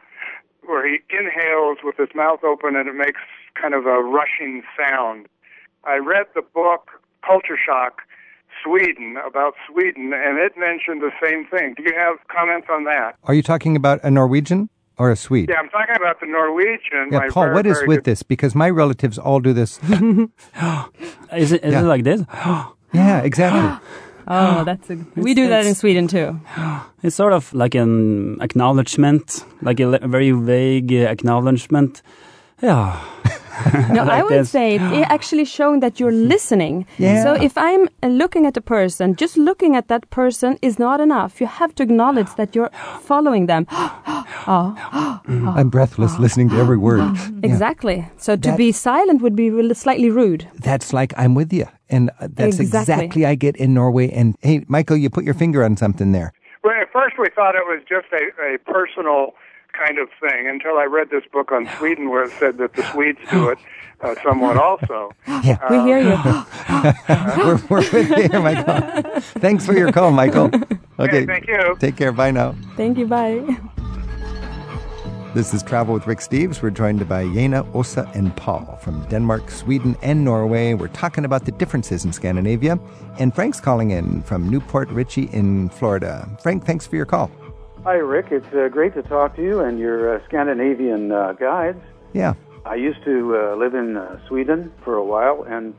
where 0.64 0.86
he 0.86 1.00
inhales 1.10 1.78
with 1.84 1.96
his 1.96 2.08
mouth 2.14 2.42
open 2.42 2.76
and 2.76 2.88
it 2.88 2.94
makes 2.94 3.20
kind 3.60 3.74
of 3.74 3.86
a 3.86 4.00
rushing 4.02 4.62
sound. 4.78 5.26
I 5.84 5.96
read 5.96 6.26
the 6.34 6.42
book 6.42 6.90
Culture 7.24 7.58
Shock 7.62 8.02
Sweden 8.64 9.16
about 9.26 9.54
Sweden, 9.70 10.12
and 10.14 10.38
it 10.38 10.52
mentioned 10.56 11.02
the 11.02 11.12
same 11.22 11.44
thing. 11.46 11.74
Do 11.76 11.82
you 11.82 11.92
have 11.96 12.16
comments 12.28 12.68
on 12.70 12.84
that? 12.84 13.16
Are 13.24 13.34
you 13.34 13.42
talking 13.42 13.76
about 13.76 14.00
a 14.02 14.10
Norwegian 14.10 14.68
or 14.98 15.10
a 15.10 15.16
Swede? 15.16 15.48
Yeah, 15.50 15.56
I'm 15.60 15.68
talking 15.68 15.96
about 15.96 16.20
the 16.20 16.26
Norwegian. 16.26 17.08
Yeah, 17.12 17.28
Paul, 17.30 17.44
very, 17.44 17.54
what 17.54 17.66
is 17.66 17.78
with 17.86 17.98
good- 17.98 18.04
this? 18.04 18.22
Because 18.22 18.54
my 18.54 18.70
relatives 18.70 19.18
all 19.18 19.40
do 19.40 19.52
this. 19.52 19.78
Is 21.36 21.50
it, 21.52 21.64
is 21.64 21.72
Yeah. 21.72 21.80
it 21.80 21.84
like 21.84 22.04
this? 22.04 22.22
yeah, 22.92 23.20
exactly. 23.20 23.88
Oh, 24.26 24.64
that's 24.64 24.88
a, 24.88 24.96
we 25.16 25.34
do 25.34 25.48
that 25.50 25.66
in 25.66 25.74
Sweden 25.74 26.08
too. 26.08 26.40
It's 27.02 27.14
sort 27.14 27.34
of 27.34 27.52
like 27.52 27.74
an 27.74 28.40
acknowledgement, 28.40 29.44
like 29.60 29.78
a 29.80 29.84
le- 29.86 30.08
very 30.08 30.30
vague 30.30 30.90
uh, 30.94 31.10
acknowledgement. 31.12 32.00
Yeah. 32.64 33.00
No, 33.90 34.02
I 34.02 34.20
would 34.22 34.32
this. 34.40 34.50
say 34.50 34.74
it's 34.76 35.10
actually 35.16 35.44
showing 35.44 35.78
that 35.80 36.00
you're 36.00 36.12
listening. 36.34 36.86
Yeah. 36.98 37.22
So 37.22 37.34
if 37.34 37.56
I'm 37.56 37.88
uh, 38.02 38.08
looking 38.08 38.46
at 38.46 38.56
a 38.56 38.60
person, 38.60 39.14
just 39.14 39.36
looking 39.36 39.76
at 39.76 39.86
that 39.88 40.10
person 40.10 40.58
is 40.60 40.78
not 40.78 41.00
enough. 41.00 41.40
You 41.40 41.46
have 41.46 41.72
to 41.76 41.82
acknowledge 41.84 42.34
that 42.36 42.54
you're 42.56 42.70
following 43.00 43.46
them. 43.46 43.66
oh, 43.70 45.20
I'm 45.56 45.70
breathless 45.70 46.18
listening 46.18 46.48
to 46.50 46.56
every 46.56 46.76
word. 46.76 46.98
Yeah. 46.98 47.30
exactly. 47.44 48.06
So 48.16 48.34
to 48.36 48.48
That- 48.50 48.58
be 48.58 48.72
silent 48.72 49.22
would 49.22 49.36
be 49.36 49.50
really 49.50 49.74
slightly 49.74 50.10
rude. 50.10 50.48
That's 50.58 50.92
like 50.92 51.12
I'm 51.16 51.34
with 51.34 51.52
you. 51.52 51.66
And 51.88 52.10
uh, 52.20 52.28
that's 52.32 52.58
Exactly. 52.58 52.92
exactly. 52.94 53.26
I 53.26 53.34
get 53.36 53.56
in 53.56 53.72
Norway. 53.72 54.10
And 54.10 54.34
hey, 54.42 54.64
Michael, 54.68 54.96
you 54.96 55.10
put 55.10 55.24
your 55.24 55.34
finger 55.34 55.62
on 55.64 55.76
something 55.76 56.10
there. 56.12 56.32
Well, 56.64 56.74
at 56.80 56.90
first 56.92 57.16
we 57.18 57.26
thought 57.36 57.54
it 57.54 57.66
was 57.66 57.80
just 57.88 58.06
a, 58.12 58.54
a 58.54 58.58
personal 58.58 59.34
kind 59.78 59.98
of 59.98 60.08
thing 60.20 60.48
until 60.48 60.78
I 60.78 60.84
read 60.84 61.10
this 61.10 61.24
book 61.32 61.52
on 61.52 61.68
Sweden 61.78 62.10
where 62.10 62.24
it 62.24 62.32
said 62.38 62.58
that 62.58 62.74
the 62.74 62.82
Swedes 62.92 63.18
do 63.30 63.48
it 63.48 63.58
uh, 64.00 64.14
somewhat 64.22 64.56
also. 64.56 65.12
Yeah. 65.26 65.58
We 65.70 65.80
hear 65.82 65.98
you. 65.98 66.16
we're, 67.44 67.60
we're 67.68 67.90
with 67.90 68.10
you 68.10 68.28
here, 68.28 68.40
Michael. 68.40 69.20
Thanks 69.20 69.66
for 69.66 69.76
your 69.76 69.92
call, 69.92 70.10
Michael. 70.10 70.50
Okay. 70.98 71.26
thank 71.26 71.48
you. 71.48 71.76
Take 71.80 71.96
care. 71.96 72.12
Bye 72.12 72.30
now. 72.30 72.54
Thank 72.76 72.98
you. 72.98 73.06
Bye. 73.06 73.44
This 75.34 75.52
is 75.52 75.64
Travel 75.64 75.94
with 75.94 76.06
Rick 76.06 76.20
Steves. 76.20 76.62
We're 76.62 76.70
joined 76.70 77.08
by 77.08 77.24
Jena, 77.24 77.64
Åsa, 77.64 78.08
and 78.14 78.34
Paul 78.36 78.78
from 78.80 79.04
Denmark, 79.08 79.50
Sweden, 79.50 79.96
and 80.00 80.24
Norway. 80.24 80.74
We're 80.74 80.86
talking 80.86 81.24
about 81.24 81.44
the 81.44 81.50
differences 81.50 82.04
in 82.04 82.12
Scandinavia. 82.12 82.78
And 83.18 83.34
Frank's 83.34 83.58
calling 83.58 83.90
in 83.90 84.22
from 84.22 84.48
New 84.48 84.60
Port 84.60 84.88
Richey 84.90 85.24
in 85.32 85.70
Florida. 85.70 86.28
Frank, 86.40 86.64
thanks 86.64 86.86
for 86.86 86.94
your 86.94 87.06
call. 87.06 87.32
Hi, 87.84 87.96
Rick. 87.96 88.28
It's 88.30 88.46
uh, 88.54 88.68
great 88.68 88.94
to 88.94 89.02
talk 89.02 89.36
to 89.36 89.42
you 89.42 89.60
and 89.60 89.78
your 89.78 90.16
uh, 90.16 90.24
Scandinavian 90.24 91.12
uh, 91.12 91.34
guides. 91.34 91.82
Yeah. 92.14 92.32
I 92.64 92.76
used 92.76 93.04
to 93.04 93.36
uh, 93.36 93.56
live 93.56 93.74
in 93.74 93.98
uh, 93.98 94.26
Sweden 94.26 94.72
for 94.82 94.94
a 94.94 95.04
while, 95.04 95.44
and 95.46 95.74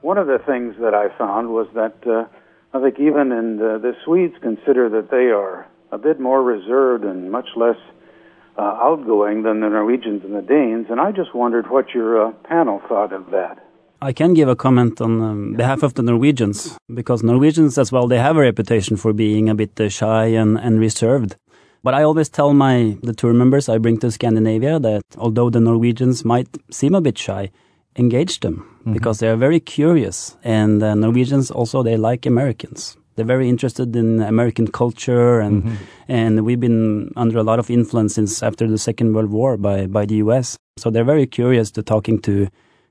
one 0.00 0.16
of 0.16 0.28
the 0.28 0.38
things 0.46 0.76
that 0.80 0.94
I 0.94 1.08
found 1.18 1.48
was 1.48 1.66
that 1.74 1.96
uh, 2.06 2.26
I 2.72 2.80
think 2.80 3.00
even 3.00 3.32
in 3.32 3.56
the, 3.56 3.80
the 3.82 3.96
Swedes 4.04 4.36
consider 4.40 4.88
that 4.90 5.10
they 5.10 5.32
are 5.34 5.66
a 5.90 5.98
bit 5.98 6.20
more 6.20 6.40
reserved 6.40 7.02
and 7.02 7.32
much 7.32 7.48
less 7.56 7.78
uh, 8.56 8.62
outgoing 8.62 9.42
than 9.42 9.58
the 9.58 9.70
Norwegians 9.70 10.22
and 10.22 10.36
the 10.36 10.42
Danes. 10.42 10.86
And 10.88 11.00
I 11.00 11.10
just 11.10 11.34
wondered 11.34 11.68
what 11.68 11.90
your 11.92 12.28
uh, 12.28 12.32
panel 12.44 12.80
thought 12.88 13.12
of 13.12 13.32
that. 13.32 13.58
I 14.02 14.12
can 14.12 14.32
give 14.34 14.48
a 14.48 14.56
comment 14.56 15.00
on 15.00 15.20
um, 15.22 15.54
behalf 15.54 15.82
of 15.82 15.94
the 15.94 16.02
Norwegians 16.02 16.78
because 16.94 17.22
Norwegians 17.22 17.76
as 17.78 17.92
well 17.92 18.06
they 18.08 18.18
have 18.18 18.36
a 18.36 18.40
reputation 18.40 18.96
for 18.96 19.12
being 19.12 19.48
a 19.50 19.54
bit 19.54 19.78
uh, 19.80 19.88
shy 19.88 20.26
and, 20.26 20.58
and 20.58 20.80
reserved. 20.80 21.36
But 21.82 21.94
I 21.94 22.02
always 22.02 22.28
tell 22.28 22.52
my 22.54 22.96
the 23.02 23.12
tour 23.12 23.32
members 23.34 23.68
I 23.68 23.78
bring 23.78 23.98
to 24.00 24.10
Scandinavia 24.10 24.78
that 24.80 25.02
although 25.18 25.50
the 25.50 25.60
Norwegians 25.60 26.24
might 26.24 26.48
seem 26.70 26.94
a 26.94 27.00
bit 27.00 27.18
shy, 27.18 27.50
engage 27.96 28.40
them 28.40 28.66
Mm-hmm. 28.80 28.94
because 28.94 29.18
they 29.18 29.28
are 29.28 29.36
very 29.36 29.60
curious 29.60 30.38
and 30.42 30.82
uh, 30.82 30.94
Norwegians 30.94 31.50
also 31.50 31.82
they 31.82 31.98
like 31.98 32.24
Americans. 32.24 32.96
They're 33.14 33.26
very 33.26 33.46
interested 33.50 33.94
in 33.94 34.22
American 34.22 34.68
culture 34.68 35.38
and 35.40 35.62
Mm-hmm. 35.64 35.74
and 36.08 36.44
we've 36.46 36.60
been 36.60 37.12
under 37.16 37.36
a 37.38 37.42
lot 37.42 37.58
of 37.58 37.68
influence 37.70 38.14
since 38.14 38.42
after 38.42 38.66
the 38.66 38.78
Second 38.78 39.12
World 39.14 39.30
War 39.30 39.58
by 39.58 39.86
by 39.86 40.06
the 40.06 40.14
US. 40.24 40.56
So 40.78 40.88
they're 40.88 41.04
very 41.14 41.26
curious 41.26 41.70
to 41.72 41.82
talking 41.82 42.18
to 42.22 42.48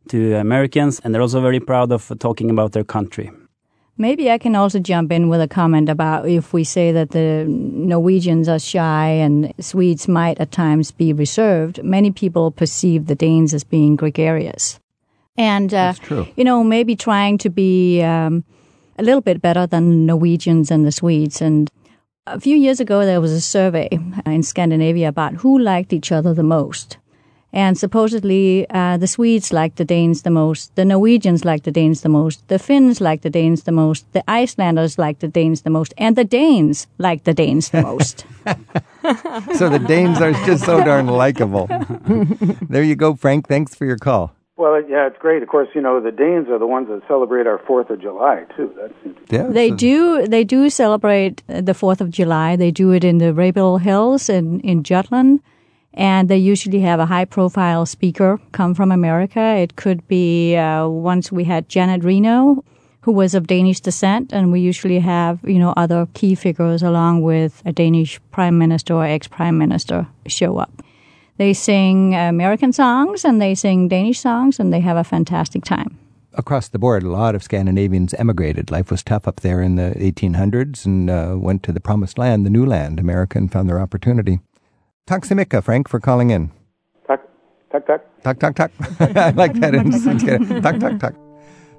to 0.10 0.36
Americans 0.36 1.00
and 1.04 1.13
they're 1.13 1.22
also 1.22 1.41
very 1.41 1.60
proud 1.60 1.91
of 1.91 2.12
talking 2.19 2.50
about 2.50 2.74
their 2.74 2.84
country. 2.84 3.32
Maybe 3.98 4.32
I 4.32 4.38
can 4.38 4.56
also 4.56 4.80
jump 4.80 5.12
in 5.12 5.28
with 5.28 5.41
a 5.41 5.48
comment 5.48 5.89
about 5.89 6.30
if 6.30 6.54
we 6.54 6.63
say 6.63 6.93
that 6.93 7.10
the 7.12 7.45
Norwegians 7.48 8.48
are 8.48 8.58
shy 8.58 9.08
and 9.08 9.54
Swedes 9.60 10.08
might 10.08 10.39
at 10.39 10.52
times 10.52 10.91
be 10.91 11.12
reserved, 11.12 11.84
many 11.84 12.10
people 12.10 12.50
perceive 12.50 13.08
the 13.08 13.15
Danes 13.15 13.54
as 13.54 13.65
being 13.65 13.98
gregarious. 13.98 14.80
And, 15.38 15.74
uh, 15.74 15.91
That's 15.91 16.00
true. 16.00 16.28
you 16.38 16.45
know, 16.45 16.63
maybe 16.63 16.95
trying 16.95 17.38
to 17.39 17.50
be 17.50 18.02
um, 18.02 18.45
a 18.98 19.04
little 19.04 19.22
bit 19.22 19.41
better 19.41 19.67
than 19.67 20.06
Norwegians 20.06 20.72
and 20.72 20.86
the 20.86 20.93
Swedes. 20.93 21.41
And 21.41 21.69
a 22.26 22.39
few 22.39 22.56
years 22.56 22.80
ago, 22.80 23.06
there 23.06 23.19
was 23.19 23.34
a 23.34 23.41
survey 23.41 23.89
in 24.26 24.43
Scandinavia 24.43 25.10
about 25.10 25.34
who 25.34 25.60
liked 25.60 25.91
each 25.91 26.12
other 26.12 26.34
the 26.34 26.43
most. 26.43 26.98
And 27.52 27.78
supposedly, 27.78 28.70
uh, 28.70 28.98
the 28.98 29.08
Swedes 29.08 29.52
like 29.52 29.76
the 29.76 29.86
Danes 29.86 30.22
the 30.22 30.30
most, 30.30 30.76
the 30.76 30.86
Norwegians 30.86 31.44
like 31.46 31.64
the 31.64 31.72
Danes 31.72 32.02
the 32.02 32.10
most, 32.10 32.48
the 32.48 32.60
Finns 32.60 33.02
like 33.02 33.22
the 33.22 33.30
Danes 33.30 33.64
the 33.64 33.72
most, 33.72 34.06
the 34.14 34.24
Icelanders 34.30 35.00
like 35.00 35.20
the 35.20 35.28
Danes 35.28 35.64
the 35.64 35.72
most, 35.72 35.94
and 35.98 36.16
the 36.16 36.24
Danes 36.24 36.88
like 37.00 37.24
the 37.24 37.34
Danes 37.34 37.70
the 37.70 37.82
most. 37.82 38.26
So 39.56 39.70
the 39.70 39.80
Danes 39.80 40.22
are 40.22 40.32
just 40.46 40.66
so 40.66 40.84
darn 40.84 41.08
likable. 41.08 41.68
there 42.70 42.84
you 42.84 42.96
go, 42.96 43.16
Frank. 43.16 43.48
Thanks 43.48 43.74
for 43.74 43.86
your 43.86 43.98
call. 43.98 44.34
Well, 44.58 44.82
yeah, 44.90 45.08
it's 45.08 45.18
great. 45.18 45.42
Of 45.42 45.48
course, 45.48 45.70
you 45.74 45.82
know 45.82 46.02
the 46.02 46.12
Danes 46.12 46.50
are 46.50 46.60
the 46.60 46.68
ones 46.68 46.90
that 46.90 47.02
celebrate 47.08 47.48
our 47.48 47.60
Fourth 47.60 47.90
of 47.90 48.02
July 48.02 48.46
too. 48.56 48.74
That's 48.78 48.94
Yeah. 49.32 49.48
They 49.48 49.72
do. 49.72 50.28
They 50.28 50.44
do 50.44 50.70
celebrate 50.70 51.42
the 51.48 51.74
Fourth 51.74 52.02
of 52.02 52.10
July. 52.10 52.58
They 52.58 52.72
do 52.72 52.92
it 52.92 53.04
in 53.04 53.20
the 53.20 53.34
Rebild 53.34 53.82
Hills 53.82 54.30
in 54.30 54.60
in 54.60 54.84
Jutland, 54.84 55.40
and 56.00 56.30
they 56.30 56.38
usually 56.38 56.80
have 56.80 57.02
a 57.02 57.06
high-profile 57.06 57.86
speaker 57.86 58.40
come 58.54 58.74
from 58.74 58.90
America. 58.90 59.42
It 59.58 59.76
could 59.76 60.08
be 60.08 60.56
uh, 60.56 60.88
once 60.88 61.30
we 61.30 61.44
had 61.44 61.68
Janet 61.68 62.06
Reno, 62.06 62.64
who 63.02 63.12
was 63.12 63.36
of 63.36 63.48
Danish 63.48 63.82
descent, 63.82 64.32
and 64.32 64.50
we 64.50 64.62
usually 64.62 65.00
have 65.00 65.40
you 65.44 65.60
know 65.60 65.74
other 65.76 66.08
key 66.14 66.36
figures 66.36 66.82
along 66.82 67.22
with 67.22 67.62
a 67.66 67.74
Danish 67.74 68.20
prime 68.32 68.58
minister 68.58 68.94
or 68.94 69.06
ex-prime 69.06 69.58
minister 69.58 70.08
show 70.26 70.58
up. 70.58 70.72
They 71.36 71.54
sing 71.54 72.16
American 72.16 72.72
songs 72.72 73.26
and 73.26 73.42
they 73.42 73.54
sing 73.54 73.90
Danish 73.90 74.20
songs, 74.22 74.58
and 74.60 74.72
they 74.74 74.80
have 74.80 74.98
a 74.98 75.04
fantastic 75.04 75.66
time. 75.66 75.98
across 76.34 76.70
the 76.70 76.80
board, 76.80 77.04
a 77.04 77.10
lot 77.10 77.36
of 77.36 77.44
Scandinavians 77.44 78.14
emigrated. 78.14 78.72
Life 78.72 78.92
was 78.92 79.04
tough 79.04 79.28
up 79.28 79.42
there 79.42 79.62
in 79.62 79.76
the 79.76 79.92
1800s 79.98 80.86
and 80.86 81.10
uh, 81.10 81.36
went 81.38 81.64
to 81.64 81.74
the 81.74 81.82
promised 81.82 82.18
land, 82.18 82.46
the 82.46 82.50
new 82.50 82.66
land, 82.66 83.00
America, 83.00 83.38
and 83.38 83.52
found 83.52 83.68
their 83.68 83.82
opportunity. 83.82 84.40
Tack 85.10 85.26
så 85.26 85.36
mycket, 85.36 85.65
Frank, 85.65 85.89
for 85.89 86.00
calling 86.00 86.30
in. 86.30 86.52
tuck, 87.08 87.19
tuck, 87.72 87.88
tuck. 87.88 88.02
Tuck, 88.24 88.39
tuck, 88.39 88.56
tuck. 88.56 88.72
I 89.17 89.32
like 89.32 89.60
that. 89.60 89.74
in 89.74 90.62
tuck, 90.62 90.80
tuck, 90.80 91.00
tuck. 91.00 91.15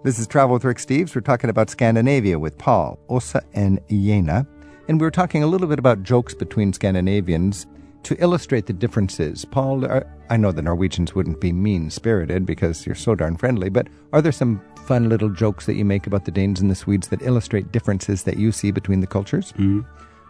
This 0.02 0.18
is 0.18 0.26
Travel 0.26 0.54
with 0.54 0.64
Rick 0.64 0.78
Steves. 0.78 1.14
We're 1.14 1.20
talking 1.20 1.48
about 1.48 1.70
Scandinavia 1.70 2.40
with 2.40 2.58
Paul, 2.58 2.98
Åsa, 3.08 3.42
and 3.54 3.78
Jena. 3.88 4.48
And 4.88 5.00
we 5.00 5.06
were 5.06 5.12
talking 5.12 5.44
a 5.44 5.46
little 5.46 5.68
bit 5.68 5.78
about 5.78 6.02
jokes 6.02 6.34
between 6.34 6.72
Scandinavians 6.72 7.68
to 8.02 8.20
illustrate 8.20 8.66
the 8.66 8.72
differences. 8.72 9.44
Paul, 9.44 9.84
are, 9.84 10.04
I 10.28 10.36
know 10.36 10.50
the 10.50 10.62
Norwegians 10.62 11.14
wouldn't 11.14 11.40
be 11.40 11.52
mean 11.52 11.88
spirited 11.88 12.44
because 12.44 12.84
you're 12.84 12.96
so 12.96 13.14
darn 13.14 13.36
friendly, 13.36 13.68
but 13.68 13.86
are 14.12 14.22
there 14.22 14.32
some 14.32 14.60
fun 14.86 15.08
little 15.08 15.28
jokes 15.28 15.66
that 15.66 15.76
you 15.76 15.84
make 15.84 16.08
about 16.08 16.24
the 16.24 16.32
Danes 16.32 16.60
and 16.60 16.68
the 16.68 16.74
Swedes 16.74 17.06
that 17.08 17.22
illustrate 17.22 17.70
differences 17.70 18.24
that 18.24 18.38
you 18.38 18.50
see 18.50 18.72
between 18.72 18.98
the 18.98 19.06
cultures? 19.06 19.52
Mm-hmm. 19.52 19.82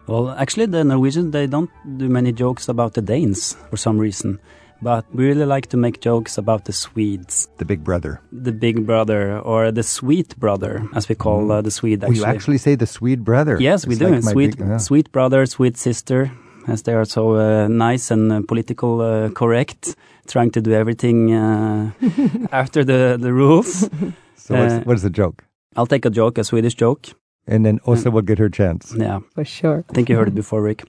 Well, 0.07 0.31
actually, 0.31 0.67
the 0.67 0.83
Norwegians 0.85 1.33
they 1.33 1.47
don't 1.47 1.71
do 1.99 2.09
many 2.09 2.33
jokes 2.33 2.69
about 2.69 2.95
the 2.95 3.03
Danes 3.03 3.57
for 3.71 3.77
some 3.77 3.99
reason, 3.99 4.39
but 4.83 5.05
we 5.15 5.25
really 5.27 5.45
like 5.47 5.67
to 5.69 5.77
make 5.77 6.01
jokes 6.01 6.37
about 6.39 6.65
the 6.65 6.73
Swedes, 6.73 7.49
The 7.59 7.65
big 7.65 7.85
brother. 7.85 8.21
the 8.33 8.53
big 8.53 8.87
brother 8.87 9.39
or 9.39 9.71
the 9.71 9.83
sweet 9.83 10.37
brother, 10.39 10.83
as 10.95 11.09
we 11.09 11.15
call 11.15 11.53
uh, 11.53 11.63
the 11.63 11.71
Swede. 11.71 12.03
Actually, 12.03 12.17
you 12.19 12.25
actually 12.25 12.59
say 12.59 12.75
the 12.77 12.87
sweet 12.87 13.23
brother. 13.23 13.57
yes, 13.61 13.87
we 13.87 13.93
It's 13.95 14.01
do. 14.01 14.09
like 14.09 14.23
sweet, 14.25 14.57
big- 14.59 14.69
yeah. 14.69 14.79
sweet 14.79 15.13
brother, 15.13 15.47
sweet 15.47 15.77
sister, 15.77 16.31
as 16.67 16.83
they 16.83 16.93
are 16.95 17.05
so 17.05 17.37
uh, 17.37 17.69
nice 17.69 18.11
and 18.11 18.33
uh, 18.33 18.41
political 18.49 19.01
uh, 19.01 19.29
correct, 19.31 19.95
trying 20.27 20.51
to 20.53 20.61
do 20.61 20.73
everything 20.73 21.33
uh, 21.35 21.91
after 22.53 22.83
the 22.85 23.17
the 23.21 23.33
rules. 23.33 23.89
So 24.37 24.55
what's, 24.59 24.75
uh, 24.75 24.81
what's 24.85 25.03
the 25.03 25.11
joke? 25.11 25.45
I'll 25.77 25.87
take 25.87 26.05
a 26.05 26.11
joke, 26.11 26.37
a 26.41 26.43
Swedish 26.45 26.75
joke. 26.75 27.07
And 27.47 27.65
then 27.65 27.79
Åsa 27.81 28.13
will 28.13 28.23
get 28.23 28.39
her 28.39 28.49
chance. 28.49 28.95
Yeah. 28.97 29.21
For 29.35 29.45
sure. 29.45 29.85
I 29.91 29.93
think 29.93 30.09
you 30.09 30.17
heard 30.17 30.29
it 30.29 30.35
before, 30.35 30.63
Rick. 30.63 30.85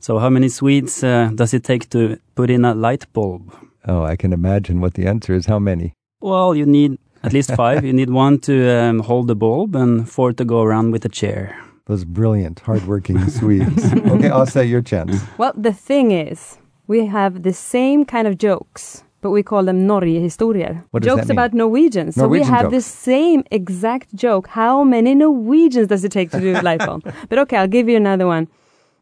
So, 0.00 0.18
how 0.18 0.30
many 0.30 0.48
Swedes 0.48 1.02
uh, 1.02 1.30
does 1.34 1.52
it 1.52 1.64
take 1.64 1.90
to 1.90 2.18
put 2.34 2.50
in 2.50 2.64
a 2.64 2.74
light 2.74 3.12
bulb? 3.12 3.52
Oh, 3.86 4.04
I 4.04 4.16
can 4.16 4.32
imagine 4.32 4.80
what 4.80 4.94
the 4.94 5.06
answer 5.06 5.34
is. 5.34 5.46
How 5.46 5.58
many? 5.58 5.92
Well, 6.20 6.54
you 6.54 6.66
need 6.66 6.98
at 7.22 7.32
least 7.32 7.54
five. 7.54 7.84
you 7.84 7.92
need 7.92 8.10
one 8.10 8.38
to 8.40 8.70
um, 8.70 9.00
hold 9.00 9.26
the 9.26 9.34
bulb 9.34 9.74
and 9.74 10.08
four 10.08 10.32
to 10.32 10.44
go 10.44 10.62
around 10.62 10.92
with 10.92 11.04
a 11.04 11.08
chair. 11.08 11.56
Those 11.86 12.04
brilliant, 12.04 12.60
hardworking 12.60 13.28
Swedes. 13.38 13.92
Okay, 13.92 14.28
I'll 14.30 14.46
say 14.46 14.64
your 14.66 14.82
chance. 14.82 15.20
Well, 15.38 15.52
the 15.56 15.72
thing 15.72 16.10
is, 16.12 16.58
we 16.86 17.06
have 17.06 17.42
the 17.42 17.52
same 17.52 18.04
kind 18.04 18.28
of 18.28 18.38
jokes, 18.38 19.04
but 19.20 19.30
we 19.30 19.42
call 19.42 19.64
them 19.64 19.86
Norge-historier. 19.86 20.84
Jokes 21.00 21.28
about 21.28 21.52
Norwegians. 21.54 22.14
so 22.14 22.22
Norwegian 22.22 22.46
we 22.46 22.50
have 22.50 22.62
jokes. 22.70 22.74
the 22.74 22.80
same 22.82 23.44
exact 23.50 24.14
joke. 24.14 24.48
How 24.48 24.84
many 24.84 25.14
Norwegians 25.14 25.88
does 25.88 26.04
it 26.04 26.12
take 26.12 26.30
to 26.30 26.40
do 26.40 26.52
a 26.56 26.62
light 26.62 26.80
bulb? 26.80 27.02
But 27.28 27.38
okay, 27.40 27.56
I'll 27.56 27.68
give 27.68 27.88
you 27.88 27.96
another 27.96 28.26
one. 28.26 28.48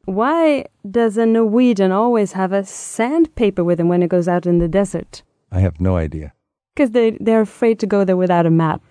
Why 0.07 0.67
does 0.89 1.17
a 1.17 1.27
Norwegian 1.27 1.91
always 1.93 2.33
have 2.33 2.53
a 2.53 2.65
sandpaper 2.65 3.65
with 3.65 3.81
him 3.81 3.89
when 3.89 4.03
he 4.03 4.09
goes 4.09 4.29
out 4.29 4.47
in 4.47 4.59
the 4.59 4.69
desert? 4.69 5.23
I 5.51 5.61
have 5.61 5.81
no 5.81 5.97
idea. 5.97 6.33
Because 6.75 6.93
they, 6.93 7.11
they're 7.21 7.41
afraid 7.41 7.79
to 7.81 7.87
go 7.87 8.05
there 8.05 8.17
without 8.17 8.47
a 8.47 8.51
map. 8.51 8.83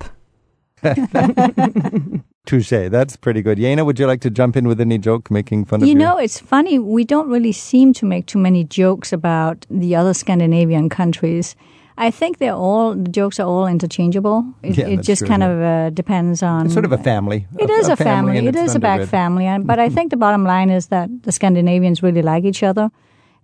Touche. 2.45 2.69
That's 2.89 3.15
pretty 3.17 3.41
good. 3.41 3.57
Jena, 3.57 3.83
would 3.85 3.99
you 3.99 4.07
like 4.07 4.21
to 4.21 4.29
jump 4.29 4.55
in 4.55 4.67
with 4.67 4.79
any 4.79 4.97
joke 4.97 5.29
making 5.31 5.65
fun 5.65 5.81
of 5.81 5.87
You 5.87 5.93
your- 5.93 5.99
know, 5.99 6.17
it's 6.17 6.39
funny. 6.39 6.79
We 6.79 7.03
don't 7.03 7.29
really 7.29 7.51
seem 7.51 7.93
to 7.93 8.05
make 8.05 8.25
too 8.27 8.39
many 8.39 8.63
jokes 8.63 9.11
about 9.13 9.65
the 9.69 9.95
other 9.95 10.13
Scandinavian 10.13 10.89
countries. 10.89 11.55
I 11.97 12.11
think 12.11 12.39
they're 12.39 12.53
all 12.53 12.93
the 12.93 13.09
jokes 13.09 13.39
are 13.39 13.47
all 13.47 13.67
interchangeable. 13.67 14.43
It, 14.63 14.77
Yeah, 14.77 14.87
it 14.87 15.01
just 15.01 15.19
true, 15.19 15.29
kind 15.29 15.41
yeah. 15.41 15.49
of 15.51 15.61
uh, 15.61 15.89
depends 15.91 16.43
on. 16.43 16.65
It's 16.65 16.73
sort 16.73 16.83
of 16.85 16.91
a 16.91 16.97
family. 16.97 17.47
It 17.57 17.69
is 17.69 17.87
a, 17.87 17.95
family. 17.95 18.37
and 18.37 18.47
It 18.49 18.55
it's 18.57 18.75
a 18.75 18.79
back 18.79 19.07
family, 19.07 19.45
and, 19.45 19.65
but 19.65 19.79
I 19.79 19.87
think 19.89 20.11
the 20.11 20.17
bottom 20.17 20.43
line 20.43 20.69
is 20.69 20.87
that 20.87 21.09
the 21.23 21.31
Scandinavians 21.31 22.03
really 22.03 22.21
like 22.21 22.43
each 22.43 22.63
other, 22.63 22.91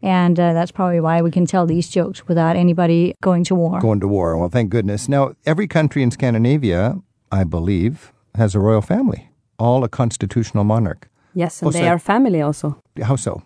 and 0.02 0.38
uh, 0.38 0.52
that's 0.52 0.72
probably 0.72 1.00
why 1.00 1.22
we 1.22 1.32
can 1.32 1.46
tell 1.46 1.66
these 1.66 1.88
jokes 1.88 2.28
without 2.28 2.58
anybody 2.58 3.16
going 3.22 3.46
to 3.46 3.56
war. 3.56 3.80
Going 3.80 4.02
to 4.02 4.08
war. 4.10 4.38
Well, 4.38 4.50
thank 4.50 4.70
goodness. 4.70 5.08
Now, 5.08 5.32
every 5.46 5.68
country 5.68 6.04
in 6.04 6.12
Scandinavia, 6.12 6.96
I 7.32 7.46
believe, 7.46 8.12
has 8.36 8.56
a 8.56 8.60
royal 8.60 8.82
family, 8.82 9.30
all 9.58 9.84
a 9.84 9.90
constitutional 9.90 10.64
monarch. 10.64 11.10
Yes, 11.34 11.62
and 11.62 11.68
Oh, 11.70 11.72
they 11.72 11.82
so- 11.82 11.88
are 11.88 12.00
family 12.00 12.42
also. 12.42 12.82
How 13.02 13.16
so? 13.18 13.42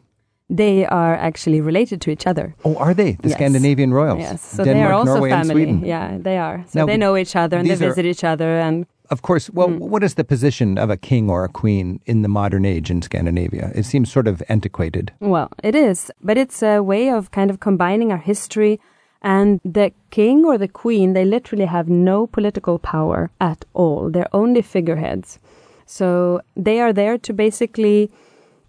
they 0.48 0.86
are 0.86 1.16
actually 1.16 1.60
related 1.60 2.00
to 2.02 2.12
each 2.12 2.28
other. 2.28 2.54
Oh, 2.64 2.76
are 2.76 2.94
they? 2.94 3.14
The 3.14 3.30
Yes. 3.30 3.38
Scandinavian 3.38 3.92
royals? 3.94 4.20
Yes, 4.20 4.42
so 4.56 4.64
Denmark, 4.64 4.78
they 4.78 4.84
are 4.84 4.94
also 4.94 5.14
Norway, 5.14 5.30
family. 5.32 5.90
Yeah, 5.90 6.18
they 6.22 6.38
are. 6.38 6.64
So 6.68 6.80
Now, 6.80 6.86
they 6.86 6.98
know 6.98 7.18
each 7.18 7.36
other 7.36 7.58
and 7.58 7.66
they 7.66 7.74
these 7.74 7.82
are- 7.86 7.90
visit 7.90 8.06
each 8.06 8.24
other. 8.24 8.60
And 8.60 8.86
Of 9.10 9.22
course. 9.22 9.52
Well, 9.54 9.68
Hmm. 9.70 9.90
what 9.92 10.04
is 10.04 10.14
the 10.16 10.24
position 10.24 10.78
of 10.78 10.90
a 10.90 10.98
king 10.98 11.30
or 11.32 11.44
a 11.44 11.48
queen 11.62 12.00
in 12.06 12.22
the 12.24 12.28
modern 12.28 12.66
age 12.66 12.92
in 12.92 13.02
Scandinavia? 13.02 13.72
It 13.76 13.86
seems 13.86 14.12
sort 14.12 14.28
of 14.28 14.42
antiquated. 14.50 15.12
well, 15.20 15.48
it 15.64 15.76
is, 15.76 16.12
but 16.24 16.38
it's 16.38 16.64
a 16.64 16.80
way 16.82 17.10
of 17.18 17.30
kind 17.32 17.50
of 17.52 17.58
combining 17.60 18.12
our 18.12 18.22
history. 18.26 18.80
And 19.26 19.60
the 19.66 19.92
king 20.12 20.46
or 20.46 20.56
the 20.60 20.68
queen, 20.68 21.14
they 21.14 21.26
literally 21.26 21.66
have 21.66 21.90
no 21.90 22.28
political 22.28 22.78
power 22.78 23.32
at 23.42 23.66
all. 23.74 24.12
They're 24.12 24.30
only 24.32 24.62
figureheads. 24.62 25.40
So 25.88 26.42
they 26.56 26.80
are 26.80 26.94
there 26.94 27.18
to 27.18 27.34
basically 27.34 28.12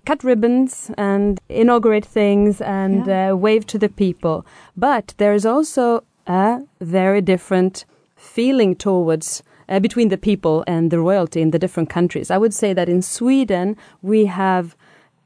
cut 0.07 0.25
ribbons 0.25 0.91
and 0.97 1.39
inaugurate 1.51 2.07
things 2.07 2.63
and 2.63 3.07
uh, 3.07 3.37
wave 3.37 3.67
to 3.67 3.79
the 3.79 3.91
people. 3.91 4.47
But 4.75 5.13
there 5.19 5.35
is 5.35 5.45
also 5.45 6.05
a 6.27 6.63
very 6.81 7.21
different 7.21 7.85
feeling 8.17 8.77
towards 8.77 9.43
uh, 9.69 9.79
between 9.79 10.09
the 10.09 10.17
people 10.17 10.65
and 10.67 10.91
the 10.91 11.01
royalty 11.01 11.43
in 11.43 11.51
the 11.51 11.59
different 11.59 11.91
countries. 11.91 12.31
I 12.31 12.39
would 12.39 12.55
say 12.55 12.73
that 12.73 12.89
in 12.89 13.03
Sweden 13.03 13.77
we 14.01 14.25
have 14.25 14.75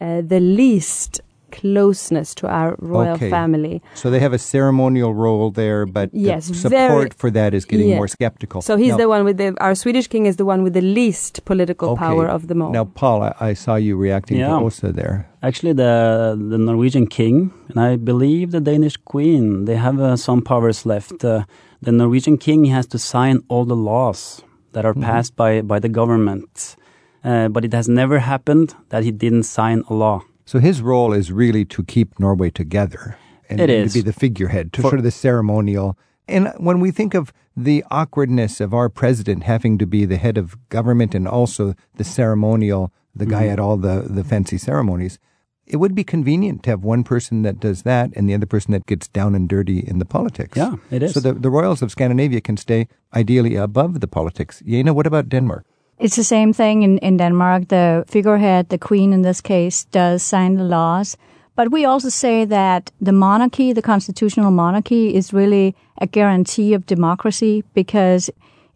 uh, 0.01 0.23
the 0.23 0.41
least 0.41 1.21
closeness 1.51 2.35
to 2.37 2.47
our 2.49 2.77
royal 2.79 3.15
Okay. 3.15 3.31
family. 3.31 3.83
So 3.95 4.11
they 4.11 4.21
have 4.21 4.33
a 4.33 4.39
ceremonial 4.39 5.13
role 5.15 5.51
there, 5.51 5.87
but 5.87 6.11
Yes, 6.13 6.49
the 6.49 6.55
support 6.55 6.73
very- 6.73 7.11
for 7.17 7.31
that 7.31 7.55
is 7.55 7.65
getting 7.65 7.89
Yeah. 7.91 7.97
more 8.01 8.09
skeptical. 8.09 8.61
So 8.63 8.77
he's 8.77 8.91
Now- 8.93 8.97
the 9.03 9.09
one 9.09 9.25
with 9.25 9.37
the 9.39 9.55
our 9.61 9.75
Swedish 9.75 10.09
king 10.09 10.27
is 10.27 10.37
the 10.37 10.45
one 10.45 10.63
with 10.63 10.75
the 10.75 10.87
least 10.99 11.45
political 11.45 11.91
okay. 11.91 12.05
power 12.07 12.27
of 12.37 12.47
them 12.49 12.63
all. 12.63 12.73
Now, 12.73 12.85
Paul, 12.85 13.23
I, 13.23 13.33
I 13.51 13.55
saw 13.55 13.75
you 13.77 13.97
reacting 13.97 14.39
Yeah. 14.39 14.59
to 14.59 14.65
Åsa 14.67 14.89
there. 14.95 15.27
Actually, 15.43 15.75
the 15.85 16.37
the 16.53 16.59
Norwegian 16.59 17.07
king 17.07 17.51
and 17.69 17.79
I 17.91 17.97
believe 17.97 18.47
the 18.57 18.61
Danish 18.73 18.97
queen 19.13 19.65
they 19.67 19.77
have 19.87 19.99
uh, 20.01 20.17
some 20.17 20.41
powers 20.43 20.85
left. 20.87 21.25
Uh, 21.25 21.43
the 21.87 21.93
Norwegian 21.93 22.37
king 22.37 22.61
has 22.77 22.87
to 22.89 22.99
sign 22.99 23.37
all 23.49 23.65
the 23.65 23.81
laws 23.91 24.43
that 24.75 24.85
are 24.85 24.95
passed 24.95 25.33
by 25.43 25.63
by 25.63 25.79
the 25.81 25.89
government, 25.89 26.77
uh, 27.25 27.49
but 27.55 27.65
it 27.65 27.73
has 27.73 27.89
never 27.89 28.19
happened 28.33 28.69
that 28.91 29.03
he 29.05 29.11
didn't 29.25 29.45
sign 29.59 29.83
a 29.91 29.95
law. 29.95 30.19
So 30.51 30.59
his 30.59 30.83
role 30.83 31.13
is 31.21 31.31
really 31.31 31.65
to 31.67 31.85
keep 31.85 32.19
Norway 32.19 32.51
together. 32.51 33.17
And, 33.49 33.61
It 33.61 33.71
is. 33.71 33.93
to 33.93 33.99
be 33.99 34.03
the 34.03 34.13
figurehead, 34.13 34.73
to 34.73 34.83
For- 34.83 34.89
sort 34.89 34.99
of 34.99 35.05
the 35.05 35.11
ceremonial. 35.13 35.97
And 36.27 36.53
when 36.59 36.81
we 36.81 36.91
think 36.91 37.15
of 37.15 37.33
the 37.57 37.85
awkwardness 37.89 38.61
of 38.61 38.75
our 38.75 38.89
president 38.89 39.45
having 39.45 39.79
to 39.79 39.87
be 39.87 40.05
the 40.07 40.17
head 40.17 40.37
of 40.37 40.57
government 40.69 41.15
and 41.15 41.29
also 41.29 41.75
the 41.99 42.05
ceremonial, 42.05 42.91
the 43.15 43.27
guy 43.27 43.43
Mm-hmm. 43.43 43.53
at 43.53 43.61
all 43.61 43.77
the, 43.77 44.07
the 44.17 44.25
fancy 44.25 44.59
ceremonies, 44.59 45.19
it 45.67 45.77
would 45.77 45.95
be 45.95 46.03
convenient 46.03 46.63
to 46.65 46.71
have 46.71 46.83
one 46.83 47.05
person 47.05 47.43
that 47.43 47.61
does 47.61 47.83
that 47.83 48.11
and 48.17 48.29
the 48.29 48.35
other 48.35 48.47
person 48.47 48.73
that 48.73 48.87
gets 48.87 49.07
down 49.09 49.35
and 49.37 49.49
dirty 49.49 49.79
in 49.87 49.99
the 50.01 50.05
politics. 50.05 50.57
Yeah, 50.59 50.75
it 50.91 51.03
is. 51.05 51.13
So 51.15 51.21
the, 51.21 51.33
the 51.33 51.51
royals 51.51 51.81
of 51.83 51.91
Scandinavia 51.93 52.41
can 52.41 52.57
stay 52.57 52.89
ideally 53.15 53.55
above 53.55 54.01
the 54.01 54.09
politics. 54.09 54.63
Jena, 54.67 54.93
what 54.93 55.07
about 55.07 55.29
Denmark? 55.29 55.65
It's 56.01 56.17
the 56.17 56.25
same 56.25 56.55
thing 56.55 56.83
in, 56.83 56.97
in 56.99 57.19
Denmark. 57.19 57.69
The 57.69 58.05
figurehead, 58.09 58.71
the 58.71 58.79
queen 58.79 59.13
in 59.13 59.21
this 59.23 59.43
case, 59.43 59.85
does 59.85 60.23
sign 60.23 60.57
the 60.57 60.65
laws. 60.65 61.17
But 61.57 61.71
we 61.71 61.85
also 61.85 62.09
say 62.09 62.47
that 62.47 62.91
the 63.03 63.13
monarchy, 63.13 63.75
the 63.75 63.83
constitutional 63.83 64.51
monarchy, 64.51 65.15
is 65.15 65.35
really 65.35 65.77
a 66.01 66.07
guarantee 66.07 66.73
of 66.73 66.87
democracy 66.87 67.65
because 67.75 68.31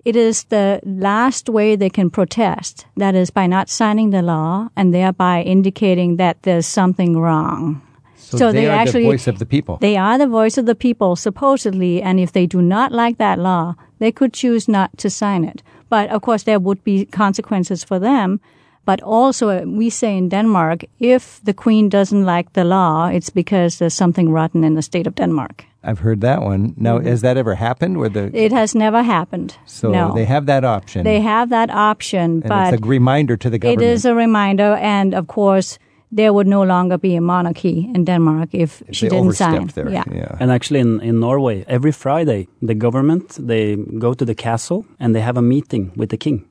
it 0.05 0.17
is 0.17 0.45
the 0.45 0.81
last 0.85 1.49
way 1.49 1.77
they 1.77 1.89
can 1.89 2.11
protest. 2.11 2.85
That 2.99 3.15
is 3.15 3.31
by 3.31 3.47
not 3.47 3.71
signing 3.71 4.11
the 4.11 4.21
law 4.21 4.69
and 4.77 4.93
thereby 4.93 5.41
indicating 5.43 6.17
that 6.17 6.43
there's 6.43 6.67
something 6.67 7.19
wrong. 7.19 7.81
So, 8.17 8.53
they, 8.53 8.67
are 8.67 8.73
actually 8.73 9.05
the 9.05 9.11
voice 9.11 9.27
of 9.27 9.39
the 9.39 9.47
people. 9.47 9.79
they 9.81 9.97
are 9.97 10.19
the 10.19 10.27
voice 10.27 10.59
of 10.59 10.67
the 10.67 10.75
people, 10.75 11.17
supposedly, 11.17 12.03
and 12.03 12.19
if 12.19 12.33
they 12.33 12.47
do 12.47 12.61
not 12.61 12.91
like 12.93 13.17
that 13.19 13.39
law, 13.39 13.77
they 13.99 14.13
could 14.13 14.33
choose 14.33 14.69
not 14.69 14.97
to 14.99 15.09
sign 15.09 15.45
it. 15.45 15.63
But 15.95 16.11
of 16.11 16.23
course, 16.23 16.45
there 16.45 16.59
would 16.59 16.83
be 16.85 17.05
consequences 17.05 17.85
for 17.85 18.01
them. 18.01 18.41
But 18.85 19.01
also, 19.03 19.49
uh, 19.49 19.63
we 19.81 19.91
say 19.91 20.17
in 20.17 20.29
Denmark, 20.29 20.85
if 20.99 21.41
the 21.45 21.55
queen 21.55 21.89
doesn't 21.89 22.25
like 22.27 22.49
the 22.53 22.65
law, 22.65 23.07
it's 23.17 23.31
because 23.31 23.79
there's 23.79 23.95
something 23.95 24.33
rotten 24.33 24.65
in 24.65 24.75
the 24.75 24.83
state 24.83 25.07
of 25.07 25.15
Denmark. 25.15 25.65
I've 25.85 26.01
heard 26.01 26.21
that 26.21 26.43
one. 26.43 26.75
Now, 26.77 26.99
has 26.99 27.21
that 27.21 27.37
ever 27.37 27.55
happened? 27.55 27.97
Where 27.97 28.11
the 28.11 28.21
Mm-hmm. 28.21 28.47
It 28.47 28.53
has 28.53 28.75
never 28.75 29.03
happened. 29.03 29.57
so 29.67 29.91
no. 29.91 30.15
they 30.15 30.25
have 30.25 30.47
that 30.47 30.65
option. 30.65 31.05
They 31.05 31.21
have 31.21 31.49
that 31.51 31.71
option, 31.71 32.25
and 32.25 32.49
but 32.49 32.75
it's 32.75 32.83
a 32.83 32.89
reminder 32.89 33.37
to 33.37 33.51
the 33.51 33.59
government. 33.59 33.83
It 33.83 33.95
is 33.95 34.05
a 34.05 34.15
reminder. 34.15 34.77
And 34.81 35.15
of 35.15 35.27
course, 35.27 35.79
there 36.17 36.31
would 36.33 36.47
no 36.47 36.63
longer 36.65 36.99
be 36.99 37.17
a 37.17 37.21
monarchy 37.21 37.91
in 37.95 38.05
Denmark 38.05 38.49
if, 38.53 38.83
If 38.89 38.95
she 38.97 39.09
they 39.09 39.17
didn't 39.17 39.35
sign. 39.37 39.67
there. 39.75 39.91
Yeah. 39.91 40.41
And 40.41 40.51
actually, 40.51 40.81
in, 40.81 41.01
in 41.01 41.21
Norway, 41.21 41.65
every 41.67 41.93
Friday, 41.93 42.47
the 42.67 42.75
government 42.75 43.39
they 43.49 43.77
go 43.99 44.15
to 44.15 44.25
the 44.25 44.35
castle 44.35 44.85
and 45.01 45.15
they 45.15 45.23
have 45.23 45.39
a 45.39 45.43
meeting 45.43 45.91
with 45.97 46.09
the 46.09 46.17
king, 46.17 46.45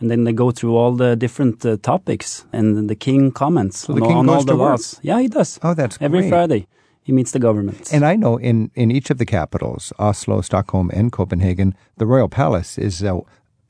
and 0.00 0.10
then 0.10 0.24
they 0.24 0.32
go 0.34 0.50
through 0.52 0.76
all 0.76 0.96
the 0.96 1.16
different 1.16 1.64
uh, 1.64 1.76
topics, 1.82 2.46
and 2.52 2.88
the 2.88 2.94
king 2.96 3.32
comments 3.32 3.78
So 3.86 3.92
the 3.94 4.00
on, 4.02 4.08
king 4.08 4.16
on 4.18 4.28
all 4.28 4.44
the 4.44 4.52
to 4.52 4.58
work? 4.58 4.70
laws. 4.70 5.00
Yeah, 5.02 5.20
he 5.22 5.28
does. 5.28 5.58
Oh, 5.62 5.74
that's 5.74 5.96
every 6.00 6.20
great. 6.20 6.30
Friday. 6.30 6.66
He 7.06 7.12
meets 7.12 7.30
the 7.32 7.38
government. 7.40 7.92
And 7.94 8.04
I 8.04 8.16
know 8.16 8.38
in, 8.40 8.70
in 8.74 8.90
each 8.90 9.10
of 9.10 9.16
the 9.18 9.24
capitals, 9.26 9.92
Oslo, 9.98 10.42
Stockholm, 10.42 10.90
and 10.94 11.10
Copenhagen, 11.10 11.74
the 11.96 12.04
royal 12.06 12.28
palace 12.28 12.78
is 12.86 13.02
uh, 13.02 13.20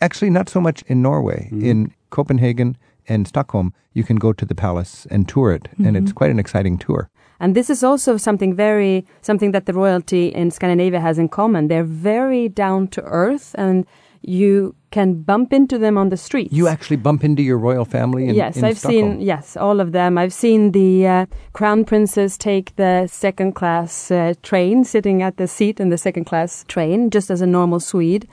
actually 0.00 0.30
not 0.32 0.48
so 0.50 0.60
much 0.60 0.82
in 0.86 1.00
Norway. 1.02 1.48
Mm-hmm. 1.52 1.64
In 1.70 1.90
Copenhagen 2.10 2.76
and 3.10 3.26
Stockholm, 3.28 3.72
you 3.92 4.04
can 4.04 4.16
go 4.16 4.32
to 4.32 4.44
the 4.46 4.54
palace 4.54 5.06
and 5.10 5.28
tour 5.28 5.52
it, 5.56 5.68
and 5.78 5.86
Mm-hmm. 5.86 5.96
it's 6.04 6.12
quite 6.20 6.30
an 6.30 6.38
exciting 6.38 6.78
tour. 6.78 7.08
And 7.42 7.54
this 7.54 7.70
is 7.70 7.82
also 7.82 8.16
something 8.18 8.56
very 8.56 9.04
something 9.22 9.52
that 9.52 9.64
the 9.66 9.72
royalty 9.72 10.24
in 10.40 10.50
Scandinavia 10.50 11.00
has 11.00 11.18
in 11.18 11.28
common. 11.28 11.68
They're 11.68 11.92
very 12.12 12.48
down 12.48 12.88
to 12.88 13.00
earth, 13.02 13.54
and 13.58 13.84
you 14.22 14.74
can 14.90 15.22
bump 15.22 15.52
into 15.52 15.78
them 15.78 15.96
on 15.96 16.10
the 16.10 16.16
streets. 16.16 16.52
You 16.52 16.68
actually 16.68 16.98
bump 16.98 17.24
into 17.24 17.42
your 17.42 17.56
royal 17.58 17.86
family 17.86 18.28
in, 18.28 18.34
yes, 18.34 18.56
in 18.56 18.64
I've 18.64 18.78
Stockholm. 18.78 19.12
seen 19.12 19.20
yes 19.32 19.56
all 19.56 19.80
of 19.80 19.92
them. 19.92 20.18
I've 20.18 20.34
seen 20.34 20.72
the 20.72 21.06
uh, 21.06 21.26
crown 21.52 21.84
princess 21.84 22.36
take 22.36 22.66
the 22.76 23.06
second 23.06 23.52
class 23.54 24.10
uh, 24.10 24.34
train, 24.42 24.84
sitting 24.84 25.22
at 25.22 25.36
the 25.36 25.46
seat 25.46 25.80
in 25.80 25.88
the 25.90 25.98
second 25.98 26.24
class 26.26 26.64
train, 26.68 27.08
just 27.10 27.30
as 27.30 27.40
a 27.40 27.46
normal 27.46 27.80
Swede. 27.80 28.26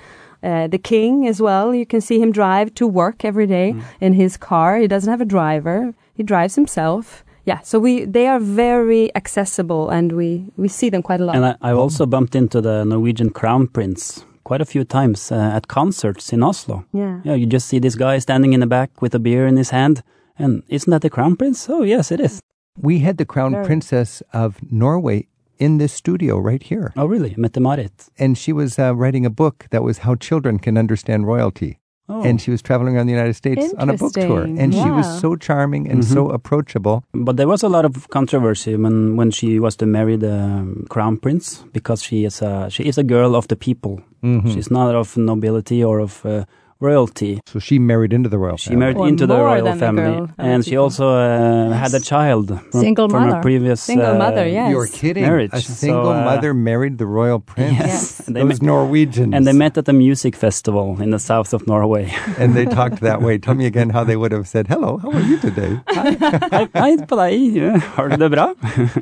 Uh, 0.44 0.68
the 0.68 0.78
king 0.78 1.28
as 1.28 1.42
well. 1.42 1.74
You 1.74 1.86
can 1.86 2.02
see 2.02 2.20
him 2.20 2.32
drive 2.32 2.74
to 2.76 2.88
work 2.88 3.26
every 3.26 3.48
day 3.48 3.74
Mm. 3.74 3.82
in 4.02 4.14
his 4.14 4.38
car. 4.38 4.78
He 4.78 4.88
doesn't 4.88 5.10
have 5.12 5.22
a 5.22 5.26
driver. 5.26 5.94
He 6.14 6.24
drives 6.24 6.56
himself. 6.56 7.24
Yeah, 7.46 7.60
so 7.64 7.80
we 7.80 8.06
they 8.06 8.28
are 8.28 8.40
very 8.40 9.10
accessible, 9.16 9.90
and 9.90 10.12
we 10.12 10.44
we 10.58 10.68
see 10.68 10.90
them 10.92 11.02
quite 11.02 11.22
a 11.22 11.26
lot. 11.26 11.36
And 11.36 11.46
I, 11.46 11.56
I've 11.62 11.78
also 11.84 12.06
bumped 12.06 12.36
into 12.36 12.62
the 12.62 12.84
Norwegian 12.86 13.30
crown 13.30 13.68
prince 13.68 14.26
quite 14.44 14.62
a 14.62 14.66
few 14.66 14.84
times 14.86 15.32
uh, 15.32 15.36
at 15.58 15.68
concerts 15.68 16.34
in 16.34 16.44
Oslo. 16.44 16.84
yeah. 16.94 17.20
Yeah, 17.26 17.36
you 17.38 17.46
just 17.54 17.68
see 17.68 17.80
this 17.80 17.96
guy 17.96 18.20
standing 18.20 18.54
in 18.54 18.60
the 18.60 18.68
back 18.68 19.02
with 19.02 19.16
a 19.16 19.20
beer 19.20 19.48
in 19.48 19.58
his 19.58 19.70
hand. 19.72 20.02
And 20.40 20.62
isn't 20.68 20.92
that 20.92 21.02
the 21.02 21.10
crown 21.10 21.36
prince? 21.36 21.68
Oh, 21.74 21.84
yes, 21.84 22.12
it 22.12 22.20
is. 22.20 22.40
We 22.82 23.00
had 23.00 23.18
the 23.18 23.26
crown 23.26 23.52
Very. 23.52 23.66
princess 23.66 24.24
of 24.34 24.58
Norway 24.72 25.28
in 25.60 25.78
this 25.78 25.94
studio 25.94 26.38
right 26.38 26.62
here. 26.64 26.94
Oh, 26.96 27.06
really? 27.06 27.34
Mette-Marit. 27.38 28.10
And 28.18 28.38
she 28.38 28.54
was 28.54 28.78
uh, 28.80 28.96
writing 28.96 29.26
a 29.26 29.30
book 29.30 29.66
that 29.72 29.84
was 29.84 30.00
how 30.00 30.16
children 30.16 30.60
can 30.60 30.78
understand 30.78 31.28
royalty. 31.28 31.80
Oh. 32.10 32.24
And 32.24 32.40
she 32.42 32.52
was 32.52 32.62
traveling 32.62 32.96
around 32.96 33.08
the 33.08 33.14
United 33.14 33.34
States 33.36 33.74
on 33.78 33.90
a 33.90 33.94
book 33.98 34.14
tour. 34.14 34.24
Interesting. 34.46 34.60
And 34.60 34.74
she 34.74 34.90
was 34.90 35.20
so 35.20 35.36
charming 35.36 35.92
and 35.92 36.04
Mm-hmm. 36.04 36.14
so 36.14 36.30
approachable. 36.30 37.04
But 37.14 37.36
there 37.36 37.50
was 37.50 37.64
a 37.64 37.68
lot 37.70 37.84
of 37.84 38.08
controversy 38.10 38.78
when, 38.78 39.18
when 39.18 39.30
she 39.32 39.60
was 39.60 39.76
to 39.78 39.86
marry 39.86 40.16
the 40.16 40.34
um, 40.34 40.86
crown 40.90 41.18
prince 41.18 41.66
because 41.74 42.02
she 42.02 42.24
is 42.24 42.42
a 42.42 42.70
she 42.70 42.84
is 42.84 42.98
a 42.98 43.04
girl 43.04 43.36
of 43.36 43.48
the 43.48 43.56
people. 43.58 44.00
Mhm. 44.24 44.54
She's 44.54 44.72
not 44.72 44.96
of 44.96 45.18
nobility 45.18 45.84
or 45.84 46.00
of 46.00 46.26
uh, 46.26 46.46
royalty. 46.80 47.40
So 47.46 47.60
she 47.60 47.80
married 47.80 48.14
into 48.14 48.30
the 48.30 48.38
royal 48.38 48.58
She 48.58 48.70
family. 48.70 48.80
married 48.80 48.98
Or 48.98 49.08
into 49.08 49.26
the 49.28 49.38
royal 49.38 49.66
than 49.66 49.78
the 49.78 49.86
family, 49.86 50.04
girl 50.04 50.30
and 50.38 50.64
the 50.64 50.70
she 50.70 50.78
also 50.78 51.10
uh, 51.10 51.72
had 51.74 51.94
a 51.94 52.00
child 52.00 52.48
from, 52.72 52.82
Single 52.82 53.10
from 53.10 53.24
mother. 53.24 53.36
her 53.38 53.42
previous 53.42 53.82
Single 53.82 54.06
uh, 54.16 54.18
mother, 54.18 54.48
yes. 54.48 54.70
You're 54.72 54.88
kidding. 54.88 55.24
marriage. 55.24 55.52
A 55.54 55.62
single 55.62 56.06
So, 56.06 56.12
uh, 56.14 56.24
mother 56.24 56.54
married 56.54 56.98
the 56.98 57.06
royal 57.08 57.40
prince. 57.40 57.78
Yes, 57.80 58.18
They 58.28 58.42
Those 58.42 58.62
met- 58.62 58.62
Norwegians. 58.62 59.34
and 59.34 59.48
they 59.48 59.54
met 59.54 59.78
at 59.78 59.88
a 59.90 59.94
music 59.94 60.36
festival 60.36 61.02
in 61.02 61.10
the 61.12 61.20
south 61.20 61.54
of 61.54 61.66
Norway. 61.68 62.14
and 62.38 62.54
they 62.54 62.66
talked 62.66 63.02
that 63.02 63.22
way. 63.22 63.38
Tell 63.38 63.56
me 63.56 63.66
again 63.66 63.90
how 63.90 64.04
they 64.04 64.16
would 64.16 64.32
have 64.32 64.48
said, 64.48 64.68
Hello, 64.68 64.98
how 64.98 65.12
are 65.12 65.22
you 65.22 65.38
today? 65.40 65.80
Hei, 65.88 66.68
hei 66.74 66.98
på 67.10 67.16
deg, 67.18 67.82
har 67.96 68.10
du 68.10 68.18
det 68.18 68.30
bra? 68.32 68.54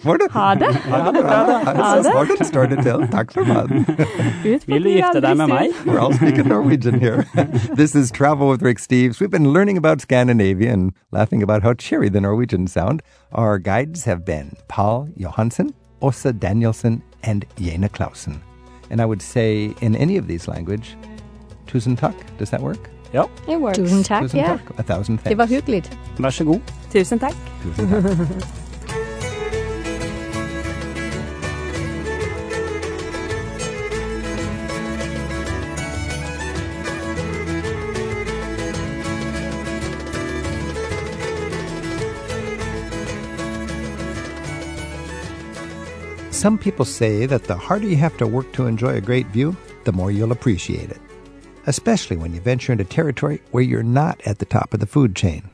Var 0.03 0.17
det? 0.17 0.31
Ha 0.31 0.55
det. 0.55 0.71
Ha 0.88 1.11
det 1.11 1.21
bra. 1.23 1.43
Ha 1.65 1.95
det. 2.01 2.13
Var 2.13 2.25
det 2.25 2.39
en 2.39 2.45
story 2.45 2.67
to 2.75 2.81
tell? 2.81 3.07
Takk 3.07 3.31
for 3.33 3.43
maten. 3.45 3.85
Vil 4.67 4.83
du 4.83 4.89
gifte 4.89 5.21
deg 5.21 5.38
med 5.38 5.49
meg? 5.49 5.73
We're 5.85 5.99
all 5.99 6.13
speaking 6.13 6.47
Norwegian 6.47 6.99
here. 6.99 7.25
this 7.73 7.95
is 7.95 8.12
Travel 8.12 8.49
with 8.49 8.62
Rick 8.62 8.78
Steves. 8.78 9.19
We've 9.19 9.32
been 9.32 9.51
learning 9.51 9.78
about 9.78 10.01
Scandinavia 10.01 10.71
and 10.71 10.93
laughing 11.12 11.41
about 11.41 11.63
how 11.63 11.73
cheery 11.73 12.10
the 12.10 12.21
Norwegians 12.21 12.71
sound. 12.71 13.01
Our 13.32 13.58
guides 13.58 14.04
have 14.04 14.23
been 14.23 14.56
Paul 14.67 15.10
Johansen, 15.17 15.73
Åsa 16.01 16.32
Danielsson, 16.34 17.01
and 17.23 17.45
Jena 17.58 17.89
Clausen. 17.89 18.41
And 18.89 19.01
I 19.01 19.06
would 19.06 19.21
say 19.21 19.73
in 19.82 19.95
any 19.95 20.17
of 20.17 20.28
these 20.28 20.47
language, 20.47 20.95
tusen 21.65 21.97
takk. 21.97 22.15
Does 22.38 22.51
that 22.51 22.62
work? 22.62 22.89
Yep. 23.13 23.30
It 23.47 23.60
works. 23.60 23.80
Tusen 23.80 24.04
takk, 24.04 24.23
tusen 24.23 24.39
ja. 24.39 24.58
takk. 24.58 24.80
A 24.80 24.84
thousand 24.84 25.17
thanks. 25.17 25.30
Det 25.30 25.38
var 25.38 25.45
hyggligt. 25.45 25.97
vær 26.19 26.30
så 26.30 26.43
god. 26.43 26.62
Tusen 26.91 27.19
tack. 27.19 27.36
Tusen 27.63 27.89
takk. 27.89 28.62
Some 46.45 46.60
people 46.60 46.86
say 46.86 47.25
that 47.25 47.45
the 47.45 47.58
harder 47.58 47.88
you 47.88 47.95
have 47.95 48.17
to 48.17 48.27
work 48.27 48.53
to 48.53 48.67
enjoy 48.67 48.93
a 48.93 49.01
great 49.01 49.25
view, 49.29 49.58
the 49.84 49.91
more 49.91 50.12
you'll 50.12 50.31
appreciate 50.31 50.91
it, 50.91 51.01
especially 51.65 52.17
when 52.17 52.36
you 52.36 52.39
venture 52.39 52.71
into 52.71 52.84
territory 52.84 53.41
where 53.49 53.63
you're 53.63 53.81
not 53.81 54.21
at 54.27 54.38
the 54.38 54.45
top 54.45 54.71
of 54.71 54.79
the 54.79 54.86
food 54.86 55.15
chain. 55.15 55.49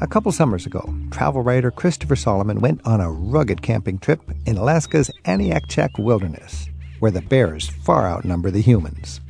A 0.00 0.08
couple 0.08 0.32
summers 0.32 0.66
ago, 0.66 0.92
travel 1.12 1.42
writer 1.42 1.70
Christopher 1.70 2.16
Solomon 2.16 2.60
went 2.60 2.84
on 2.84 3.00
a 3.00 3.12
rugged 3.12 3.62
camping 3.62 4.00
trip 4.00 4.20
in 4.44 4.56
Alaska's 4.56 5.08
Aniakchak 5.24 6.00
Wilderness, 6.00 6.68
where 6.98 7.12
the 7.12 7.22
bears 7.22 7.68
far 7.68 8.08
outnumber 8.08 8.50
the 8.50 8.60
humans. 8.60 9.20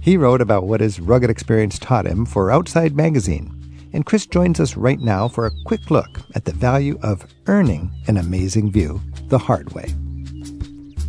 He 0.00 0.16
wrote 0.16 0.40
about 0.40 0.64
what 0.64 0.80
his 0.80 1.00
rugged 1.00 1.28
experience 1.28 1.78
taught 1.78 2.06
him 2.06 2.24
for 2.24 2.50
Outside 2.50 2.96
Magazine, 2.96 3.90
and 3.92 4.06
Chris 4.06 4.24
joins 4.24 4.58
us 4.58 4.74
right 4.74 5.00
now 5.00 5.28
for 5.28 5.44
a 5.44 5.62
quick 5.66 5.90
look 5.90 6.22
at 6.34 6.46
the 6.46 6.52
value 6.54 6.98
of 7.02 7.26
earning 7.46 7.92
an 8.06 8.16
amazing 8.16 8.72
view 8.72 9.02
the 9.28 9.36
hard 9.36 9.70
way. 9.74 9.94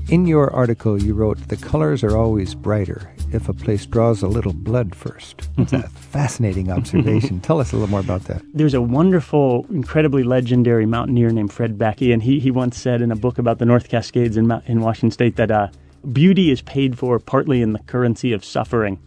In 0.08 0.28
your 0.28 0.54
article, 0.54 1.02
you 1.02 1.15
wrote, 1.15 1.48
The 1.48 1.58
colors 1.58 2.04
are 2.04 2.15
always 2.15 2.54
brighter 2.54 3.12
if 3.32 3.50
a 3.50 3.54
place 3.54 3.88
draws 3.88 4.22
a 4.22 4.28
little 4.28 4.54
blood 4.54 4.94
first. 4.94 5.50
It's 5.58 5.74
a 5.74 5.82
fascinating 5.89 6.72
observation. 6.72 7.39
Tell 7.39 7.60
us 7.60 7.72
a 7.72 7.76
little 7.76 7.89
more 7.89 8.02
about 8.02 8.26
that. 8.26 8.44
There's 8.54 8.76
a 8.76 8.82
wonderful, 8.82 9.65
incredibly 9.72 10.22
legendary 10.22 10.86
mountaineer 10.86 11.32
named 11.32 11.52
Fred 11.52 11.80
Beckey, 11.80 12.12
and 12.12 12.22
he, 12.22 12.39
he 12.39 12.52
once 12.52 12.78
said 12.78 13.02
in 13.02 13.12
a 13.12 13.15
book 13.15 13.39
about 13.39 13.58
the 13.58 13.65
North 13.65 13.89
Cascades 13.89 14.38
in, 14.38 14.52
in 14.68 14.82
Washington 14.82 15.10
State 15.10 15.38
that 15.38 15.50
uh, 15.50 15.70
beauty 16.13 16.52
is 16.52 16.62
paid 16.62 17.00
for 17.00 17.18
partly 17.18 17.63
in 17.63 17.74
the 17.74 17.80
currency 17.80 18.32
of 18.32 18.46
suffering. 18.46 19.00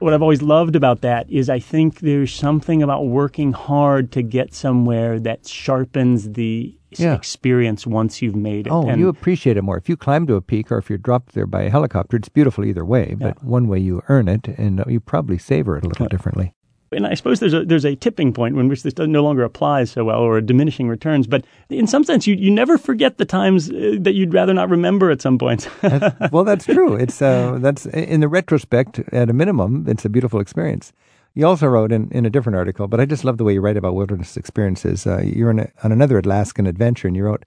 What 0.00 0.12
I've 0.12 0.20
always 0.20 0.42
loved 0.42 0.76
about 0.76 1.00
that 1.00 1.30
is 1.30 1.48
I 1.48 1.60
think 1.60 2.00
there's 2.00 2.34
something 2.34 2.82
about 2.82 3.06
working 3.06 3.54
hard 3.54 4.12
to 4.12 4.20
get 4.20 4.52
somewhere 4.52 5.18
that 5.20 5.48
sharpens 5.48 6.32
the 6.32 6.75
yeah. 6.90 7.14
experience 7.14 7.86
once 7.86 8.22
you've 8.22 8.36
made 8.36 8.66
it. 8.66 8.70
Oh, 8.70 8.88
and 8.88 9.00
you 9.00 9.08
appreciate 9.08 9.56
it 9.56 9.62
more. 9.62 9.76
If 9.76 9.88
you 9.88 9.96
climb 9.96 10.26
to 10.26 10.34
a 10.34 10.42
peak 10.42 10.70
or 10.70 10.78
if 10.78 10.88
you're 10.88 10.98
dropped 10.98 11.32
there 11.34 11.46
by 11.46 11.62
a 11.62 11.70
helicopter, 11.70 12.16
it's 12.16 12.28
beautiful 12.28 12.64
either 12.64 12.84
way, 12.84 13.14
but 13.18 13.36
yeah. 13.38 13.48
one 13.48 13.68
way 13.68 13.78
you 13.78 14.02
earn 14.08 14.28
it 14.28 14.48
and 14.48 14.84
you 14.86 15.00
probably 15.00 15.38
savor 15.38 15.76
it 15.76 15.84
a 15.84 15.88
little 15.88 16.04
yeah. 16.04 16.10
differently. 16.10 16.52
And 16.92 17.06
I 17.06 17.14
suppose 17.14 17.40
there's 17.40 17.52
a 17.52 17.64
there's 17.64 17.84
a 17.84 17.96
tipping 17.96 18.32
point 18.32 18.56
in 18.56 18.68
which 18.68 18.84
this 18.84 18.96
no 18.96 19.22
longer 19.22 19.42
applies 19.42 19.90
so 19.90 20.04
well, 20.04 20.20
or 20.20 20.40
diminishing 20.40 20.88
returns. 20.88 21.26
But 21.26 21.44
in 21.68 21.86
some 21.88 22.04
sense, 22.04 22.28
you, 22.28 22.36
you 22.36 22.50
never 22.50 22.78
forget 22.78 23.18
the 23.18 23.24
times 23.24 23.70
uh, 23.70 23.96
that 24.00 24.14
you'd 24.14 24.32
rather 24.32 24.54
not 24.54 24.70
remember 24.70 25.10
at 25.10 25.20
some 25.20 25.36
point. 25.36 25.68
well, 26.30 26.44
that's 26.44 26.64
true. 26.64 26.94
It's 26.94 27.20
uh, 27.20 27.58
that's 27.60 27.86
in 27.86 28.20
the 28.20 28.28
retrospect. 28.28 29.00
At 29.12 29.28
a 29.28 29.32
minimum, 29.32 29.86
it's 29.88 30.04
a 30.04 30.08
beautiful 30.08 30.38
experience. 30.40 30.92
You 31.36 31.46
also 31.46 31.66
wrote 31.66 31.92
in, 31.92 32.08
in 32.12 32.24
a 32.24 32.30
different 32.30 32.56
article, 32.56 32.88
but 32.88 32.98
I 32.98 33.04
just 33.04 33.22
love 33.22 33.36
the 33.36 33.44
way 33.44 33.52
you 33.52 33.60
write 33.60 33.76
about 33.76 33.94
wilderness 33.94 34.38
experiences. 34.38 35.06
Uh, 35.06 35.20
you're 35.20 35.50
a, 35.50 35.70
on 35.84 35.92
another 35.92 36.18
Alaskan 36.18 36.66
adventure, 36.66 37.06
and 37.06 37.14
you 37.14 37.24
wrote, 37.24 37.44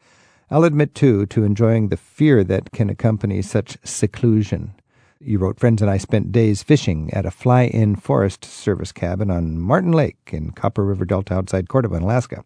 I'll 0.52 0.63
admit, 0.63 0.93
too, 0.93 1.25
to 1.25 1.43
enjoying 1.43 1.89
the 1.89 1.97
fear 1.97 2.43
that 2.43 2.71
can 2.71 2.91
accompany 2.91 3.41
such 3.41 3.80
seclusion. 3.84 4.75
You 5.19 5.39
wrote, 5.39 5.60
Friends 5.60 5.82
and 5.82 5.89
I 5.89 5.97
spent 5.97 6.32
days 6.32 6.62
fishing 6.62 7.12
at 7.15 7.25
a 7.25 7.32
fly 7.32 7.63
in 7.63 7.95
Forest 7.95 8.45
Service 8.45 8.91
cabin 8.91 9.32
on 9.32 9.58
Martin 9.58 9.91
Lake 9.91 10.30
in 10.32 10.52
Copper 10.52 10.86
River 10.86 11.04
Delta 11.04 11.34
outside 11.34 11.67
Cordova, 11.67 11.97
Alaska. 11.97 12.45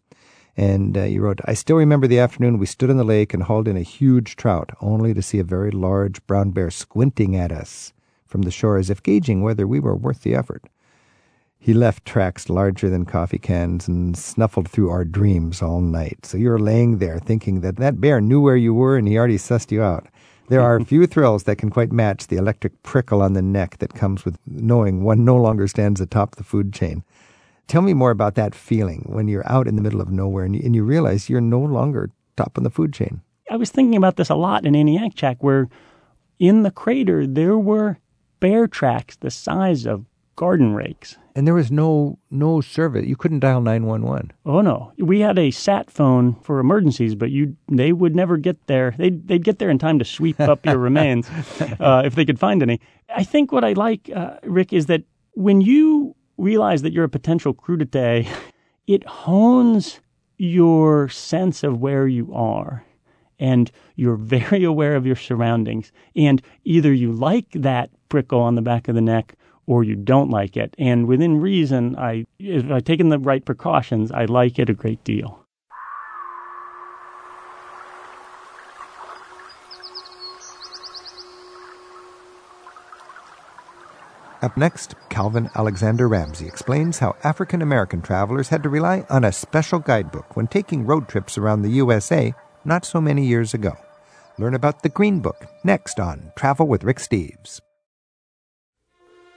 And 0.56 0.96
uh, 0.96 1.02
you 1.02 1.20
wrote, 1.20 1.40
I 1.44 1.52
still 1.52 1.76
remember 1.76 2.06
the 2.06 2.20
afternoon 2.20 2.56
we 2.56 2.64
stood 2.64 2.88
in 2.88 2.96
the 2.96 3.04
lake 3.04 3.34
and 3.34 3.42
hauled 3.42 3.68
in 3.68 3.76
a 3.76 3.82
huge 3.82 4.36
trout, 4.36 4.70
only 4.80 5.12
to 5.12 5.20
see 5.20 5.40
a 5.40 5.44
very 5.44 5.70
large 5.70 6.26
brown 6.26 6.52
bear 6.52 6.70
squinting 6.70 7.36
at 7.36 7.52
us 7.52 7.92
from 8.26 8.42
the 8.42 8.50
shore 8.50 8.78
as 8.78 8.88
if 8.88 9.02
gauging 9.02 9.42
whether 9.42 9.66
we 9.66 9.78
were 9.78 9.94
worth 9.94 10.22
the 10.22 10.34
effort. 10.34 10.62
He 11.64 11.72
left 11.72 12.04
tracks 12.04 12.50
larger 12.50 12.90
than 12.90 13.06
coffee 13.06 13.38
cans 13.38 13.88
and 13.88 14.14
snuffled 14.18 14.68
through 14.68 14.90
our 14.90 15.02
dreams 15.02 15.62
all 15.62 15.80
night. 15.80 16.26
So 16.26 16.36
you're 16.36 16.58
laying 16.58 16.98
there 16.98 17.18
thinking 17.18 17.62
that 17.62 17.76
that 17.76 18.02
bear 18.02 18.20
knew 18.20 18.38
where 18.42 18.54
you 18.54 18.74
were 18.74 18.98
and 18.98 19.08
he 19.08 19.16
already 19.16 19.38
sussed 19.38 19.70
you 19.70 19.82
out. 19.82 20.06
There 20.50 20.60
are 20.60 20.78
few 20.84 21.06
thrills 21.06 21.44
that 21.44 21.56
can 21.56 21.70
quite 21.70 21.90
match 21.90 22.26
the 22.26 22.36
electric 22.36 22.82
prickle 22.82 23.22
on 23.22 23.32
the 23.32 23.40
neck 23.40 23.78
that 23.78 23.94
comes 23.94 24.26
with 24.26 24.36
knowing 24.46 25.04
one 25.04 25.24
no 25.24 25.36
longer 25.36 25.66
stands 25.66 26.02
atop 26.02 26.36
the 26.36 26.44
food 26.44 26.74
chain. 26.74 27.02
Tell 27.66 27.80
me 27.80 27.94
more 27.94 28.10
about 28.10 28.34
that 28.34 28.54
feeling 28.54 29.06
when 29.06 29.26
you're 29.26 29.50
out 29.50 29.66
in 29.66 29.76
the 29.76 29.80
middle 29.80 30.02
of 30.02 30.10
nowhere 30.10 30.44
and 30.44 30.54
you, 30.54 30.60
and 30.62 30.74
you 30.74 30.84
realize 30.84 31.30
you're 31.30 31.40
no 31.40 31.60
longer 31.60 32.10
top 32.36 32.58
on 32.58 32.64
the 32.64 32.68
food 32.68 32.92
chain. 32.92 33.22
I 33.50 33.56
was 33.56 33.70
thinking 33.70 33.96
about 33.96 34.16
this 34.16 34.28
a 34.28 34.34
lot 34.34 34.66
in 34.66 34.74
Aniakchak, 34.74 35.38
where 35.38 35.70
in 36.38 36.62
the 36.62 36.70
crater 36.70 37.26
there 37.26 37.56
were 37.56 37.96
bear 38.38 38.66
tracks 38.66 39.16
the 39.16 39.30
size 39.30 39.86
of 39.86 40.04
garden 40.36 40.74
rakes. 40.74 41.16
And 41.36 41.46
there 41.46 41.54
was 41.54 41.72
no 41.72 42.18
no 42.30 42.60
service. 42.60 43.06
You 43.06 43.16
couldn't 43.16 43.40
dial 43.40 43.60
nine 43.60 43.86
one 43.86 44.02
one. 44.02 44.30
Oh 44.46 44.60
no, 44.60 44.92
we 44.98 45.20
had 45.20 45.38
a 45.38 45.50
sat 45.50 45.90
phone 45.90 46.34
for 46.42 46.60
emergencies, 46.60 47.16
but 47.16 47.30
you 47.30 47.56
they 47.68 47.92
would 47.92 48.14
never 48.14 48.36
get 48.36 48.66
there. 48.68 48.94
They 48.96 49.10
they'd 49.10 49.42
get 49.42 49.58
there 49.58 49.70
in 49.70 49.78
time 49.78 49.98
to 49.98 50.04
sweep 50.04 50.38
up 50.38 50.64
your 50.64 50.78
remains 50.90 51.28
uh, 51.80 52.02
if 52.04 52.14
they 52.14 52.24
could 52.24 52.38
find 52.38 52.62
any. 52.62 52.80
I 53.14 53.24
think 53.24 53.50
what 53.50 53.64
I 53.64 53.72
like, 53.72 54.10
uh, 54.14 54.36
Rick, 54.44 54.72
is 54.72 54.86
that 54.86 55.02
when 55.32 55.60
you 55.60 56.14
realize 56.36 56.82
that 56.82 56.92
you're 56.92 57.04
a 57.04 57.08
potential 57.08 57.52
crudité, 57.52 58.28
it 58.86 59.04
hones 59.04 60.00
your 60.38 61.08
sense 61.08 61.62
of 61.62 61.80
where 61.80 62.06
you 62.06 62.32
are 62.34 62.84
and 63.38 63.70
you're 63.96 64.16
very 64.16 64.64
aware 64.72 64.96
of 64.96 65.06
your 65.06 65.16
surroundings. 65.16 65.92
And 66.16 66.42
either 66.64 66.92
you 66.92 67.12
like 67.12 67.50
that 67.52 67.90
prickle 68.08 68.40
on 68.40 68.54
the 68.54 68.62
back 68.62 68.88
of 68.88 68.94
the 68.94 69.00
neck 69.00 69.34
or 69.66 69.84
you 69.84 69.96
don't 69.96 70.30
like 70.30 70.56
it. 70.56 70.74
And 70.78 71.06
within 71.06 71.40
reason, 71.40 71.96
I, 71.96 72.26
if 72.38 72.70
I've 72.70 72.84
taken 72.84 73.08
the 73.08 73.18
right 73.18 73.44
precautions, 73.44 74.10
I 74.12 74.24
like 74.26 74.58
it 74.58 74.68
a 74.70 74.74
great 74.74 75.02
deal. 75.04 75.44
Up 84.44 84.58
next, 84.58 84.94
Calvin 85.08 85.48
Alexander 85.54 86.06
Ramsey 86.06 86.46
explains 86.46 86.98
how 86.98 87.16
African 87.24 87.62
American 87.62 88.02
travelers 88.02 88.50
had 88.50 88.62
to 88.64 88.68
rely 88.68 89.06
on 89.08 89.24
a 89.24 89.32
special 89.32 89.78
guidebook 89.78 90.36
when 90.36 90.48
taking 90.48 90.84
road 90.84 91.08
trips 91.08 91.38
around 91.38 91.62
the 91.62 91.70
USA 91.70 92.34
not 92.62 92.84
so 92.84 93.00
many 93.00 93.24
years 93.24 93.54
ago. 93.54 93.74
Learn 94.38 94.52
about 94.52 94.82
the 94.82 94.90
Green 94.90 95.20
Book 95.20 95.46
next 95.64 95.98
on 95.98 96.30
Travel 96.36 96.66
with 96.66 96.84
Rick 96.84 96.98
Steves. 96.98 97.62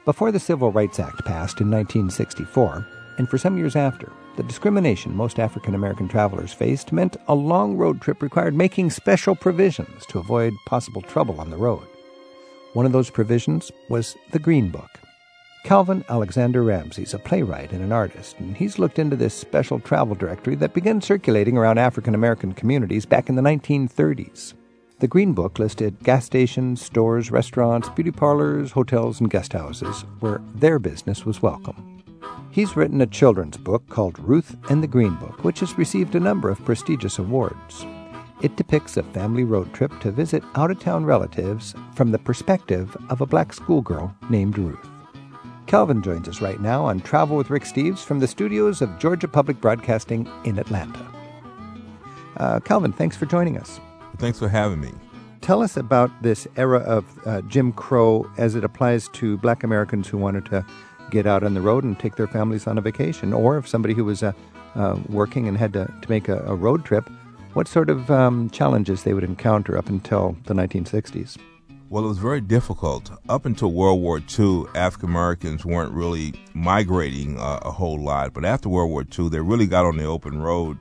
Before 0.08 0.32
the 0.32 0.40
Civil 0.40 0.72
Rights 0.72 1.02
Act 1.02 1.26
passed 1.26 1.60
in 1.60 1.70
1964, 1.70 2.88
and 3.18 3.28
for 3.28 3.38
some 3.38 3.58
years 3.58 3.76
after, 3.76 4.10
the 4.38 4.44
discrimination 4.44 5.14
most 5.14 5.38
African 5.38 5.76
American 5.76 6.08
travelers 6.08 6.54
faced 6.54 6.94
meant 6.94 7.18
a 7.28 7.36
long 7.36 7.76
road 7.76 8.00
trip 8.00 8.22
required 8.22 8.56
making 8.56 8.90
special 8.90 9.36
provisions 9.36 10.06
to 10.06 10.20
avoid 10.20 10.54
possible 10.66 11.02
trouble 11.02 11.42
on 11.42 11.50
the 11.50 11.58
road. 11.58 11.86
One 12.72 12.86
of 12.86 12.94
those 12.94 13.10
provisions 13.10 13.70
was 13.90 14.16
the 14.32 14.40
Green 14.40 14.70
Book. 14.70 14.92
Calvin 15.66 16.06
Alexander 16.08 16.64
Ramsey 16.64 17.04
is 17.04 17.14
a 17.14 17.20
playwright 17.20 17.74
and 17.74 17.84
an 17.84 17.92
artist, 17.92 18.40
and 18.40 18.56
he's 18.56 18.80
looked 18.80 19.00
into 19.00 19.18
this 19.18 19.34
special 19.34 19.78
travel 19.78 20.16
directory 20.16 20.56
that 20.56 20.74
began 20.74 21.02
circulating 21.02 21.58
around 21.58 21.80
African 21.80 22.16
American 22.16 22.54
communities 22.54 23.06
back 23.06 23.28
in 23.28 23.36
the 23.36 23.42
1930s. 23.42 24.54
The 25.00 25.08
Green 25.08 25.34
Book 25.34 25.60
listed 25.60 25.96
gas 26.02 26.26
stations, 26.26 26.82
stores, 26.82 27.30
restaurants, 27.30 27.88
beauty 27.90 28.10
parlors, 28.10 28.72
hotels, 28.72 29.20
and 29.20 29.30
guest 29.30 29.54
houses 29.54 30.06
where 30.22 30.42
their 30.56 30.80
business 30.80 31.24
was 31.24 31.40
welcome. 31.40 32.04
He's 32.50 32.76
written 32.76 33.00
a 33.02 33.06
children's 33.06 33.58
book 33.58 33.88
called 33.90 34.18
Ruth 34.18 34.56
and 34.72 34.82
the 34.82 34.88
Green 34.88 35.14
Book, 35.18 35.44
which 35.44 35.60
has 35.60 35.78
received 35.78 36.16
a 36.16 36.20
number 36.20 36.50
of 36.50 36.66
prestigious 36.66 37.20
awards. 37.20 37.86
It 38.42 38.56
depicts 38.56 38.98
a 38.98 39.04
family 39.04 39.44
road 39.44 39.72
trip 39.72 39.92
to 40.00 40.10
visit 40.10 40.44
out 40.56 40.72
of 40.72 40.80
town 40.80 41.06
relatives 41.06 41.76
from 41.94 42.10
the 42.10 42.18
perspective 42.18 42.98
of 43.12 43.22
a 43.22 43.28
black 43.28 43.54
schoolgirl 43.54 44.16
named 44.32 44.58
Ruth. 44.58 44.90
Calvin 45.68 46.02
joins 46.02 46.28
us 46.28 46.42
right 46.42 46.60
now 46.60 46.84
on 46.84 47.02
Travel 47.02 47.38
with 47.38 47.52
Rick 47.52 47.66
Steves 47.66 48.00
from 48.00 48.18
the 48.18 48.28
studios 48.28 48.82
of 48.82 48.98
Georgia 48.98 49.28
Public 49.28 49.62
Broadcasting 49.62 50.28
in 50.44 50.58
Atlanta. 50.58 51.06
Uh, 52.38 52.60
Calvin, 52.62 52.94
thanks 52.94 53.16
for 53.16 53.28
joining 53.28 53.60
us. 53.60 53.80
Thanks 54.20 54.40
for 54.40 54.50
having 54.50 54.82
me. 54.82 54.92
Tell 55.42 55.62
us 55.62 55.78
about 55.78 56.12
this 56.24 56.48
era 56.58 56.80
of 56.80 57.06
uh, 57.26 57.42
Jim 57.44 57.72
Crow 57.72 58.30
as 58.38 58.56
it 58.56 58.64
applies 58.64 59.08
to 59.10 59.38
black 59.38 59.64
Americans 59.64 60.08
who 60.08 60.18
wanted 60.18 60.46
to 60.48 60.66
get 61.10 61.26
out 61.26 61.44
on 61.44 61.54
the 61.54 61.62
road 61.62 61.84
and 61.84 61.98
take 61.98 62.16
their 62.16 62.28
families 62.28 62.68
on 62.68 62.78
a 62.78 62.82
vacation, 62.82 63.32
or 63.32 63.58
if 63.58 63.68
somebody 63.68 63.94
who 63.94 64.04
was 64.04 64.24
uh, 64.24 64.34
uh, 64.76 64.98
working 65.10 65.48
and 65.48 65.58
had 65.58 65.74
to, 65.74 65.92
to 66.02 66.10
make 66.10 66.28
a, 66.28 66.40
a, 66.46 66.56
road 66.56 66.84
trip, 66.84 67.10
what 67.54 67.68
sort 67.68 67.90
of 67.90 68.12
um, 68.12 68.50
challenges 68.50 69.04
they 69.04 69.14
would 69.14 69.24
encounter 69.24 69.78
up 69.78 69.88
until 69.88 70.36
the 70.46 70.54
1960s? 70.54 71.38
Well, 71.90 72.04
it 72.04 72.10
was 72.10 72.18
very 72.18 72.42
difficult. 72.42 73.10
Up 73.30 73.46
until 73.46 73.72
World 73.72 74.02
War 74.02 74.20
II, 74.20 74.66
African 74.76 75.10
Americans 75.10 75.64
weren't 75.64 75.94
really 75.94 76.34
migrating 76.54 77.40
uh, 77.40 77.60
a 77.62 77.72
whole 77.72 77.98
lot. 77.98 78.34
But 78.34 78.44
after 78.44 78.68
World 78.68 78.90
War 78.90 79.06
II, 79.18 79.30
they 79.30 79.40
really 79.40 79.68
got 79.68 79.86
on 79.86 79.96
the 79.96 80.04
open 80.04 80.42
road 80.42 80.78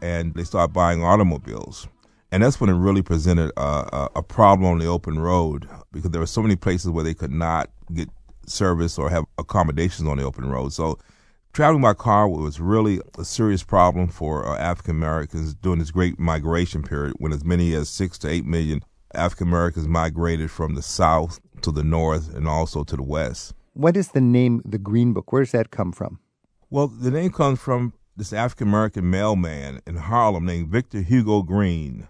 and 0.00 0.32
they 0.32 0.44
started 0.44 0.72
buying 0.72 1.04
automobiles 1.04 1.88
and 2.30 2.42
that's 2.42 2.60
when 2.60 2.70
it 2.70 2.74
really 2.74 3.02
presented 3.02 3.50
a, 3.56 4.08
a, 4.16 4.22
problem 4.22 4.70
on 4.70 4.78
the 4.78 4.86
open 4.86 5.18
road 5.18 5.68
because 5.92 6.10
there 6.10 6.20
were 6.20 6.26
so 6.26 6.42
many 6.42 6.56
places 6.56 6.90
where 6.90 7.04
they 7.04 7.14
could 7.14 7.32
not 7.32 7.70
get 7.92 8.08
service 8.46 8.98
or 8.98 9.08
have 9.08 9.24
accommodations 9.38 10.08
on 10.08 10.18
the 10.18 10.24
open 10.24 10.48
road. 10.48 10.72
So 10.72 10.98
traveling 11.52 11.82
by 11.82 11.94
car 11.94 12.28
was 12.28 12.60
really 12.60 13.00
a 13.18 13.24
serious 13.24 13.62
problem 13.62 14.08
for 14.08 14.46
uh, 14.46 14.58
African 14.58 14.92
Americans 14.92 15.54
during 15.54 15.78
this 15.78 15.90
great 15.90 16.18
migration 16.18 16.82
period 16.82 17.14
when 17.18 17.32
as 17.32 17.44
many 17.44 17.72
as 17.74 17.88
six 17.88 18.18
to 18.18 18.28
eight 18.28 18.44
million 18.44 18.82
African 19.14 19.48
Americans 19.48 19.88
migrated 19.88 20.50
from 20.50 20.74
the 20.74 20.82
south 20.82 21.40
to 21.62 21.72
the 21.72 21.82
north 21.82 22.34
and 22.34 22.46
also 22.46 22.84
to 22.84 22.96
the 22.96 23.02
west. 23.02 23.54
What 23.72 23.96
is 23.96 24.08
the 24.08 24.20
name, 24.20 24.60
the 24.64 24.78
Green 24.78 25.12
Book? 25.12 25.32
Where 25.32 25.42
does 25.42 25.52
that 25.52 25.70
come 25.70 25.92
from? 25.92 26.18
Well, 26.68 26.88
the 26.88 27.10
name 27.10 27.30
comes 27.30 27.60
from 27.60 27.94
this 28.16 28.32
African 28.32 28.68
American 28.68 29.08
mailman 29.08 29.80
in 29.86 29.96
Harlem 29.96 30.44
named 30.44 30.68
Victor 30.68 31.00
Hugo 31.00 31.42
Green. 31.42 32.08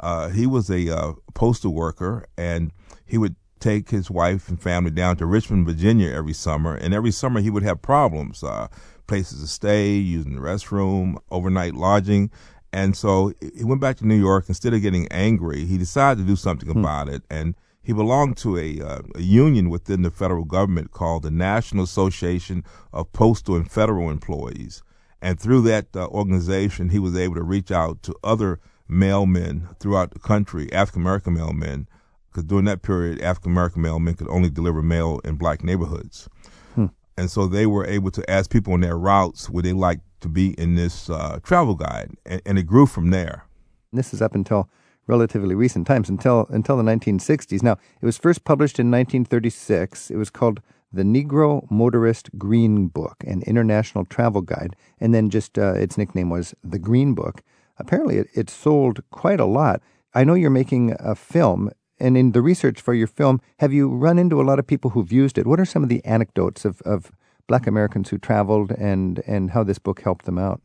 Uh, 0.00 0.28
he 0.28 0.46
was 0.46 0.70
a 0.70 0.94
uh, 0.94 1.12
postal 1.34 1.72
worker, 1.74 2.26
and 2.36 2.72
he 3.04 3.18
would 3.18 3.36
take 3.60 3.90
his 3.90 4.10
wife 4.10 4.48
and 4.48 4.60
family 4.60 4.90
down 4.90 5.16
to 5.16 5.26
Richmond, 5.26 5.66
Virginia 5.66 6.10
every 6.10 6.32
summer. 6.32 6.74
And 6.74 6.94
every 6.94 7.10
summer 7.10 7.40
he 7.40 7.50
would 7.50 7.62
have 7.62 7.82
problems, 7.82 8.42
uh, 8.42 8.68
places 9.06 9.42
to 9.42 9.46
stay, 9.46 9.92
using 9.92 10.34
the 10.34 10.40
restroom, 10.40 11.18
overnight 11.30 11.74
lodging. 11.74 12.30
And 12.72 12.96
so 12.96 13.32
he 13.40 13.64
went 13.64 13.80
back 13.80 13.96
to 13.98 14.06
New 14.06 14.18
York. 14.18 14.46
Instead 14.48 14.74
of 14.74 14.82
getting 14.82 15.08
angry, 15.08 15.64
he 15.64 15.76
decided 15.76 16.22
to 16.22 16.26
do 16.26 16.36
something 16.36 16.70
hmm. 16.70 16.78
about 16.78 17.08
it. 17.08 17.22
And 17.30 17.54
he 17.82 17.92
belonged 17.92 18.36
to 18.38 18.56
a, 18.56 18.80
uh, 18.80 19.02
a, 19.14 19.20
union 19.20 19.70
within 19.70 20.02
the 20.02 20.10
federal 20.10 20.44
government 20.44 20.90
called 20.90 21.22
the 21.22 21.30
National 21.30 21.84
Association 21.84 22.62
of 22.92 23.12
Postal 23.12 23.56
and 23.56 23.70
Federal 23.70 24.10
Employees. 24.10 24.82
And 25.22 25.38
through 25.38 25.62
that 25.62 25.94
uh, 25.94 26.06
organization, 26.06 26.90
he 26.90 26.98
was 26.98 27.16
able 27.16 27.34
to 27.34 27.42
reach 27.42 27.70
out 27.70 28.02
to 28.04 28.14
other 28.22 28.60
mailmen 28.90 29.76
throughout 29.78 30.10
the 30.12 30.18
country, 30.18 30.72
African 30.72 31.02
American 31.02 31.36
mailmen, 31.36 31.86
because 32.30 32.44
during 32.44 32.64
that 32.66 32.82
period, 32.82 33.20
African 33.22 33.52
American 33.52 33.82
mailmen 33.82 34.16
could 34.16 34.28
only 34.28 34.50
deliver 34.50 34.82
mail 34.82 35.20
in 35.24 35.36
black 35.36 35.64
neighborhoods. 35.64 36.28
Hmm. 36.74 36.86
And 37.16 37.30
so 37.30 37.46
they 37.46 37.66
were 37.66 37.86
able 37.86 38.10
to 38.12 38.30
ask 38.30 38.50
people 38.50 38.72
on 38.74 38.80
their 38.80 38.98
routes 38.98 39.50
would 39.50 39.64
they 39.64 39.72
like 39.72 40.00
to 40.20 40.28
be 40.28 40.50
in 40.60 40.74
this 40.74 41.08
uh, 41.08 41.38
travel 41.42 41.74
guide, 41.74 42.10
and, 42.26 42.42
and, 42.44 42.58
it 42.58 42.64
grew 42.64 42.86
from 42.86 43.10
there. 43.10 43.46
This 43.92 44.12
is 44.12 44.20
up 44.20 44.34
until 44.34 44.68
relatively 45.06 45.54
recent 45.54 45.86
times, 45.86 46.08
until 46.08 46.46
until 46.50 46.76
the 46.76 46.82
1960s. 46.82 47.62
Now, 47.62 47.78
it 48.00 48.06
was 48.06 48.18
first 48.18 48.44
published 48.44 48.78
in 48.78 48.90
1936. 48.90 50.10
It 50.10 50.16
was 50.16 50.30
called 50.30 50.60
the 50.92 51.02
Negro 51.02 51.68
Motorist 51.70 52.30
Green 52.36 52.88
Book, 52.88 53.16
an 53.26 53.42
international 53.42 54.04
travel 54.04 54.42
guide, 54.42 54.76
and 54.98 55.14
then 55.14 55.30
just 55.30 55.58
uh, 55.58 55.74
its 55.74 55.96
nickname 55.96 56.30
was 56.30 56.54
the 56.64 56.78
Green 56.78 57.14
Book. 57.14 57.42
Apparently, 57.80 58.18
it, 58.18 58.28
it 58.34 58.50
sold 58.50 59.02
quite 59.10 59.40
a 59.40 59.44
lot. 59.46 59.82
I 60.14 60.24
know 60.24 60.34
you're 60.34 60.50
making 60.50 60.96
a 60.98 61.14
film 61.14 61.70
and 62.00 62.16
in 62.16 62.32
the 62.32 62.40
research 62.40 62.80
for 62.80 62.94
your 62.94 63.06
film, 63.06 63.40
have 63.58 63.72
you 63.72 63.88
run 63.88 64.18
into 64.18 64.40
a 64.40 64.42
lot 64.42 64.58
of 64.58 64.66
people 64.66 64.90
who've 64.90 65.12
used 65.12 65.36
it? 65.36 65.46
What 65.46 65.60
are 65.60 65.66
some 65.66 65.82
of 65.82 65.90
the 65.90 66.04
anecdotes 66.04 66.64
of, 66.64 66.80
of 66.82 67.12
black 67.46 67.66
Americans 67.66 68.08
who 68.08 68.16
traveled 68.16 68.72
and, 68.72 69.22
and 69.26 69.50
how 69.50 69.62
this 69.62 69.78
book 69.78 70.00
helped 70.00 70.24
them 70.24 70.38
out? 70.38 70.62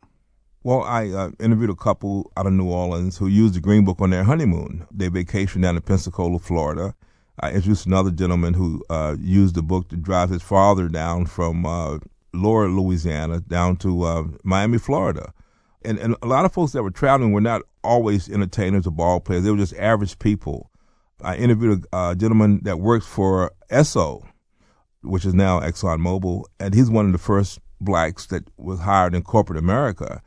Well, 0.64 0.82
I 0.82 1.10
uh, 1.10 1.32
interviewed 1.40 1.70
a 1.70 1.76
couple 1.76 2.32
out 2.38 2.48
of 2.48 2.54
New 2.54 2.70
Orleans 2.70 3.18
who 3.18 3.28
used 3.28 3.54
the 3.54 3.60
Green 3.60 3.86
Book 3.86 4.02
on 4.02 4.10
their 4.10 4.24
honeymoon. 4.24 4.88
They 4.90 5.10
vacationed 5.10 5.62
down 5.62 5.76
in 5.76 5.82
Pensacola, 5.82 6.40
Florida. 6.40 6.96
I 7.40 7.50
introduced 7.50 7.86
another 7.86 8.12
gentleman 8.12 8.54
who 8.54 8.84
uh, 8.90 9.16
used 9.20 9.56
the 9.56 9.62
book 9.62 9.90
to 9.90 9.98
drive 9.98 10.30
his 10.30 10.42
father 10.42 10.88
down 10.88 11.26
from 11.26 11.66
uh, 11.66 12.00
Louisiana 12.34 13.42
down 13.42 13.76
to 13.78 14.04
uh, 14.04 14.24
Miami, 14.44 14.78
Florida. 14.78 15.34
And, 15.86 16.00
and 16.00 16.16
a 16.22 16.28
lot 16.28 16.46
of 16.46 16.54
folks 16.54 16.72
that 16.74 16.84
were 16.84 16.92
traveling 16.92 17.32
were 17.32 17.42
not 17.42 17.62
always 17.84 18.30
entertainers 18.30 18.88
or 18.88 18.92
ball 18.92 19.20
players. 19.20 19.44
They 19.44 19.52
were 19.52 19.58
just 19.58 19.76
average 19.76 20.18
people 20.20 20.72
I 21.22 21.36
interviewed 21.38 21.86
a, 21.92 22.10
a 22.10 22.16
gentleman 22.16 22.60
that 22.64 22.80
works 22.80 23.06
for 23.06 23.52
Esso, 23.72 24.26
which 25.02 25.26
is 25.26 25.34
now 25.34 25.60
ExxonMobil, 25.60 26.44
and 26.60 26.74
he's 26.74 26.90
one 26.90 27.06
of 27.06 27.12
the 27.12 27.18
first 27.18 27.60
blacks 27.80 28.28
that 28.28 28.44
was 28.58 28.80
hired 28.80 29.16
in 29.16 29.22
corporate 29.22 29.60
America. 29.60 30.22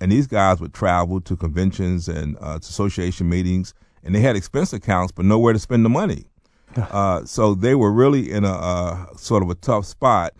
And 0.00 0.12
these 0.12 0.26
guys 0.26 0.60
would 0.60 0.74
travel 0.74 1.20
to 1.22 1.36
conventions 1.36 2.08
and 2.08 2.36
uh, 2.40 2.58
to 2.58 2.68
association 2.68 3.28
meetings, 3.28 3.74
and 4.02 4.14
they 4.14 4.20
had 4.20 4.36
expense 4.36 4.72
accounts, 4.72 5.12
but 5.12 5.24
nowhere 5.24 5.52
to 5.52 5.58
spend 5.58 5.84
the 5.84 5.90
money. 5.90 6.24
Uh, 6.76 7.24
so 7.24 7.54
they 7.54 7.76
were 7.76 7.92
really 7.92 8.32
in 8.32 8.44
a 8.44 8.52
uh, 8.52 9.06
sort 9.14 9.44
of 9.44 9.48
a 9.48 9.54
tough 9.54 9.86
spot, 9.86 10.34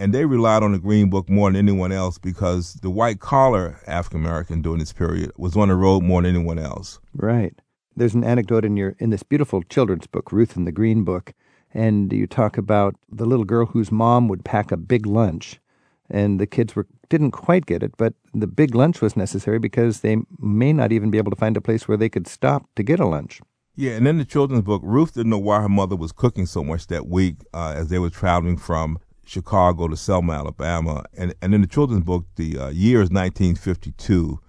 and 0.00 0.14
they 0.14 0.24
relied 0.24 0.62
on 0.62 0.72
the 0.72 0.78
Green 0.78 1.10
Book 1.10 1.28
more 1.28 1.50
than 1.50 1.56
anyone 1.56 1.92
else 1.92 2.16
because 2.16 2.74
the 2.74 2.88
white 2.88 3.20
collar 3.20 3.78
African 3.86 4.20
American 4.20 4.62
during 4.62 4.78
this 4.78 4.94
period 4.94 5.30
was 5.36 5.54
on 5.58 5.68
the 5.68 5.74
road 5.74 6.02
more 6.02 6.22
than 6.22 6.34
anyone 6.34 6.58
else. 6.58 6.98
Right. 7.14 7.54
There's 7.94 8.14
an 8.14 8.24
anecdote 8.24 8.64
in 8.64 8.78
your 8.78 8.96
in 8.98 9.10
this 9.10 9.22
beautiful 9.22 9.62
children's 9.64 10.06
book, 10.06 10.32
Ruth 10.32 10.56
and 10.56 10.66
the 10.66 10.72
Green 10.72 11.04
Book, 11.04 11.34
and 11.74 12.10
you 12.14 12.26
talk 12.26 12.56
about 12.56 12.96
the 13.10 13.26
little 13.26 13.44
girl 13.44 13.66
whose 13.66 13.92
mom 13.92 14.26
would 14.28 14.42
pack 14.42 14.72
a 14.72 14.78
big 14.78 15.04
lunch, 15.04 15.60
and 16.08 16.40
the 16.40 16.46
kids 16.46 16.74
were 16.74 16.86
didn't 17.10 17.32
quite 17.32 17.66
get 17.66 17.82
it, 17.82 17.92
but 17.98 18.14
the 18.32 18.46
big 18.46 18.74
lunch 18.74 19.02
was 19.02 19.16
necessary 19.16 19.58
because 19.58 20.00
they 20.00 20.16
may 20.38 20.72
not 20.72 20.92
even 20.92 21.10
be 21.10 21.18
able 21.18 21.30
to 21.30 21.36
find 21.36 21.58
a 21.58 21.60
place 21.60 21.86
where 21.86 21.98
they 21.98 22.08
could 22.08 22.26
stop 22.26 22.66
to 22.76 22.82
get 22.82 23.00
a 23.00 23.06
lunch. 23.06 23.42
Yeah, 23.76 23.92
and 23.92 24.08
in 24.08 24.16
the 24.16 24.24
children's 24.24 24.64
book, 24.64 24.80
Ruth 24.82 25.14
didn't 25.14 25.30
know 25.30 25.38
why 25.38 25.60
her 25.60 25.68
mother 25.68 25.96
was 25.96 26.12
cooking 26.12 26.46
so 26.46 26.64
much 26.64 26.86
that 26.86 27.06
week 27.06 27.36
uh, 27.52 27.74
as 27.76 27.88
they 27.88 27.98
were 27.98 28.10
traveling 28.10 28.56
from 28.56 28.98
Chicago 29.30 29.86
to 29.86 29.96
Selma, 29.96 30.32
Alabama. 30.32 31.04
And, 31.16 31.34
and 31.40 31.54
in 31.54 31.60
the 31.60 31.68
children's 31.68 32.02
book, 32.02 32.26
the 32.34 32.58
uh, 32.58 32.68
year 32.70 33.00
is 33.00 33.10
1952. 33.10 34.40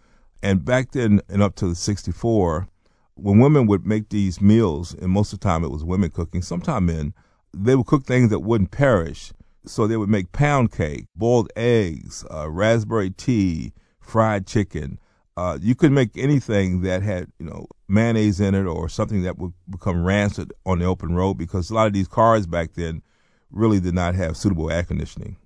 And 0.41 0.65
back 0.65 0.91
then 0.91 1.21
and 1.29 1.43
up 1.43 1.53
to 1.57 1.67
the 1.67 1.75
64, 1.75 2.67
when 3.13 3.39
women 3.39 3.67
would 3.67 3.85
make 3.85 4.09
these 4.09 4.41
meals, 4.41 4.95
and 4.95 5.11
most 5.11 5.33
of 5.33 5.39
the 5.39 5.43
time 5.43 5.63
it 5.63 5.69
was 5.69 5.83
women 5.83 6.09
cooking, 6.09 6.41
sometimes 6.41 6.87
men, 6.87 7.13
they 7.53 7.75
would 7.75 7.85
cook 7.85 8.05
things 8.05 8.31
that 8.31 8.39
wouldn't 8.39 8.71
perish. 8.71 9.31
So 9.67 9.85
they 9.85 9.97
would 9.97 10.09
make 10.09 10.31
pound 10.31 10.71
cake, 10.71 11.05
boiled 11.15 11.51
eggs, 11.55 12.25
uh, 12.33 12.49
raspberry 12.49 13.11
tea, 13.11 13.73
fried 13.99 14.47
chicken. 14.47 14.97
Uh, 15.37 15.59
you 15.61 15.75
could 15.75 15.91
make 15.91 16.17
anything 16.17 16.81
that 16.81 17.03
had, 17.03 17.27
you 17.37 17.45
know, 17.45 17.67
mayonnaise 17.87 18.39
in 18.39 18.55
it 18.55 18.65
or 18.65 18.89
something 18.89 19.21
that 19.21 19.37
would 19.37 19.53
become 19.69 20.03
rancid 20.03 20.51
on 20.65 20.79
the 20.79 20.85
open 20.85 21.13
road 21.13 21.35
because 21.35 21.69
a 21.69 21.75
lot 21.75 21.85
of 21.85 21.93
these 21.93 22.07
cars 22.07 22.47
back 22.47 22.73
then 22.73 23.03
really 23.51 23.79
did 23.79 23.93
not 23.93 24.15
have 24.15 24.37
suitable 24.37 24.71
air 24.71 24.83
conditioning. 24.83 25.37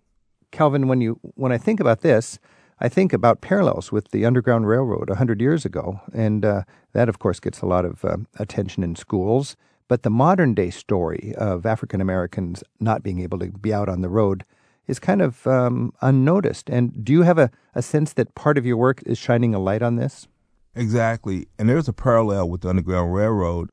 Calvin, 0.51 0.87
when 0.87 1.01
you 1.01 1.19
when 1.35 1.51
I 1.51 1.57
think 1.57 1.79
about 1.79 2.01
this, 2.01 2.39
I 2.79 2.89
think 2.89 3.13
about 3.13 3.41
parallels 3.41 3.91
with 3.91 4.11
the 4.11 4.25
Underground 4.25 4.67
Railroad 4.67 5.09
100 5.09 5.39
years 5.39 5.65
ago, 5.65 6.01
and 6.13 6.43
uh, 6.43 6.63
that, 6.93 7.07
of 7.07 7.19
course, 7.19 7.39
gets 7.39 7.61
a 7.61 7.65
lot 7.65 7.85
of 7.85 8.03
uh, 8.03 8.17
attention 8.37 8.83
in 8.83 8.95
schools. 8.95 9.55
But 9.87 10.03
the 10.03 10.09
modern 10.09 10.53
day 10.53 10.71
story 10.71 11.33
of 11.37 11.65
African 11.65 12.01
Americans 12.01 12.63
not 12.79 13.03
being 13.03 13.19
able 13.19 13.39
to 13.39 13.47
be 13.47 13.73
out 13.73 13.87
on 13.87 14.01
the 14.01 14.09
road 14.09 14.43
is 14.87 14.99
kind 14.99 15.21
of 15.21 15.45
um, 15.47 15.93
unnoticed. 16.01 16.69
And 16.69 17.03
do 17.03 17.13
you 17.13 17.21
have 17.21 17.37
a, 17.37 17.51
a 17.75 17.81
sense 17.81 18.13
that 18.13 18.35
part 18.35 18.57
of 18.57 18.65
your 18.65 18.77
work 18.77 19.01
is 19.05 19.17
shining 19.17 19.53
a 19.53 19.59
light 19.59 19.81
on 19.81 19.95
this? 19.95 20.27
Exactly. 20.75 21.47
And 21.57 21.69
there's 21.69 21.87
a 21.87 21.93
parallel 21.93 22.49
with 22.49 22.61
the 22.61 22.69
Underground 22.69 23.13
Railroad. 23.13 23.69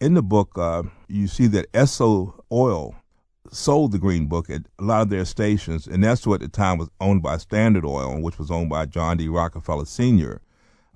In 0.00 0.14
the 0.14 0.22
book, 0.22 0.56
uh, 0.56 0.84
you 1.08 1.26
see 1.26 1.46
that 1.48 1.70
Esso 1.72 2.40
Oil 2.52 2.94
sold 3.50 3.92
the 3.92 3.98
Green 3.98 4.26
Book 4.26 4.48
at 4.50 4.62
a 4.78 4.84
lot 4.84 5.02
of 5.02 5.10
their 5.10 5.24
stations, 5.24 5.86
and 5.86 6.02
that's 6.02 6.26
what 6.26 6.42
at 6.42 6.52
the 6.52 6.56
time 6.56 6.78
was 6.78 6.88
owned 7.00 7.22
by 7.22 7.36
Standard 7.36 7.84
Oil, 7.84 8.20
which 8.20 8.38
was 8.38 8.50
owned 8.50 8.70
by 8.70 8.86
John 8.86 9.16
D. 9.16 9.28
Rockefeller 9.28 9.84
Sr. 9.84 10.40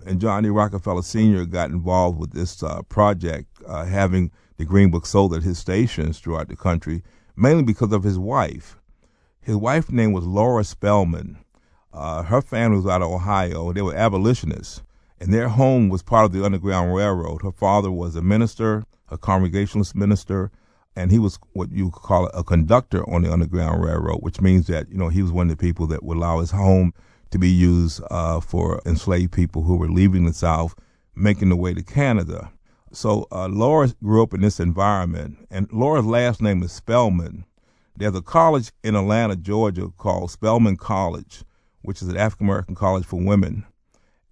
And 0.07 0.21
John 0.21 0.43
D. 0.43 0.49
Rockefeller 0.49 1.03
Sr. 1.03 1.45
got 1.45 1.71
involved 1.71 2.19
with 2.19 2.33
this 2.33 2.63
uh, 2.63 2.83
project, 2.83 3.49
uh, 3.67 3.85
having 3.85 4.31
the 4.57 4.65
Green 4.65 4.91
Book 4.91 5.07
sold 5.07 5.35
at 5.35 5.43
his 5.43 5.59
stations 5.59 6.19
throughout 6.19 6.49
the 6.49 6.57
country, 6.57 7.03
mainly 7.37 7.63
because 7.63 7.93
of 7.93 8.03
his 8.03 8.19
wife. 8.19 8.77
His 9.41 9.57
wife's 9.57 9.91
name 9.91 10.13
was 10.13 10.27
Laura 10.27 10.65
Spelman. 10.65 11.39
Uh, 11.93 12.23
her 12.23 12.43
family 12.43 12.77
was 12.77 12.87
out 12.87 13.03
of 13.03 13.11
Ohio. 13.11 13.73
They 13.73 13.83
were 13.83 13.95
abolitionists, 13.95 14.83
and 15.21 15.33
their 15.33 15.49
home 15.49 15.89
was 15.89 16.03
part 16.03 16.27
of 16.27 16.33
the 16.33 16.45
Underground 16.45 16.95
Railroad. 16.95 17.43
Her 17.43 17.53
father 17.53 17.91
was 17.91 18.15
a 18.15 18.23
minister, 18.23 18.85
a 19.09 19.17
Congregationalist 19.17 19.95
minister, 19.95 20.51
and 20.99 21.13
he 21.13 21.19
was 21.19 21.39
what 21.53 21.71
you 21.71 21.91
call 21.91 22.27
a 22.35 22.43
conductor 22.43 23.09
on 23.09 23.23
the 23.23 23.33
Underground 23.33 23.83
Railroad, 23.83 24.19
which 24.21 24.41
means 24.41 24.67
that 24.67 24.91
you 24.91 24.99
know 24.99 25.09
he 25.09 25.23
was 25.23 25.31
one 25.31 25.49
of 25.49 25.57
the 25.57 25.61
people 25.61 25.87
that 25.87 26.03
would 26.03 26.17
allow 26.17 26.41
his 26.41 26.51
home 26.51 26.93
to 27.31 27.39
be 27.39 27.49
used 27.49 28.03
uh, 28.11 28.41
for 28.41 28.83
enslaved 28.85 29.33
people 29.33 29.63
who 29.63 29.77
were 29.77 29.89
leaving 29.89 30.25
the 30.25 30.33
South, 30.33 30.75
making 31.15 31.51
the 31.51 31.57
way 31.57 31.73
to 31.73 31.83
Canada. 31.83 32.51
So 32.91 33.29
uh, 33.31 33.49
Laura 33.49 33.93
grew 34.03 34.23
up 34.23 34.35
in 34.35 34.41
this 34.41 34.59
environment, 34.59 35.47
and 35.51 35.71
Laura's 35.73 36.07
last 36.07 36.43
name 36.43 36.63
is 36.63 36.73
Spelman. 36.73 37.45
There's 37.97 38.17
a 38.17 38.23
college 38.23 38.73
in 38.83 38.97
Atlanta, 38.97 39.37
Georgia, 39.37 39.91
called 39.97 40.31
Spelman 40.31 40.77
College, 40.77 41.45
which 41.83 42.03
is 42.03 42.09
an 42.09 42.17
African 42.17 42.47
American 42.47 42.75
college 42.75 43.05
for 43.05 43.21
women. 43.21 43.65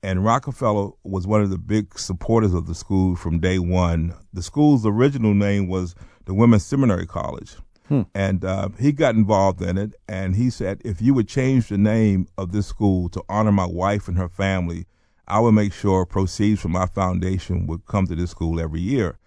And 0.06 0.24
Rockefeller 0.24 0.90
was 1.02 1.26
one 1.26 1.42
of 1.42 1.50
the 1.50 1.58
big 1.58 1.98
supporters 1.98 2.54
of 2.54 2.66
the 2.68 2.76
school 2.76 3.16
from 3.16 3.40
day 3.40 3.58
one. 3.58 4.14
The 4.32 4.40
school's 4.40 4.86
original 4.86 5.34
name 5.34 5.66
was 5.66 5.96
the 6.26 6.32
Women's 6.32 6.64
Seminary 6.64 7.06
College. 7.06 7.56
Hmm. 7.88 8.02
And 8.14 8.44
uh, 8.44 8.68
he 8.78 8.92
got 8.92 9.16
involved 9.16 9.60
in 9.60 9.76
it, 9.76 9.96
and 10.06 10.36
he 10.36 10.48
said, 10.48 10.80
if 10.84 11.02
you 11.02 11.12
would 11.14 11.26
change 11.26 11.70
the 11.70 11.76
name 11.76 12.28
of 12.38 12.52
this 12.52 12.68
school 12.68 13.08
to 13.08 13.24
honor 13.28 13.50
my 13.50 13.66
wife 13.66 14.06
and 14.06 14.16
her 14.16 14.28
family, 14.28 14.86
I 15.26 15.40
would 15.40 15.54
make 15.54 15.72
sure 15.72 16.06
proceeds 16.06 16.60
from 16.60 16.70
my 16.70 16.86
foundation 16.86 17.66
would 17.66 17.86
come 17.86 18.06
to 18.06 18.14
this 18.14 18.30
school 18.30 18.60
every 18.60 18.82
year. 18.82 19.18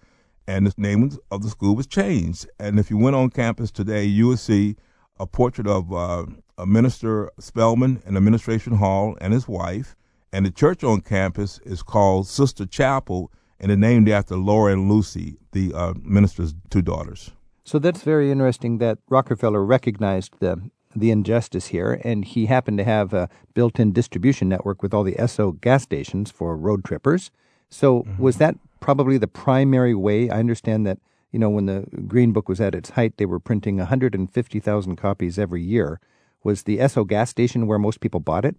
And 0.48 0.66
the 0.66 0.72
name 0.78 1.10
of 1.30 1.42
the 1.42 1.50
school 1.50 1.76
was 1.76 1.86
changed. 1.86 2.48
And 2.58 2.78
if 2.78 2.88
you 2.88 2.96
went 2.96 3.16
on 3.16 3.28
campus 3.28 3.70
today, 3.70 4.04
you 4.04 4.28
would 4.28 4.38
see 4.38 4.76
a 5.18 5.26
portrait 5.26 5.66
of 5.66 5.92
uh, 5.92 6.24
a 6.56 6.64
minister 6.64 7.30
Spelman 7.38 8.02
in 8.06 8.16
Administration 8.16 8.76
Hall 8.76 9.18
and 9.20 9.34
his 9.34 9.46
wife, 9.46 9.94
and 10.32 10.46
the 10.46 10.50
church 10.50 10.84
on 10.84 11.00
campus 11.00 11.58
is 11.64 11.82
called 11.82 12.26
Sister 12.26 12.66
Chapel, 12.66 13.30
and 13.58 13.70
it's 13.70 13.80
named 13.80 14.08
after 14.08 14.36
Laura 14.36 14.72
and 14.72 14.90
Lucy, 14.90 15.36
the 15.52 15.72
uh, 15.74 15.94
minister's 16.02 16.54
two 16.70 16.82
daughters. 16.82 17.30
So 17.64 17.78
that's 17.78 18.02
very 18.02 18.30
interesting 18.30 18.78
that 18.78 18.98
Rockefeller 19.08 19.64
recognized 19.64 20.34
the 20.40 20.70
the 20.94 21.12
injustice 21.12 21.68
here, 21.68 22.00
and 22.02 22.24
he 22.24 22.46
happened 22.46 22.78
to 22.78 22.84
have 22.84 23.12
a 23.12 23.28
built-in 23.54 23.92
distribution 23.92 24.48
network 24.48 24.82
with 24.82 24.92
all 24.92 25.04
the 25.04 25.14
Esso 25.14 25.60
gas 25.60 25.84
stations 25.84 26.32
for 26.32 26.56
road 26.56 26.84
trippers. 26.84 27.30
So 27.68 28.00
mm-hmm. 28.00 28.20
was 28.20 28.38
that 28.38 28.56
probably 28.80 29.16
the 29.16 29.28
primary 29.28 29.94
way? 29.94 30.30
I 30.30 30.40
understand 30.40 30.84
that 30.86 30.98
you 31.30 31.38
know 31.38 31.50
when 31.50 31.66
the 31.66 31.86
Green 32.08 32.32
Book 32.32 32.48
was 32.48 32.60
at 32.60 32.74
its 32.74 32.90
height, 32.90 33.18
they 33.18 33.26
were 33.26 33.38
printing 33.38 33.76
150,000 33.76 34.96
copies 34.96 35.38
every 35.38 35.62
year. 35.62 36.00
Was 36.42 36.64
the 36.64 36.78
Esso 36.78 37.06
gas 37.06 37.30
station 37.30 37.66
where 37.66 37.78
most 37.78 38.00
people 38.00 38.18
bought 38.18 38.44
it? 38.44 38.56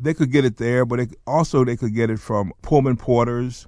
They 0.00 0.14
could 0.14 0.30
get 0.30 0.44
it 0.44 0.56
there, 0.58 0.84
but 0.84 1.00
it, 1.00 1.16
also 1.26 1.64
they 1.64 1.76
could 1.76 1.94
get 1.94 2.10
it 2.10 2.20
from 2.20 2.52
Pullman 2.62 2.96
Porters, 2.96 3.66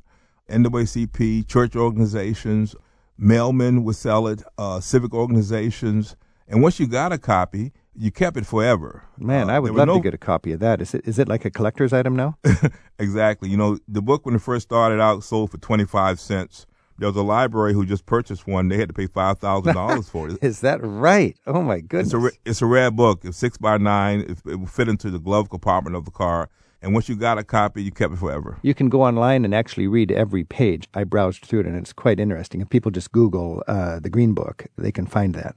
NAACP, 0.48 1.48
church 1.48 1.74
organizations, 1.74 2.76
mailmen 3.20 3.82
would 3.82 3.96
sell 3.96 4.26
it, 4.26 4.42
uh, 4.58 4.80
civic 4.80 5.12
organizations. 5.12 6.16
And 6.48 6.62
once 6.62 6.80
you 6.80 6.86
got 6.86 7.12
a 7.12 7.18
copy, 7.18 7.72
you 7.94 8.10
kept 8.10 8.36
it 8.36 8.46
forever. 8.46 9.04
Man, 9.18 9.50
uh, 9.50 9.54
I 9.54 9.58
would 9.58 9.72
love 9.72 9.88
no... 9.88 9.96
to 9.96 10.00
get 10.00 10.14
a 10.14 10.18
copy 10.18 10.52
of 10.52 10.60
that. 10.60 10.80
Is 10.80 10.94
it 10.94 11.06
is 11.06 11.18
it 11.18 11.28
like 11.28 11.44
a 11.44 11.50
collector's 11.50 11.92
item 11.92 12.16
now? 12.16 12.38
exactly. 12.98 13.48
You 13.48 13.56
know, 13.56 13.78
the 13.88 14.02
book 14.02 14.24
when 14.24 14.34
it 14.34 14.42
first 14.42 14.68
started 14.68 15.00
out 15.00 15.22
sold 15.22 15.50
for 15.50 15.58
twenty 15.58 15.84
five 15.84 16.18
cents. 16.18 16.66
There 17.00 17.08
was 17.08 17.16
a 17.16 17.22
library 17.22 17.72
who 17.72 17.86
just 17.86 18.04
purchased 18.04 18.46
one. 18.46 18.68
They 18.68 18.76
had 18.76 18.88
to 18.88 18.92
pay 18.94 19.06
five 19.06 19.38
thousand 19.38 19.72
dollars 19.72 20.08
for 20.10 20.28
it. 20.28 20.38
is 20.42 20.60
that 20.60 20.80
right? 20.82 21.34
Oh 21.46 21.62
my 21.62 21.80
goodness! 21.80 22.12
It's 22.12 22.36
a 22.36 22.38
it's 22.50 22.62
a 22.62 22.66
rare 22.66 22.90
book. 22.90 23.20
It's 23.24 23.38
six 23.38 23.56
by 23.56 23.78
nine. 23.78 24.20
It, 24.20 24.38
it 24.46 24.56
will 24.56 24.66
fit 24.66 24.86
into 24.86 25.10
the 25.10 25.18
glove 25.18 25.48
compartment 25.48 25.96
of 25.96 26.04
the 26.04 26.10
car. 26.10 26.50
And 26.82 26.92
once 26.92 27.08
you 27.08 27.16
got 27.16 27.38
a 27.38 27.44
copy, 27.44 27.82
you 27.82 27.90
kept 27.90 28.12
it 28.12 28.18
forever. 28.18 28.58
You 28.62 28.74
can 28.74 28.90
go 28.90 29.02
online 29.02 29.46
and 29.46 29.54
actually 29.54 29.86
read 29.86 30.12
every 30.12 30.44
page. 30.44 30.88
I 30.92 31.04
browsed 31.04 31.46
through 31.46 31.60
it, 31.60 31.66
and 31.66 31.76
it's 31.76 31.92
quite 31.94 32.20
interesting. 32.20 32.60
If 32.60 32.68
people 32.68 32.90
just 32.90 33.12
Google 33.12 33.62
uh, 33.66 33.98
the 34.00 34.10
Green 34.10 34.34
Book, 34.34 34.66
they 34.76 34.92
can 34.92 35.06
find 35.06 35.34
that. 35.34 35.56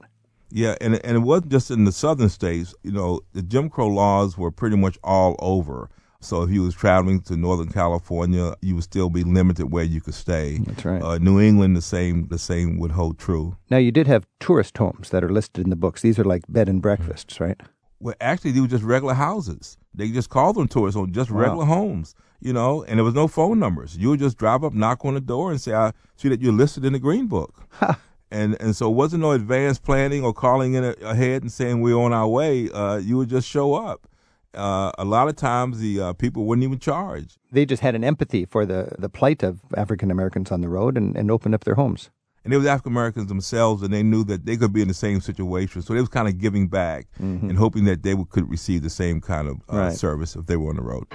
Yeah, 0.50 0.76
and 0.80 0.94
and 1.04 1.14
it 1.18 1.20
wasn't 1.20 1.52
just 1.52 1.70
in 1.70 1.84
the 1.84 1.92
southern 1.92 2.30
states. 2.30 2.74
You 2.82 2.92
know, 2.92 3.20
the 3.34 3.42
Jim 3.42 3.68
Crow 3.68 3.88
laws 3.88 4.38
were 4.38 4.50
pretty 4.50 4.76
much 4.76 4.96
all 5.04 5.36
over. 5.40 5.90
So 6.24 6.42
if 6.42 6.50
you 6.50 6.62
was 6.62 6.74
traveling 6.74 7.20
to 7.22 7.36
Northern 7.36 7.68
California, 7.68 8.54
you 8.62 8.74
would 8.76 8.84
still 8.84 9.10
be 9.10 9.22
limited 9.24 9.70
where 9.70 9.84
you 9.84 10.00
could 10.00 10.14
stay. 10.14 10.58
That's 10.58 10.84
right. 10.84 11.02
Uh, 11.02 11.18
New 11.18 11.40
England, 11.40 11.76
the 11.76 11.82
same 11.82 12.28
the 12.28 12.38
same 12.38 12.78
would 12.78 12.92
hold 12.92 13.18
true. 13.18 13.56
Now 13.70 13.78
you 13.78 13.92
did 13.92 14.06
have 14.06 14.26
tourist 14.40 14.76
homes 14.78 15.10
that 15.10 15.22
are 15.22 15.28
listed 15.28 15.64
in 15.64 15.70
the 15.70 15.76
books. 15.76 16.02
These 16.02 16.18
are 16.18 16.24
like 16.24 16.42
bed 16.48 16.68
and 16.68 16.80
breakfasts, 16.80 17.40
right? 17.40 17.60
Well, 18.00 18.14
actually, 18.20 18.50
they 18.52 18.60
were 18.60 18.66
just 18.66 18.84
regular 18.84 19.14
houses. 19.14 19.78
They 19.94 20.10
just 20.10 20.28
called 20.28 20.56
them 20.56 20.68
tourist 20.68 20.96
homes, 20.96 21.14
just 21.14 21.30
wow. 21.30 21.40
regular 21.40 21.64
homes. 21.66 22.14
You 22.40 22.52
know, 22.52 22.84
and 22.84 22.98
there 22.98 23.04
was 23.04 23.14
no 23.14 23.28
phone 23.28 23.58
numbers. 23.58 23.96
You 23.96 24.10
would 24.10 24.20
just 24.20 24.36
drive 24.36 24.64
up, 24.64 24.74
knock 24.74 25.04
on 25.04 25.14
the 25.14 25.20
door, 25.20 25.50
and 25.50 25.60
say, 25.60 25.72
"I 25.72 25.92
see 26.16 26.28
that 26.28 26.42
you're 26.42 26.52
listed 26.52 26.84
in 26.84 26.92
the 26.92 26.98
Green 26.98 27.26
Book." 27.26 27.54
and 28.30 28.56
and 28.60 28.76
so 28.76 28.90
it 28.90 28.94
wasn't 28.94 29.22
no 29.22 29.32
advanced 29.32 29.82
planning 29.82 30.24
or 30.24 30.32
calling 30.34 30.74
in 30.74 30.84
ahead 31.02 31.42
and 31.42 31.52
saying 31.52 31.80
we're 31.80 31.98
on 31.98 32.12
our 32.12 32.28
way. 32.28 32.70
Uh, 32.70 32.96
you 32.96 33.16
would 33.16 33.28
just 33.28 33.48
show 33.48 33.74
up. 33.74 34.06
Uh, 34.54 34.92
a 34.98 35.04
lot 35.04 35.28
of 35.28 35.36
times 35.36 35.78
the 35.78 36.00
uh, 36.00 36.12
people 36.12 36.44
wouldn't 36.44 36.64
even 36.64 36.78
charge. 36.78 37.36
They 37.50 37.64
just 37.64 37.82
had 37.82 37.94
an 37.94 38.04
empathy 38.04 38.44
for 38.44 38.66
the, 38.66 38.94
the 38.98 39.08
plight 39.08 39.42
of 39.42 39.60
African 39.76 40.10
Americans 40.10 40.50
on 40.50 40.60
the 40.60 40.68
road 40.68 40.96
and, 40.96 41.16
and 41.16 41.30
opened 41.30 41.54
up 41.54 41.64
their 41.64 41.74
homes. 41.74 42.10
And 42.44 42.52
they 42.52 42.58
was 42.58 42.66
African 42.66 42.92
Americans 42.92 43.28
themselves, 43.28 43.82
and 43.82 43.92
they 43.92 44.02
knew 44.02 44.22
that 44.24 44.44
they 44.44 44.58
could 44.58 44.72
be 44.72 44.82
in 44.82 44.88
the 44.88 44.94
same 44.94 45.22
situation. 45.22 45.80
So 45.80 45.94
they 45.94 46.00
was 46.00 46.10
kind 46.10 46.28
of 46.28 46.38
giving 46.38 46.68
back 46.68 47.06
mm-hmm. 47.18 47.48
and 47.48 47.58
hoping 47.58 47.84
that 47.84 48.02
they 48.02 48.12
would, 48.12 48.28
could 48.28 48.50
receive 48.50 48.82
the 48.82 48.90
same 48.90 49.22
kind 49.22 49.48
of 49.48 49.56
uh, 49.72 49.76
right. 49.76 49.92
service 49.92 50.36
if 50.36 50.44
they 50.44 50.56
were 50.56 50.68
on 50.68 50.76
the 50.76 50.82
road. 50.82 51.06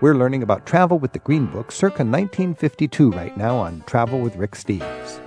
We're 0.00 0.16
learning 0.16 0.42
about 0.42 0.66
travel 0.66 0.98
with 0.98 1.12
the 1.12 1.20
Green 1.20 1.46
Book 1.46 1.70
circa 1.70 2.04
1952 2.04 3.12
right 3.12 3.36
now 3.36 3.56
on 3.56 3.82
Travel 3.86 4.20
with 4.20 4.36
Rick 4.36 4.52
Steves. 4.52 5.20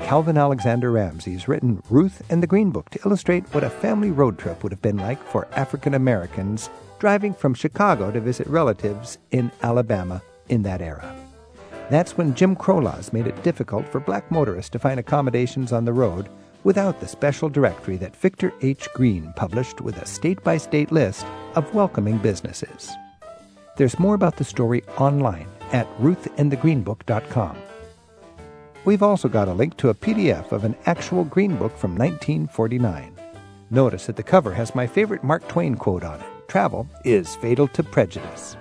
Calvin 0.00 0.36
Alexander 0.36 0.90
Ramsey 0.90 1.32
has 1.34 1.46
written 1.46 1.82
Ruth 1.88 2.22
and 2.28 2.42
the 2.42 2.46
Green 2.46 2.70
Book 2.70 2.90
to 2.90 3.00
illustrate 3.04 3.44
what 3.54 3.64
a 3.64 3.70
family 3.70 4.10
road 4.10 4.38
trip 4.38 4.62
would 4.62 4.72
have 4.72 4.82
been 4.82 4.96
like 4.96 5.22
for 5.22 5.46
African 5.52 5.94
Americans 5.94 6.68
driving 7.00 7.32
from 7.32 7.54
Chicago 7.54 8.10
to 8.12 8.20
visit 8.20 8.46
relatives 8.46 9.18
in 9.30 9.50
Alabama 9.62 10.22
in 10.50 10.62
that 10.62 10.82
era. 10.82 11.16
That's 11.88 12.16
when 12.16 12.34
Jim 12.34 12.54
Crow 12.54 12.78
laws 12.78 13.12
made 13.12 13.26
it 13.26 13.42
difficult 13.42 13.88
for 13.88 13.98
black 13.98 14.30
motorists 14.30 14.70
to 14.70 14.78
find 14.78 15.00
accommodations 15.00 15.72
on 15.72 15.86
the 15.86 15.94
road 15.94 16.28
without 16.62 17.00
the 17.00 17.08
special 17.08 17.48
directory 17.48 17.96
that 17.96 18.14
Victor 18.14 18.52
H. 18.60 18.86
Green 18.94 19.32
published 19.34 19.80
with 19.80 19.96
a 19.96 20.06
state 20.06 20.44
by 20.44 20.58
state 20.58 20.92
list 20.92 21.24
of 21.54 21.74
welcoming 21.74 22.18
businesses. 22.18 22.92
There's 23.76 23.98
more 23.98 24.14
about 24.14 24.36
the 24.36 24.44
story 24.44 24.84
online 24.98 25.48
at 25.72 25.88
ruthandthegreenbook.com. 25.98 27.56
We've 28.84 29.02
also 29.02 29.28
got 29.28 29.48
a 29.48 29.54
link 29.54 29.76
to 29.78 29.88
a 29.88 29.94
PDF 29.94 30.52
of 30.52 30.64
an 30.64 30.76
actual 30.84 31.24
Green 31.24 31.56
Book 31.56 31.76
from 31.78 31.96
1949. 31.96 33.16
Notice 33.70 34.06
that 34.06 34.16
the 34.16 34.22
cover 34.22 34.52
has 34.52 34.74
my 34.74 34.86
favorite 34.86 35.24
Mark 35.24 35.48
Twain 35.48 35.76
quote 35.76 36.04
on 36.04 36.20
it 36.20 36.39
Travel 36.50 36.88
is 37.04 37.36
fatal 37.36 37.68
to 37.68 37.82
prejudice. 37.84 38.56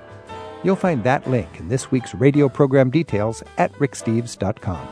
You'll 0.64 0.76
find 0.76 1.04
that 1.06 1.28
link 1.28 1.50
in 1.60 1.70
this 1.70 1.90
week's 1.90 2.14
radio 2.14 2.48
program 2.48 2.92
details 2.92 3.42
at 3.58 3.74
ricksteves.com. 3.74 4.88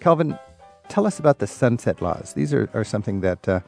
Calvin, 0.00 0.38
tell 0.90 1.06
us 1.06 1.18
about 1.18 1.38
the 1.38 1.46
sunset 1.46 2.02
laws. 2.02 2.34
These 2.34 2.52
are, 2.52 2.68
are 2.74 2.84
something 2.84 3.22
that 3.22 3.48
uh, 3.48 3.60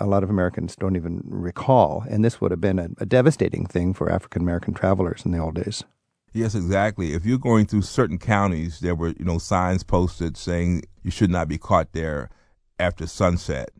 a 0.00 0.06
lot 0.06 0.24
of 0.24 0.30
Americans 0.30 0.74
don't 0.74 0.96
even 0.96 1.20
recall, 1.24 2.04
and 2.10 2.24
this 2.24 2.40
would 2.40 2.50
have 2.50 2.60
been 2.60 2.80
a, 2.80 2.88
a 2.98 3.06
devastating 3.06 3.66
thing 3.66 3.94
for 3.94 4.10
African 4.10 4.42
American 4.42 4.74
travelers 4.74 5.24
in 5.24 5.30
the 5.30 5.38
old 5.38 5.54
days. 5.54 5.84
Yes, 6.32 6.56
exactly. 6.56 7.12
If 7.12 7.24
you're 7.24 7.38
going 7.38 7.66
through 7.66 7.82
certain 7.82 8.18
counties, 8.18 8.80
there 8.80 8.96
were 8.96 9.10
you 9.10 9.24
know 9.24 9.38
signs 9.38 9.84
posted 9.84 10.36
saying 10.36 10.82
you 11.04 11.12
should 11.12 11.30
not 11.30 11.46
be 11.46 11.56
caught 11.58 11.92
there 11.92 12.30
after 12.80 13.06
sunset. 13.06 13.70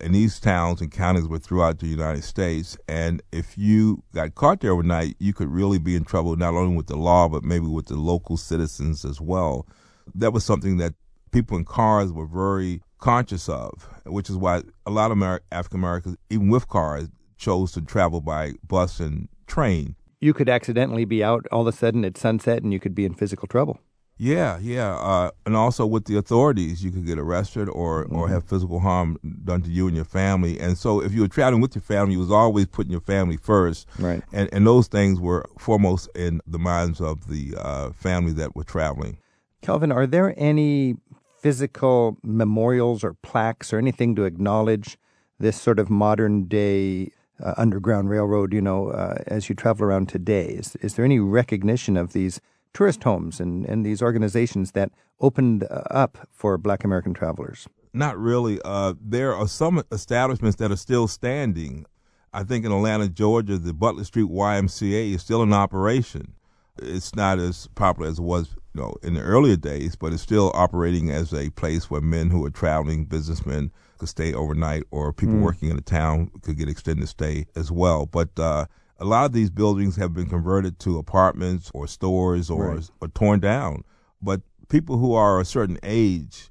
And 0.00 0.14
these 0.14 0.40
towns 0.40 0.80
and 0.80 0.90
counties 0.90 1.26
were 1.28 1.38
throughout 1.38 1.78
the 1.78 1.86
United 1.86 2.24
States. 2.24 2.76
And 2.88 3.22
if 3.32 3.56
you 3.56 4.02
got 4.14 4.34
caught 4.34 4.60
there 4.60 4.72
overnight, 4.72 5.16
you 5.18 5.32
could 5.32 5.48
really 5.48 5.78
be 5.78 5.96
in 5.96 6.04
trouble 6.04 6.36
not 6.36 6.54
only 6.54 6.76
with 6.76 6.86
the 6.86 6.96
law 6.96 7.28
but 7.28 7.44
maybe 7.44 7.66
with 7.66 7.86
the 7.86 7.96
local 7.96 8.36
citizens 8.36 9.04
as 9.04 9.20
well. 9.20 9.66
That 10.14 10.32
was 10.32 10.44
something 10.44 10.78
that 10.78 10.94
people 11.30 11.56
in 11.56 11.64
cars 11.64 12.12
were 12.12 12.26
very 12.26 12.82
conscious 12.98 13.48
of, 13.48 13.88
which 14.06 14.28
is 14.28 14.36
why 14.36 14.62
a 14.86 14.90
lot 14.90 15.10
of 15.10 15.18
Amer- 15.18 15.42
African 15.52 15.80
Americans, 15.80 16.16
even 16.28 16.48
with 16.48 16.68
cars, 16.68 17.08
chose 17.36 17.72
to 17.72 17.80
travel 17.80 18.20
by 18.20 18.52
bus 18.66 19.00
and 19.00 19.28
train 19.46 19.96
you 20.20 20.34
could 20.34 20.48
accidentally 20.48 21.04
be 21.04 21.24
out 21.24 21.46
all 21.50 21.62
of 21.62 21.66
a 21.66 21.72
sudden 21.72 22.04
at 22.04 22.16
sunset 22.16 22.62
and 22.62 22.72
you 22.72 22.78
could 22.78 22.94
be 22.94 23.04
in 23.04 23.14
physical 23.14 23.48
trouble. 23.48 23.80
Yeah, 24.22 24.58
yeah, 24.60 24.96
uh, 24.96 25.30
and 25.46 25.56
also 25.56 25.86
with 25.86 26.04
the 26.04 26.18
authorities, 26.18 26.84
you 26.84 26.90
could 26.90 27.06
get 27.06 27.18
arrested 27.18 27.70
or 27.70 28.04
mm-hmm. 28.04 28.16
or 28.16 28.28
have 28.28 28.44
physical 28.44 28.78
harm 28.78 29.18
done 29.44 29.62
to 29.62 29.70
you 29.70 29.86
and 29.86 29.96
your 29.96 30.04
family. 30.04 30.60
And 30.60 30.76
so, 30.76 31.00
if 31.00 31.14
you 31.14 31.22
were 31.22 31.28
traveling 31.28 31.62
with 31.62 31.74
your 31.74 31.80
family, 31.80 32.12
you 32.12 32.18
was 32.18 32.30
always 32.30 32.66
putting 32.66 32.92
your 32.92 33.00
family 33.00 33.38
first, 33.38 33.88
right? 33.98 34.22
And 34.30 34.50
and 34.52 34.66
those 34.66 34.88
things 34.88 35.18
were 35.18 35.46
foremost 35.58 36.10
in 36.14 36.42
the 36.46 36.58
minds 36.58 37.00
of 37.00 37.28
the 37.28 37.54
uh, 37.56 37.92
family 37.92 38.32
that 38.32 38.54
were 38.54 38.62
traveling. 38.62 39.16
Calvin, 39.62 39.90
are 39.90 40.06
there 40.06 40.34
any 40.36 40.96
physical 41.38 42.18
memorials 42.22 43.02
or 43.02 43.14
plaques 43.22 43.72
or 43.72 43.78
anything 43.78 44.14
to 44.16 44.24
acknowledge 44.24 44.98
this 45.38 45.58
sort 45.58 45.78
of 45.78 45.88
modern 45.88 46.44
day 46.44 47.10
uh, 47.42 47.54
Underground 47.56 48.10
Railroad, 48.10 48.52
you 48.52 48.60
know, 48.60 48.90
uh, 48.90 49.16
as 49.28 49.48
you 49.48 49.54
travel 49.54 49.86
around 49.86 50.10
today? 50.10 50.48
Is, 50.48 50.76
is 50.76 50.96
there 50.96 51.06
any 51.06 51.18
recognition 51.18 51.96
of 51.96 52.12
these 52.12 52.38
tourist 52.72 53.02
homes 53.02 53.40
and, 53.40 53.64
and 53.66 53.84
these 53.84 54.02
organizations 54.02 54.72
that 54.72 54.90
opened 55.20 55.64
uh, 55.64 55.82
up 55.90 56.28
for 56.30 56.56
black 56.58 56.84
American 56.84 57.14
travelers? 57.14 57.68
Not 57.92 58.18
really. 58.18 58.60
Uh, 58.64 58.94
there 59.00 59.34
are 59.34 59.48
some 59.48 59.82
establishments 59.90 60.56
that 60.56 60.70
are 60.70 60.76
still 60.76 61.08
standing. 61.08 61.86
I 62.32 62.44
think 62.44 62.64
in 62.64 62.72
Atlanta, 62.72 63.08
Georgia, 63.08 63.58
the 63.58 63.74
Butler 63.74 64.04
Street 64.04 64.28
YMCA 64.28 65.14
is 65.14 65.22
still 65.22 65.42
in 65.42 65.52
operation. 65.52 66.34
It's 66.80 67.14
not 67.14 67.38
as 67.38 67.68
popular 67.74 68.08
as 68.08 68.18
it 68.18 68.22
was 68.22 68.54
you 68.74 68.80
know, 68.80 68.94
in 69.02 69.14
the 69.14 69.20
earlier 69.20 69.56
days, 69.56 69.96
but 69.96 70.12
it's 70.12 70.22
still 70.22 70.52
operating 70.54 71.10
as 71.10 71.34
a 71.34 71.50
place 71.50 71.90
where 71.90 72.00
men 72.00 72.30
who 72.30 72.44
are 72.44 72.50
traveling, 72.50 73.04
businessmen, 73.04 73.72
could 73.98 74.08
stay 74.08 74.32
overnight, 74.32 74.84
or 74.90 75.12
people 75.12 75.34
mm. 75.34 75.42
working 75.42 75.68
in 75.68 75.76
the 75.76 75.82
town 75.82 76.30
could 76.42 76.56
get 76.56 76.68
extended 76.68 77.08
stay 77.08 77.46
as 77.56 77.70
well. 77.70 78.06
But 78.06 78.30
uh, 78.38 78.66
a 79.00 79.04
lot 79.04 79.24
of 79.24 79.32
these 79.32 79.50
buildings 79.50 79.96
have 79.96 80.12
been 80.12 80.28
converted 80.28 80.78
to 80.80 80.98
apartments 80.98 81.70
or 81.72 81.86
stores 81.86 82.50
or, 82.50 82.74
right. 82.74 82.90
or 83.00 83.08
torn 83.08 83.40
down. 83.40 83.82
But 84.20 84.42
people 84.68 84.98
who 84.98 85.14
are 85.14 85.40
a 85.40 85.44
certain 85.44 85.78
age 85.82 86.50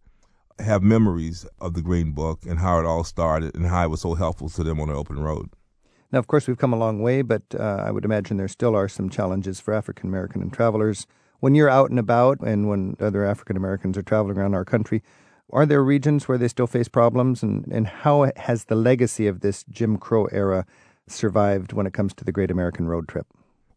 have 0.58 0.82
memories 0.82 1.46
of 1.62 1.74
the 1.74 1.82
Green 1.82 2.12
Book 2.12 2.40
and 2.46 2.60
how 2.60 2.80
it 2.80 2.86
all 2.86 3.04
started 3.04 3.56
and 3.56 3.68
how 3.68 3.86
it 3.86 3.90
was 3.90 4.02
so 4.02 4.16
helpful 4.16 4.50
to 4.50 4.64
them 4.64 4.80
on 4.80 4.88
the 4.90 4.96
open 4.96 5.20
road. 5.20 5.50
Now, 6.12 6.20
of 6.20 6.28
course, 6.28 6.48
we've 6.48 6.58
come 6.58 6.74
a 6.74 6.78
long 6.78 7.02
way, 7.02 7.22
but 7.22 7.44
uh, 7.58 7.84
I 7.86 7.92
would 7.92 8.04
imagine 8.04 8.38
there 8.38 8.48
still 8.48 8.76
are 8.76 8.90
some 8.90 9.10
challenges 9.10 9.60
for 9.60 9.74
African 9.74 10.10
American 10.10 10.50
travelers. 10.50 11.06
When 11.40 11.54
you're 11.56 11.70
out 11.70 11.92
and 11.92 12.00
about 12.00 12.40
and 12.42 12.68
when 12.68 12.98
other 13.00 13.24
African 13.24 13.56
Americans 13.56 13.96
are 13.98 14.02
traveling 14.02 14.38
around 14.38 14.56
our 14.56 14.66
country, 14.66 15.04
Are 15.52 15.66
there 15.66 15.84
regions 15.84 16.28
where 16.28 16.38
they 16.38 16.48
still 16.48 16.68
face 16.68 16.88
problems? 16.88 17.42
And, 17.42 17.66
and 17.72 17.88
how 17.88 18.32
has 18.36 18.66
the 18.66 18.76
legacy 18.76 19.28
of 19.28 19.40
this 19.40 19.64
Jim 19.64 19.98
Crow 19.98 20.26
era 20.26 20.66
survived 21.10 21.74
when 21.74 21.86
it 21.86 21.94
comes 21.94 22.14
to 22.16 22.26
the 22.26 22.32
Great 22.32 22.52
American 22.52 22.88
Road 22.88 23.08
Trip? 23.08 23.28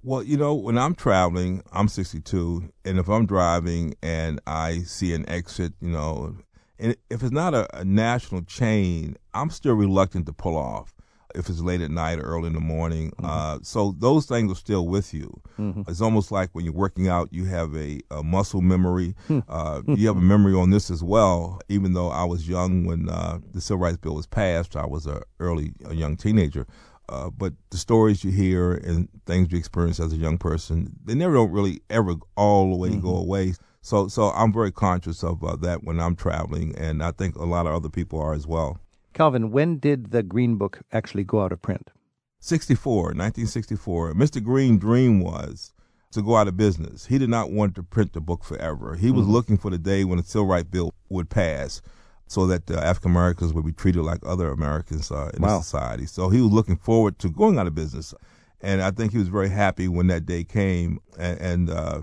Well, 0.04 0.22
you 0.22 0.36
know, 0.36 0.54
when 0.54 0.78
I'm 0.78 0.94
traveling, 0.94 1.62
I'm 1.72 1.86
62, 1.88 2.72
and 2.84 2.98
if 2.98 3.08
I'm 3.08 3.24
driving 3.24 3.94
and 4.02 4.40
I 4.46 4.80
see 4.80 5.14
an 5.14 5.28
exit, 5.28 5.74
you 5.80 5.90
know, 5.90 6.36
and 6.78 6.96
if 7.08 7.22
it's 7.22 7.30
not 7.30 7.54
a, 7.54 7.78
a 7.78 7.84
national 7.84 8.42
chain, 8.42 9.16
I'm 9.32 9.50
still 9.50 9.74
reluctant 9.74 10.26
to 10.26 10.32
pull 10.32 10.56
off 10.56 10.92
if 11.34 11.48
it's 11.48 11.60
late 11.60 11.80
at 11.80 11.90
night 11.90 12.18
or 12.18 12.22
early 12.22 12.48
in 12.48 12.52
the 12.52 12.60
morning. 12.60 13.10
Mm-hmm. 13.12 13.26
Uh, 13.26 13.58
so 13.62 13.94
those 13.98 14.26
things 14.26 14.50
are 14.52 14.56
still 14.56 14.86
with 14.86 15.14
you. 15.14 15.40
Mm-hmm. 15.58 15.82
It's 15.88 16.00
almost 16.00 16.30
like 16.30 16.50
when 16.52 16.64
you're 16.64 16.74
working 16.74 17.08
out, 17.08 17.28
you 17.32 17.44
have 17.46 17.74
a, 17.76 18.00
a 18.10 18.22
muscle 18.22 18.60
memory. 18.60 19.14
Hmm. 19.28 19.38
uh, 19.48 19.82
you 19.86 20.08
have 20.08 20.16
a 20.16 20.20
memory 20.20 20.54
on 20.54 20.70
this 20.70 20.90
as 20.90 21.02
well. 21.02 21.60
Even 21.68 21.94
though 21.94 22.08
I 22.08 22.24
was 22.24 22.48
young 22.48 22.84
when 22.84 23.08
uh, 23.08 23.38
the 23.52 23.60
Civil 23.60 23.78
Rights 23.78 23.98
Bill 23.98 24.16
was 24.16 24.26
passed, 24.26 24.74
I 24.74 24.84
was 24.84 25.06
a 25.06 25.22
early 25.38 25.72
a 25.84 25.94
young 25.94 26.16
teenager. 26.16 26.66
Uh, 27.12 27.28
but 27.28 27.52
the 27.68 27.76
stories 27.76 28.24
you 28.24 28.30
hear 28.30 28.72
and 28.72 29.06
things 29.26 29.52
you 29.52 29.58
experience 29.58 30.00
as 30.00 30.14
a 30.14 30.16
young 30.16 30.38
person, 30.38 30.96
they 31.04 31.14
never 31.14 31.34
don't 31.34 31.50
really 31.50 31.82
ever 31.90 32.14
all 32.36 32.70
the 32.70 32.76
way 32.76 32.88
mm-hmm. 32.88 33.00
go 33.00 33.16
away. 33.16 33.52
So, 33.82 34.08
so 34.08 34.30
I'm 34.30 34.52
very 34.52 34.72
conscious 34.72 35.22
of 35.22 35.44
uh, 35.44 35.56
that 35.56 35.84
when 35.84 36.00
I'm 36.00 36.16
traveling, 36.16 36.74
and 36.78 37.02
I 37.02 37.10
think 37.10 37.36
a 37.36 37.44
lot 37.44 37.66
of 37.66 37.74
other 37.74 37.90
people 37.90 38.18
are 38.18 38.32
as 38.32 38.46
well. 38.46 38.80
Calvin, 39.12 39.50
when 39.50 39.78
did 39.78 40.10
the 40.10 40.22
Green 40.22 40.56
Book 40.56 40.80
actually 40.90 41.24
go 41.24 41.42
out 41.42 41.52
of 41.52 41.60
print? 41.60 41.90
64, 42.38 43.02
1964. 43.02 44.14
Mr. 44.14 44.42
Green's 44.42 44.80
dream 44.80 45.20
was 45.20 45.74
to 46.12 46.22
go 46.22 46.36
out 46.36 46.48
of 46.48 46.56
business. 46.56 47.06
He 47.06 47.18
did 47.18 47.28
not 47.28 47.50
want 47.50 47.74
to 47.74 47.82
print 47.82 48.14
the 48.14 48.20
book 48.22 48.42
forever. 48.42 48.94
He 48.94 49.10
was 49.10 49.24
mm-hmm. 49.24 49.32
looking 49.32 49.58
for 49.58 49.70
the 49.70 49.78
day 49.78 50.04
when 50.04 50.16
the 50.16 50.24
Civil 50.24 50.46
Rights 50.46 50.68
Bill 50.70 50.94
would 51.10 51.28
pass 51.28 51.82
so 52.26 52.46
that 52.46 52.70
uh, 52.70 52.74
African 52.74 53.10
Americans 53.10 53.52
would 53.52 53.66
be 53.66 53.72
treated 53.72 54.02
like 54.02 54.20
other 54.24 54.50
Americans 54.50 55.10
uh, 55.10 55.30
in 55.34 55.42
wow. 55.42 55.60
society. 55.60 56.06
So 56.06 56.28
he 56.28 56.40
was 56.40 56.50
looking 56.50 56.76
forward 56.76 57.18
to 57.20 57.30
going 57.30 57.58
out 57.58 57.66
of 57.66 57.74
business. 57.74 58.14
And 58.60 58.80
I 58.80 58.90
think 58.90 59.12
he 59.12 59.18
was 59.18 59.28
very 59.28 59.50
happy 59.50 59.88
when 59.88 60.06
that 60.06 60.24
day 60.24 60.44
came. 60.44 61.00
And, 61.18 61.40
and 61.40 61.70
uh, 61.70 62.02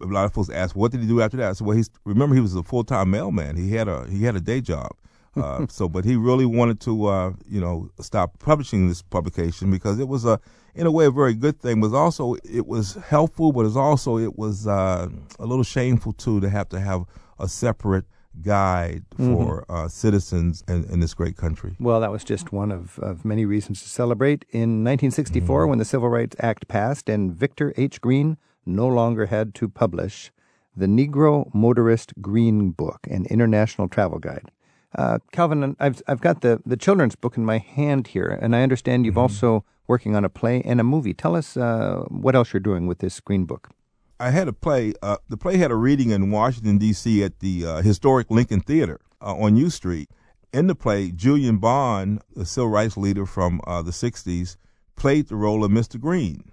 a 0.00 0.06
lot 0.06 0.24
of 0.24 0.32
folks 0.32 0.50
asked, 0.50 0.76
"What 0.76 0.92
did 0.92 1.00
he 1.00 1.06
do 1.06 1.20
after 1.20 1.36
that?" 1.38 1.50
I 1.50 1.52
said, 1.52 1.66
"Well, 1.66 1.76
he's 1.76 1.90
remember 2.04 2.34
he 2.34 2.40
was 2.40 2.54
a 2.54 2.62
full 2.62 2.84
time 2.84 3.10
mailman. 3.10 3.56
He 3.56 3.72
had 3.72 3.88
a 3.88 4.06
he 4.08 4.24
had 4.24 4.36
a 4.36 4.40
day 4.40 4.60
job, 4.60 4.92
uh, 5.36 5.66
so, 5.70 5.88
but 5.88 6.04
he 6.04 6.16
really 6.16 6.46
wanted 6.46 6.80
to, 6.80 7.06
uh, 7.06 7.32
you 7.48 7.60
know, 7.60 7.90
stop 8.00 8.38
publishing 8.38 8.88
this 8.88 9.02
publication 9.02 9.70
because 9.70 9.98
it 9.98 10.08
was 10.08 10.24
a, 10.24 10.40
in 10.74 10.86
a 10.86 10.90
way, 10.90 11.06
a 11.06 11.10
very 11.10 11.34
good 11.34 11.60
thing. 11.60 11.80
Was 11.80 11.94
also 11.94 12.34
it 12.44 12.66
was 12.66 12.94
helpful, 13.08 13.52
but 13.52 13.66
it 13.66 13.76
also 13.76 14.18
it 14.18 14.38
was 14.38 14.66
uh, 14.66 15.08
a 15.38 15.46
little 15.46 15.64
shameful 15.64 16.12
too 16.12 16.40
to 16.40 16.50
have 16.50 16.68
to 16.70 16.80
have 16.80 17.04
a 17.38 17.48
separate 17.48 18.04
guide 18.42 19.04
for 19.16 19.64
mm-hmm. 19.68 19.72
uh, 19.72 19.88
citizens 19.88 20.62
in, 20.68 20.84
in, 20.84 21.00
this 21.00 21.14
great 21.14 21.36
country. 21.36 21.76
Well, 21.78 22.00
that 22.00 22.10
was 22.10 22.24
just 22.24 22.52
one 22.52 22.70
of, 22.70 22.98
of 22.98 23.24
many 23.24 23.44
reasons 23.44 23.82
to 23.82 23.88
celebrate. 23.88 24.44
In 24.50 24.84
1964, 24.84 25.62
mm-hmm. 25.62 25.70
when 25.70 25.78
the 25.78 25.84
Civil 25.84 26.08
Rights 26.08 26.36
Act 26.40 26.68
passed 26.68 27.08
and 27.08 27.32
Victor 27.34 27.72
H. 27.76 28.00
Green 28.00 28.36
no 28.64 28.86
longer 28.86 29.26
had 29.26 29.54
to 29.56 29.68
publish 29.68 30.32
the 30.76 30.86
Negro 30.86 31.52
Motorist 31.54 32.12
Green 32.20 32.70
Book, 32.70 33.06
an 33.10 33.26
international 33.26 33.88
travel 33.88 34.18
guide. 34.18 34.50
Uh, 34.94 35.18
Calvin, 35.32 35.76
I've 35.78 36.02
I've 36.06 36.20
got 36.20 36.40
the, 36.40 36.60
the 36.64 36.76
children's 36.76 37.16
book 37.16 37.36
in 37.36 37.44
my 37.44 37.58
hand 37.58 38.08
here, 38.08 38.38
and 38.40 38.54
I 38.54 38.62
understand 38.62 39.04
you've 39.04 39.12
mm-hmm. 39.12 39.20
also 39.20 39.64
working 39.86 40.16
on 40.16 40.24
a 40.24 40.28
play 40.28 40.62
and 40.62 40.80
a 40.80 40.84
movie. 40.84 41.14
Tell 41.14 41.36
us 41.36 41.56
uh, 41.56 42.04
what 42.08 42.34
else 42.34 42.52
you're 42.52 42.60
doing 42.60 42.86
with 42.86 42.98
this 42.98 43.20
Green 43.20 43.44
Book. 43.44 43.70
I 44.18 44.30
had 44.30 44.48
a 44.48 44.52
play. 44.52 44.94
Uh, 45.02 45.18
the 45.28 45.36
play 45.36 45.56
had 45.56 45.70
a 45.70 45.74
reading 45.74 46.10
in 46.10 46.30
Washington 46.30 46.78
D.C. 46.78 47.22
at 47.22 47.40
the 47.40 47.66
uh, 47.66 47.82
historic 47.82 48.30
Lincoln 48.30 48.60
Theater 48.60 49.00
uh, 49.20 49.34
on 49.34 49.56
U 49.56 49.70
Street. 49.70 50.10
In 50.52 50.68
the 50.68 50.74
play, 50.74 51.10
Julian 51.10 51.58
Bond, 51.58 52.22
the 52.34 52.46
civil 52.46 52.70
rights 52.70 52.96
leader 52.96 53.26
from 53.26 53.60
uh, 53.66 53.82
the 53.82 53.90
'60s, 53.90 54.56
played 54.96 55.28
the 55.28 55.36
role 55.36 55.64
of 55.64 55.70
Mr. 55.70 56.00
Green. 56.00 56.50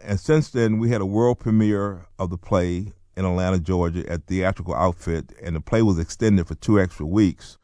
And 0.00 0.20
since 0.20 0.50
then, 0.50 0.78
we 0.78 0.90
had 0.90 1.00
a 1.00 1.06
world 1.06 1.40
premiere 1.40 2.06
of 2.18 2.30
the 2.30 2.38
play 2.38 2.92
in 3.16 3.24
Atlanta, 3.24 3.58
Georgia, 3.58 4.08
at 4.10 4.26
Theatrical 4.26 4.74
Outfit, 4.74 5.32
and 5.42 5.56
the 5.56 5.60
play 5.60 5.82
was 5.82 5.98
extended 5.98 6.46
for 6.46 6.54
two 6.54 6.80
extra 6.80 7.06
weeks 7.06 7.58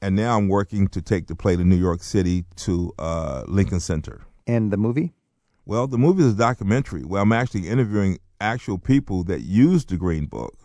and 0.00 0.14
now 0.14 0.36
I'm 0.36 0.48
working 0.48 0.88
to 0.88 1.02
take 1.02 1.26
the 1.26 1.34
play 1.34 1.56
to 1.56 1.64
New 1.64 1.76
York 1.76 2.02
City 2.02 2.44
to 2.56 2.92
uh, 2.98 3.44
Lincoln 3.46 3.80
Center. 3.80 4.22
And 4.46 4.70
the 4.70 4.76
movie? 4.76 5.12
Well, 5.66 5.86
the 5.86 5.98
movie 5.98 6.22
is 6.22 6.32
a 6.32 6.36
documentary 6.36 7.02
where 7.02 7.20
I'm 7.20 7.32
actually 7.32 7.68
interviewing 7.68 8.18
actual 8.40 8.78
people 8.78 9.24
that 9.24 9.40
used 9.40 9.90
the 9.90 9.96
Green 9.96 10.26
Book 10.26 10.56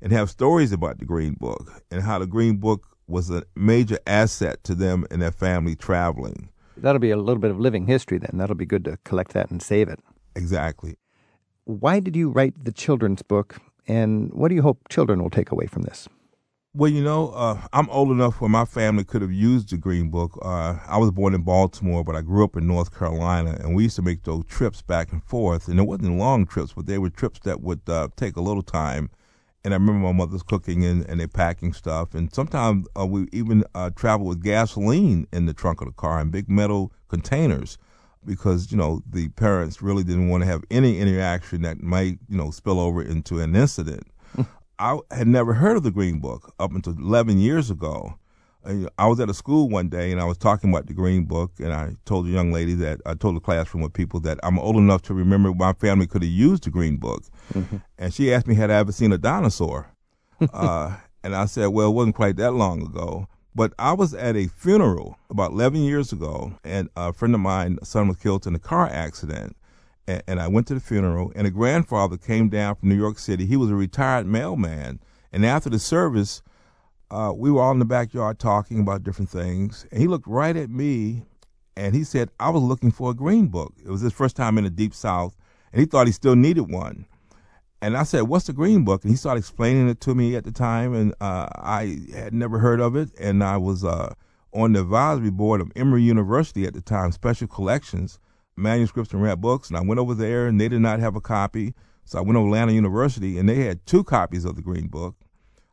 and 0.00 0.12
have 0.12 0.30
stories 0.30 0.72
about 0.72 0.98
the 0.98 1.04
Green 1.04 1.34
Book 1.34 1.82
and 1.90 2.02
how 2.02 2.18
the 2.18 2.26
Green 2.26 2.56
Book 2.56 2.96
was 3.06 3.30
a 3.30 3.44
major 3.54 3.98
asset 4.06 4.62
to 4.64 4.74
them 4.74 5.06
and 5.10 5.20
their 5.20 5.30
family 5.30 5.74
traveling. 5.76 6.48
That'll 6.76 6.98
be 6.98 7.10
a 7.10 7.16
little 7.16 7.40
bit 7.40 7.50
of 7.50 7.60
living 7.60 7.86
history 7.86 8.18
then. 8.18 8.32
That'll 8.34 8.56
be 8.56 8.66
good 8.66 8.84
to 8.84 8.98
collect 9.04 9.32
that 9.32 9.50
and 9.50 9.62
save 9.62 9.88
it. 9.88 10.00
Exactly. 10.34 10.96
Why 11.64 12.00
did 12.00 12.16
you 12.16 12.30
write 12.30 12.64
the 12.64 12.72
children's 12.72 13.22
book, 13.22 13.56
and 13.86 14.32
what 14.32 14.48
do 14.48 14.54
you 14.54 14.62
hope 14.62 14.88
children 14.88 15.22
will 15.22 15.30
take 15.30 15.50
away 15.50 15.66
from 15.66 15.82
this? 15.82 16.08
Well, 16.76 16.90
you 16.90 17.04
know, 17.04 17.28
uh, 17.30 17.60
I'm 17.72 17.88
old 17.88 18.10
enough 18.10 18.40
where 18.40 18.50
my 18.50 18.64
family 18.64 19.04
could 19.04 19.22
have 19.22 19.30
used 19.30 19.70
the 19.70 19.76
Green 19.76 20.10
Book. 20.10 20.36
Uh, 20.42 20.76
I 20.88 20.98
was 20.98 21.12
born 21.12 21.32
in 21.32 21.42
Baltimore, 21.42 22.02
but 22.02 22.16
I 22.16 22.20
grew 22.20 22.42
up 22.42 22.56
in 22.56 22.66
North 22.66 22.92
Carolina, 22.92 23.56
and 23.60 23.76
we 23.76 23.84
used 23.84 23.94
to 23.94 24.02
make 24.02 24.24
those 24.24 24.44
trips 24.46 24.82
back 24.82 25.12
and 25.12 25.22
forth. 25.22 25.68
And 25.68 25.78
it 25.78 25.84
wasn't 25.84 26.18
long 26.18 26.46
trips, 26.46 26.72
but 26.72 26.86
they 26.86 26.98
were 26.98 27.10
trips 27.10 27.38
that 27.44 27.60
would 27.60 27.88
uh, 27.88 28.08
take 28.16 28.34
a 28.34 28.40
little 28.40 28.64
time. 28.64 29.08
And 29.62 29.72
I 29.72 29.76
remember 29.76 30.04
my 30.04 30.10
mother's 30.10 30.42
cooking 30.42 30.84
and, 30.84 31.08
and 31.08 31.20
they 31.20 31.28
packing 31.28 31.74
stuff. 31.74 32.12
And 32.12 32.34
sometimes 32.34 32.88
uh, 32.98 33.06
we 33.06 33.28
even 33.30 33.62
uh, 33.76 33.90
traveled 33.90 34.30
with 34.30 34.42
gasoline 34.42 35.28
in 35.32 35.46
the 35.46 35.54
trunk 35.54 35.80
of 35.80 35.86
the 35.86 35.92
car 35.92 36.20
in 36.20 36.30
big 36.30 36.50
metal 36.50 36.92
containers 37.06 37.78
because, 38.26 38.72
you 38.72 38.76
know, 38.76 39.00
the 39.08 39.28
parents 39.28 39.80
really 39.80 40.02
didn't 40.02 40.28
want 40.28 40.42
to 40.42 40.48
have 40.48 40.64
any 40.72 40.98
interaction 40.98 41.62
that 41.62 41.84
might, 41.84 42.18
you 42.28 42.36
know, 42.36 42.50
spill 42.50 42.80
over 42.80 43.00
into 43.00 43.38
an 43.38 43.54
incident. 43.54 44.08
I 44.78 44.98
had 45.10 45.28
never 45.28 45.54
heard 45.54 45.76
of 45.76 45.82
the 45.82 45.90
Green 45.90 46.18
Book 46.18 46.52
up 46.58 46.72
until 46.72 46.94
11 46.94 47.38
years 47.38 47.70
ago. 47.70 48.18
I 48.96 49.06
was 49.06 49.20
at 49.20 49.28
a 49.28 49.34
school 49.34 49.68
one 49.68 49.90
day 49.90 50.10
and 50.10 50.18
I 50.18 50.24
was 50.24 50.38
talking 50.38 50.70
about 50.70 50.86
the 50.86 50.94
Green 50.94 51.24
Book, 51.24 51.52
and 51.58 51.72
I 51.72 51.96
told 52.06 52.26
a 52.26 52.30
young 52.30 52.50
lady 52.50 52.72
that 52.76 53.00
I 53.04 53.12
told 53.12 53.36
the 53.36 53.40
classroom 53.40 53.84
of 53.84 53.92
people 53.92 54.20
that 54.20 54.38
I'm 54.42 54.58
old 54.58 54.76
enough 54.76 55.02
to 55.02 55.14
remember 55.14 55.52
my 55.52 55.74
family 55.74 56.06
could 56.06 56.22
have 56.22 56.30
used 56.30 56.64
the 56.64 56.70
Green 56.70 56.96
Book, 56.96 57.24
mm-hmm. 57.52 57.76
and 57.98 58.14
she 58.14 58.32
asked 58.32 58.46
me 58.46 58.54
had 58.54 58.70
I 58.70 58.76
ever 58.76 58.90
seen 58.90 59.12
a 59.12 59.18
dinosaur, 59.18 59.92
uh, 60.54 60.96
and 61.22 61.36
I 61.36 61.44
said, 61.44 61.66
well, 61.68 61.88
it 61.88 61.92
wasn't 61.92 62.16
quite 62.16 62.36
that 62.36 62.52
long 62.52 62.82
ago. 62.82 63.28
But 63.54 63.72
I 63.78 63.92
was 63.92 64.14
at 64.14 64.34
a 64.34 64.48
funeral 64.48 65.16
about 65.30 65.52
11 65.52 65.80
years 65.82 66.12
ago, 66.12 66.54
and 66.64 66.88
a 66.96 67.12
friend 67.12 67.34
of 67.34 67.40
mine, 67.40 67.78
son 67.82 68.08
was 68.08 68.16
killed 68.16 68.46
in 68.46 68.54
a 68.54 68.58
car 68.58 68.86
accident, 68.86 69.56
and, 70.06 70.22
and 70.26 70.40
I 70.40 70.48
went 70.48 70.66
to 70.68 70.74
the 70.74 70.80
funeral, 70.80 71.32
and 71.34 71.46
a 71.46 71.50
grandfather 71.50 72.16
came 72.16 72.48
down 72.48 72.76
from 72.76 72.88
New 72.88 72.96
York 72.96 73.18
City. 73.18 73.46
He 73.46 73.56
was 73.56 73.70
a 73.70 73.74
retired 73.74 74.26
mailman, 74.26 75.00
and 75.32 75.44
after 75.44 75.70
the 75.70 75.78
service, 75.78 76.42
uh, 77.10 77.32
we 77.36 77.50
were 77.50 77.62
all 77.62 77.72
in 77.72 77.78
the 77.78 77.84
backyard 77.84 78.38
talking 78.38 78.80
about 78.80 79.04
different 79.04 79.30
things, 79.30 79.86
and 79.90 80.00
he 80.00 80.08
looked 80.08 80.26
right 80.26 80.56
at 80.56 80.70
me, 80.70 81.22
and 81.76 81.94
he 81.94 82.04
said, 82.04 82.30
"I 82.40 82.50
was 82.50 82.62
looking 82.62 82.90
for 82.90 83.10
a 83.10 83.14
green 83.14 83.48
book. 83.48 83.74
It 83.84 83.90
was 83.90 84.00
his 84.00 84.12
first 84.12 84.36
time 84.36 84.58
in 84.58 84.64
the 84.64 84.70
deep 84.70 84.94
south, 84.94 85.36
and 85.72 85.80
he 85.80 85.86
thought 85.86 86.06
he 86.06 86.12
still 86.12 86.36
needed 86.36 86.70
one." 86.70 87.06
And 87.82 87.96
I 87.96 88.04
said, 88.04 88.22
"What's 88.22 88.46
the 88.46 88.52
green 88.52 88.84
book?" 88.84 89.02
And 89.02 89.10
he 89.10 89.16
started 89.16 89.40
explaining 89.40 89.88
it 89.88 90.00
to 90.02 90.14
me 90.14 90.36
at 90.36 90.44
the 90.44 90.52
time, 90.52 90.94
and 90.94 91.12
uh, 91.20 91.48
I 91.56 91.98
had 92.14 92.32
never 92.32 92.58
heard 92.58 92.80
of 92.80 92.96
it, 92.96 93.10
and 93.20 93.44
I 93.44 93.58
was 93.58 93.84
uh, 93.84 94.14
on 94.52 94.72
the 94.72 94.80
advisory 94.80 95.30
board 95.30 95.60
of 95.60 95.70
Emory 95.76 96.02
University 96.02 96.64
at 96.64 96.74
the 96.74 96.80
time, 96.80 97.12
Special 97.12 97.46
Collections, 97.46 98.18
manuscripts 98.56 99.12
and 99.12 99.22
rare 99.22 99.36
books, 99.36 99.68
and 99.68 99.76
I 99.76 99.82
went 99.82 99.98
over 99.98 100.14
there, 100.14 100.46
and 100.46 100.60
they 100.60 100.68
did 100.68 100.80
not 100.80 101.00
have 101.00 101.16
a 101.16 101.20
copy. 101.20 101.74
So 102.04 102.18
I 102.18 102.22
went 102.22 102.36
to 102.36 102.44
Atlanta 102.44 102.72
University, 102.72 103.38
and 103.38 103.48
they 103.48 103.64
had 103.64 103.84
two 103.86 104.04
copies 104.04 104.44
of 104.44 104.56
the 104.56 104.62
Green 104.62 104.88
Book, 104.88 105.16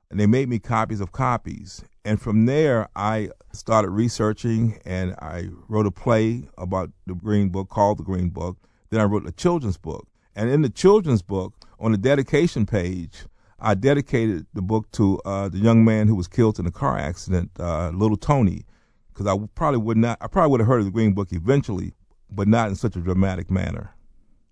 and 0.10 0.20
they 0.20 0.28
made 0.28 0.50
me 0.50 0.60
copies 0.60 1.02
of 1.02 1.12
copies. 1.12 1.84
And 2.04 2.22
from 2.22 2.46
there, 2.46 2.88
I 2.96 3.30
started 3.54 3.90
researching, 3.90 4.80
and 4.86 5.14
I 5.22 5.50
wrote 5.68 5.86
a 5.86 5.92
play 5.92 6.50
about 6.58 6.92
the 7.06 7.16
Green 7.16 7.50
Book 7.50 7.70
called 7.70 8.00
The 8.00 8.04
Green 8.04 8.30
Book. 8.30 8.58
Then 8.90 9.02
I 9.02 9.06
wrote 9.06 9.28
a 9.28 9.32
children's 9.32 9.78
book, 9.78 10.08
and 10.36 10.50
in 10.50 10.62
the 10.62 10.70
children's 10.70 11.22
book, 11.22 11.54
on 11.80 11.92
the 11.92 11.98
dedication 11.98 12.66
page, 12.66 13.26
I 13.60 13.76
dedicated 13.76 14.48
the 14.54 14.62
book 14.62 14.90
to 14.94 15.20
uh, 15.24 15.50
the 15.50 15.60
young 15.60 15.86
man 15.86 16.08
who 16.08 16.16
was 16.16 16.28
killed 16.28 16.60
in 16.60 16.66
a 16.66 16.72
car 16.72 16.98
accident, 16.98 17.52
uh, 17.60 17.90
little 17.90 18.18
Tony, 18.18 18.66
because 19.14 19.28
I 19.28 19.38
probably 19.56 19.80
would 19.80 19.98
not, 19.98 20.18
I 20.20 20.28
probably 20.28 20.52
would 20.52 20.62
have 20.62 20.68
heard 20.68 20.80
of 20.80 20.86
the 20.86 20.92
Green 20.92 21.14
Book 21.14 21.32
eventually, 21.32 21.94
but 22.32 22.48
not 22.48 22.70
in 22.70 22.76
such 22.76 22.96
a 22.96 23.00
dramatic 23.00 23.52
manner. 23.52 23.94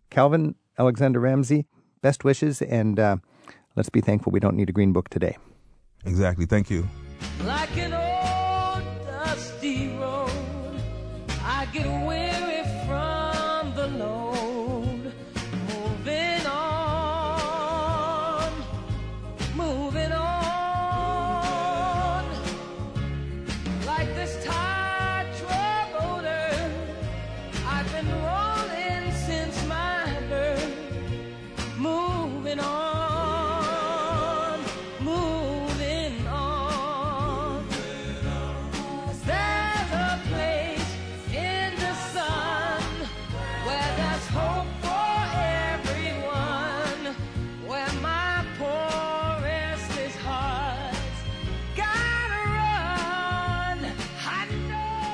Calvin 0.09 0.55
Alexander 0.77 1.19
Ramsey, 1.19 1.65
best 2.01 2.23
wishes, 2.23 2.61
and 2.61 2.99
uh, 2.99 3.17
let's 3.75 3.89
be 3.89 4.01
thankful 4.01 4.31
we 4.31 4.39
don't 4.39 4.55
need 4.55 4.69
a 4.69 4.73
green 4.73 4.93
book 4.93 5.09
today. 5.09 5.37
Exactly. 6.05 6.45
Thank 6.45 6.69
you. 6.69 6.87
Like 7.43 7.75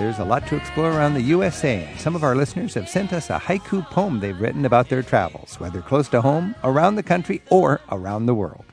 There's 0.05 0.19
a 0.19 0.23
lot 0.23 0.45
to 0.49 0.55
explore 0.55 0.91
around 0.91 1.15
the 1.15 1.21
USA, 1.23 1.83
and 1.83 1.99
some 1.99 2.15
of 2.15 2.23
our 2.23 2.35
listeners 2.35 2.75
have 2.75 2.87
sent 2.87 3.11
us 3.11 3.31
a 3.31 3.39
haiku 3.39 3.83
poem 3.89 4.19
they've 4.19 4.39
written 4.39 4.63
about 4.63 4.87
their 4.87 5.01
travels, 5.01 5.59
whether 5.59 5.81
close 5.81 6.07
to 6.09 6.21
home, 6.21 6.53
around 6.63 6.93
the 6.93 7.01
country, 7.01 7.41
or 7.49 7.81
around 7.89 8.27
the 8.27 8.35
world. 8.35 8.65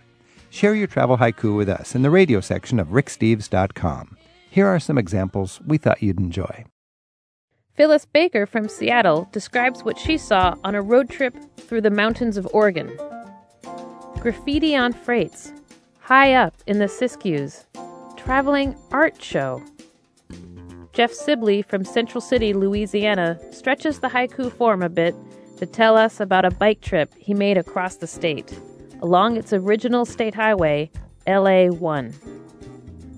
Share 0.50 0.74
your 0.74 0.86
travel 0.86 1.16
haiku 1.16 1.56
with 1.56 1.70
us 1.70 1.94
in 1.94 2.02
the 2.02 2.10
radio 2.10 2.40
section 2.40 2.78
of 2.78 2.88
ricksteves.com. 2.88 4.18
Here 4.50 4.66
are 4.66 4.78
some 4.78 4.98
examples 4.98 5.58
we 5.66 5.78
thought 5.78 6.02
you'd 6.02 6.20
enjoy. 6.20 6.66
Phyllis 7.76 8.04
Baker 8.04 8.44
from 8.44 8.68
Seattle 8.68 9.26
describes 9.32 9.82
what 9.82 9.98
she 9.98 10.18
saw 10.18 10.54
on 10.64 10.74
a 10.74 10.82
road 10.82 11.08
trip 11.08 11.34
through 11.56 11.80
the 11.80 11.90
mountains 11.90 12.36
of 12.36 12.46
Oregon. 12.52 12.94
Graffiti 14.20 14.76
on 14.76 14.92
freights, 14.92 15.50
high 15.98 16.34
up 16.34 16.52
in 16.66 16.78
the 16.78 16.88
Siskiyous, 16.88 17.64
traveling 18.18 18.76
art 18.90 19.22
show. 19.22 19.62
Jeff 20.92 21.12
Sibley 21.12 21.62
from 21.62 21.84
Central 21.84 22.20
City, 22.20 22.52
Louisiana, 22.52 23.38
stretches 23.50 24.00
the 24.00 24.08
haiku 24.08 24.52
form 24.52 24.82
a 24.82 24.88
bit 24.88 25.14
to 25.56 25.66
tell 25.66 25.96
us 25.96 26.20
about 26.20 26.44
a 26.44 26.50
bike 26.50 26.80
trip 26.80 27.12
he 27.16 27.34
made 27.34 27.56
across 27.56 27.96
the 27.96 28.06
state, 28.06 28.58
along 29.00 29.36
its 29.36 29.52
original 29.52 30.04
state 30.04 30.34
highway, 30.34 30.90
LA 31.26 31.66
1. 31.66 32.14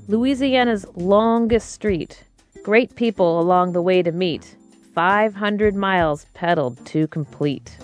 Louisiana's 0.09 0.87
longest 0.95 1.73
street, 1.73 2.23
Great 2.65 2.97
people 2.97 3.41
along 3.41 3.73
the 3.75 3.83
way 3.83 4.03
to 4.03 4.11
meet. 4.11 4.57
500 4.95 5.77
miles 5.77 6.25
pedaled 6.33 6.83
to 6.87 7.07
complete. 7.09 7.77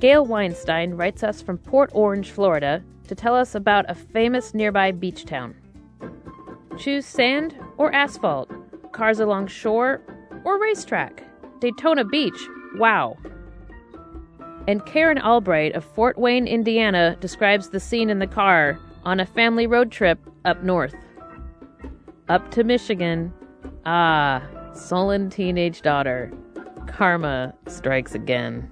Gail 0.00 0.24
Weinstein 0.24 0.94
writes 0.94 1.22
us 1.22 1.42
from 1.42 1.58
Port 1.58 1.90
Orange, 1.92 2.30
Florida, 2.30 2.82
to 3.08 3.14
tell 3.14 3.34
us 3.34 3.54
about 3.54 3.84
a 3.90 3.94
famous 3.94 4.54
nearby 4.54 4.92
beach 4.92 5.26
town. 5.26 5.54
Choose 6.78 7.04
sand 7.04 7.54
or 7.76 7.92
asphalt, 7.92 8.50
cars 8.92 9.20
along 9.20 9.48
shore 9.48 10.00
or 10.44 10.60
racetrack. 10.60 11.24
Daytona 11.60 12.04
Beach, 12.04 12.48
wow. 12.76 13.16
And 14.68 14.84
Karen 14.86 15.18
Albright 15.18 15.74
of 15.74 15.84
Fort 15.84 16.18
Wayne, 16.18 16.46
Indiana, 16.46 17.16
describes 17.20 17.70
the 17.70 17.80
scene 17.80 18.10
in 18.10 18.18
the 18.18 18.26
car 18.26 18.78
on 19.04 19.18
a 19.20 19.26
family 19.26 19.66
road 19.66 19.90
trip 19.90 20.18
up 20.44 20.62
north. 20.62 20.94
Up 22.28 22.50
to 22.52 22.64
Michigan, 22.64 23.32
Ah, 23.84 24.42
sullen 24.74 25.28
teenage 25.28 25.82
daughter. 25.82 26.32
Karma 26.86 27.54
strikes 27.66 28.14
again. 28.14 28.70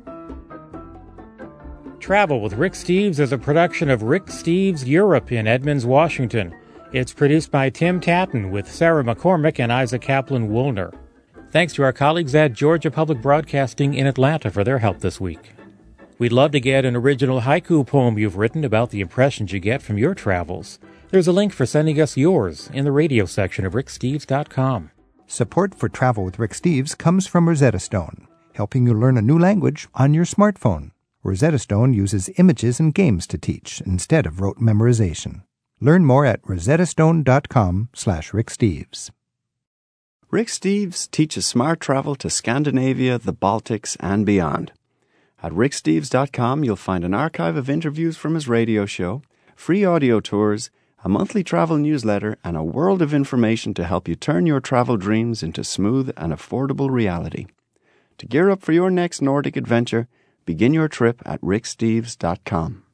Travel 1.99 2.41
with 2.41 2.55
Rick 2.55 2.75
Steves 2.75 3.19
is 3.19 3.33
a 3.33 3.39
production 3.39 3.91
of 3.91 4.05
Rick 4.05 4.27
Steves 4.27 4.87
Europe 4.87 5.33
in 5.33 5.47
Edmonds, 5.47 5.85
Washington. 5.85 6.55
It's 6.93 7.13
produced 7.13 7.53
by 7.53 7.71
Tim 7.71 8.01
Tattan 8.01 8.51
with 8.51 8.69
Sarah 8.69 9.05
McCormick 9.05 9.61
and 9.61 9.73
Isaac 9.73 10.03
Kaplan 10.03 10.49
Woolner. 10.49 10.93
Thanks 11.53 11.73
to 11.75 11.85
our 11.85 11.93
colleagues 11.93 12.35
at 12.35 12.53
Georgia 12.53 12.91
Public 12.91 13.23
Broadcasting 13.23 13.95
in 13.95 14.09
Atlanta 14.09 14.51
for 14.51 14.65
their 14.65 14.79
help 14.79 14.99
this 14.99 15.21
week. 15.21 15.53
We'd 16.19 16.33
love 16.33 16.51
to 16.51 16.59
get 16.59 16.85
an 16.85 16.97
original 16.97 17.43
haiku 17.43 17.87
poem 17.87 18.19
you've 18.19 18.37
written 18.37 18.65
about 18.65 18.91
the 18.91 19.01
impressions 19.01 19.53
you 19.53 19.61
get 19.61 19.83
from 19.83 19.99
your 19.99 20.17
travels. 20.17 20.81
There's 21.11 21.29
a 21.29 21.33
link 21.33 21.53
for 21.53 21.65
sending 21.65 22.01
us 22.01 22.17
yours 22.17 22.69
in 22.75 22.85
the 22.85 22.93
radio 22.93 23.25
section 23.25 23.65
of 23.65 23.75
ricksteves.com. 23.75 24.91
Support 25.29 25.77
for 25.77 25.89
Travel 25.89 26.25
with 26.25 26.41
Rick 26.41 26.55
Steves 26.55 26.99
comes 26.99 27.25
from 27.29 27.49
Rosetta 27.49 27.79
Stone, 27.79 28.27
helping 28.55 28.85
you 28.85 28.95
learn 28.95 29.17
a 29.17 29.23
new 29.23 29.39
language 29.39 29.87
on 29.95 30.13
your 30.13 30.25
smartphone. 30.25 30.91
Rosetta 31.23 31.61
Stone 31.61 31.95
uses 31.95 32.31
images 32.37 32.81
and 32.81 32.93
games 32.93 33.29
to 33.29 33.39
teach 33.39 33.81
instead 33.83 34.27
of 34.27 34.41
rote 34.41 34.59
memorization. 34.59 35.43
Learn 35.81 36.05
more 36.05 36.27
at 36.27 36.43
rosettastone.com 36.43 37.89
slash 37.95 38.33
ricksteves. 38.33 39.11
Rick 40.31 40.49
Steves 40.49 41.11
teaches 41.11 41.47
smart 41.47 41.81
travel 41.81 42.15
to 42.15 42.31
Scandinavia, 42.31 43.19
the 43.19 43.33
Baltics, 43.33 43.97
and 43.99 44.25
beyond. 44.25 44.73
At 45.43 45.53
ricksteves.com, 45.53 46.63
you'll 46.63 46.77
find 46.77 47.03
an 47.03 47.15
archive 47.15 47.57
of 47.57 47.71
interviews 47.71 48.17
from 48.17 48.35
his 48.35 48.47
radio 48.47 48.85
show, 48.87 49.23
free 49.57 49.85
audio 49.85 50.21
tours, 50.21 50.71
a 51.03 51.09
monthly 51.09 51.43
travel 51.43 51.79
newsletter, 51.79 52.37
and 52.45 52.57
a 52.57 52.63
world 52.63 53.01
of 53.01 53.15
information 53.15 53.73
to 53.75 53.87
help 53.87 54.07
you 54.07 54.15
turn 54.15 54.47
your 54.47 54.61
travel 54.61 54.99
dreams 54.99 55.43
into 55.43 55.65
smooth 55.65 56.13
and 56.17 56.33
affordable 56.33 56.91
reality. 56.91 57.47
To 58.19 58.27
gear 58.27 58.51
up 58.51 58.61
for 58.61 58.73
your 58.73 58.91
next 58.91 59.23
Nordic 59.23 59.57
adventure, 59.57 60.09
begin 60.45 60.75
your 60.75 60.89
trip 60.89 61.23
at 61.25 61.41
ricksteves.com. 61.41 62.85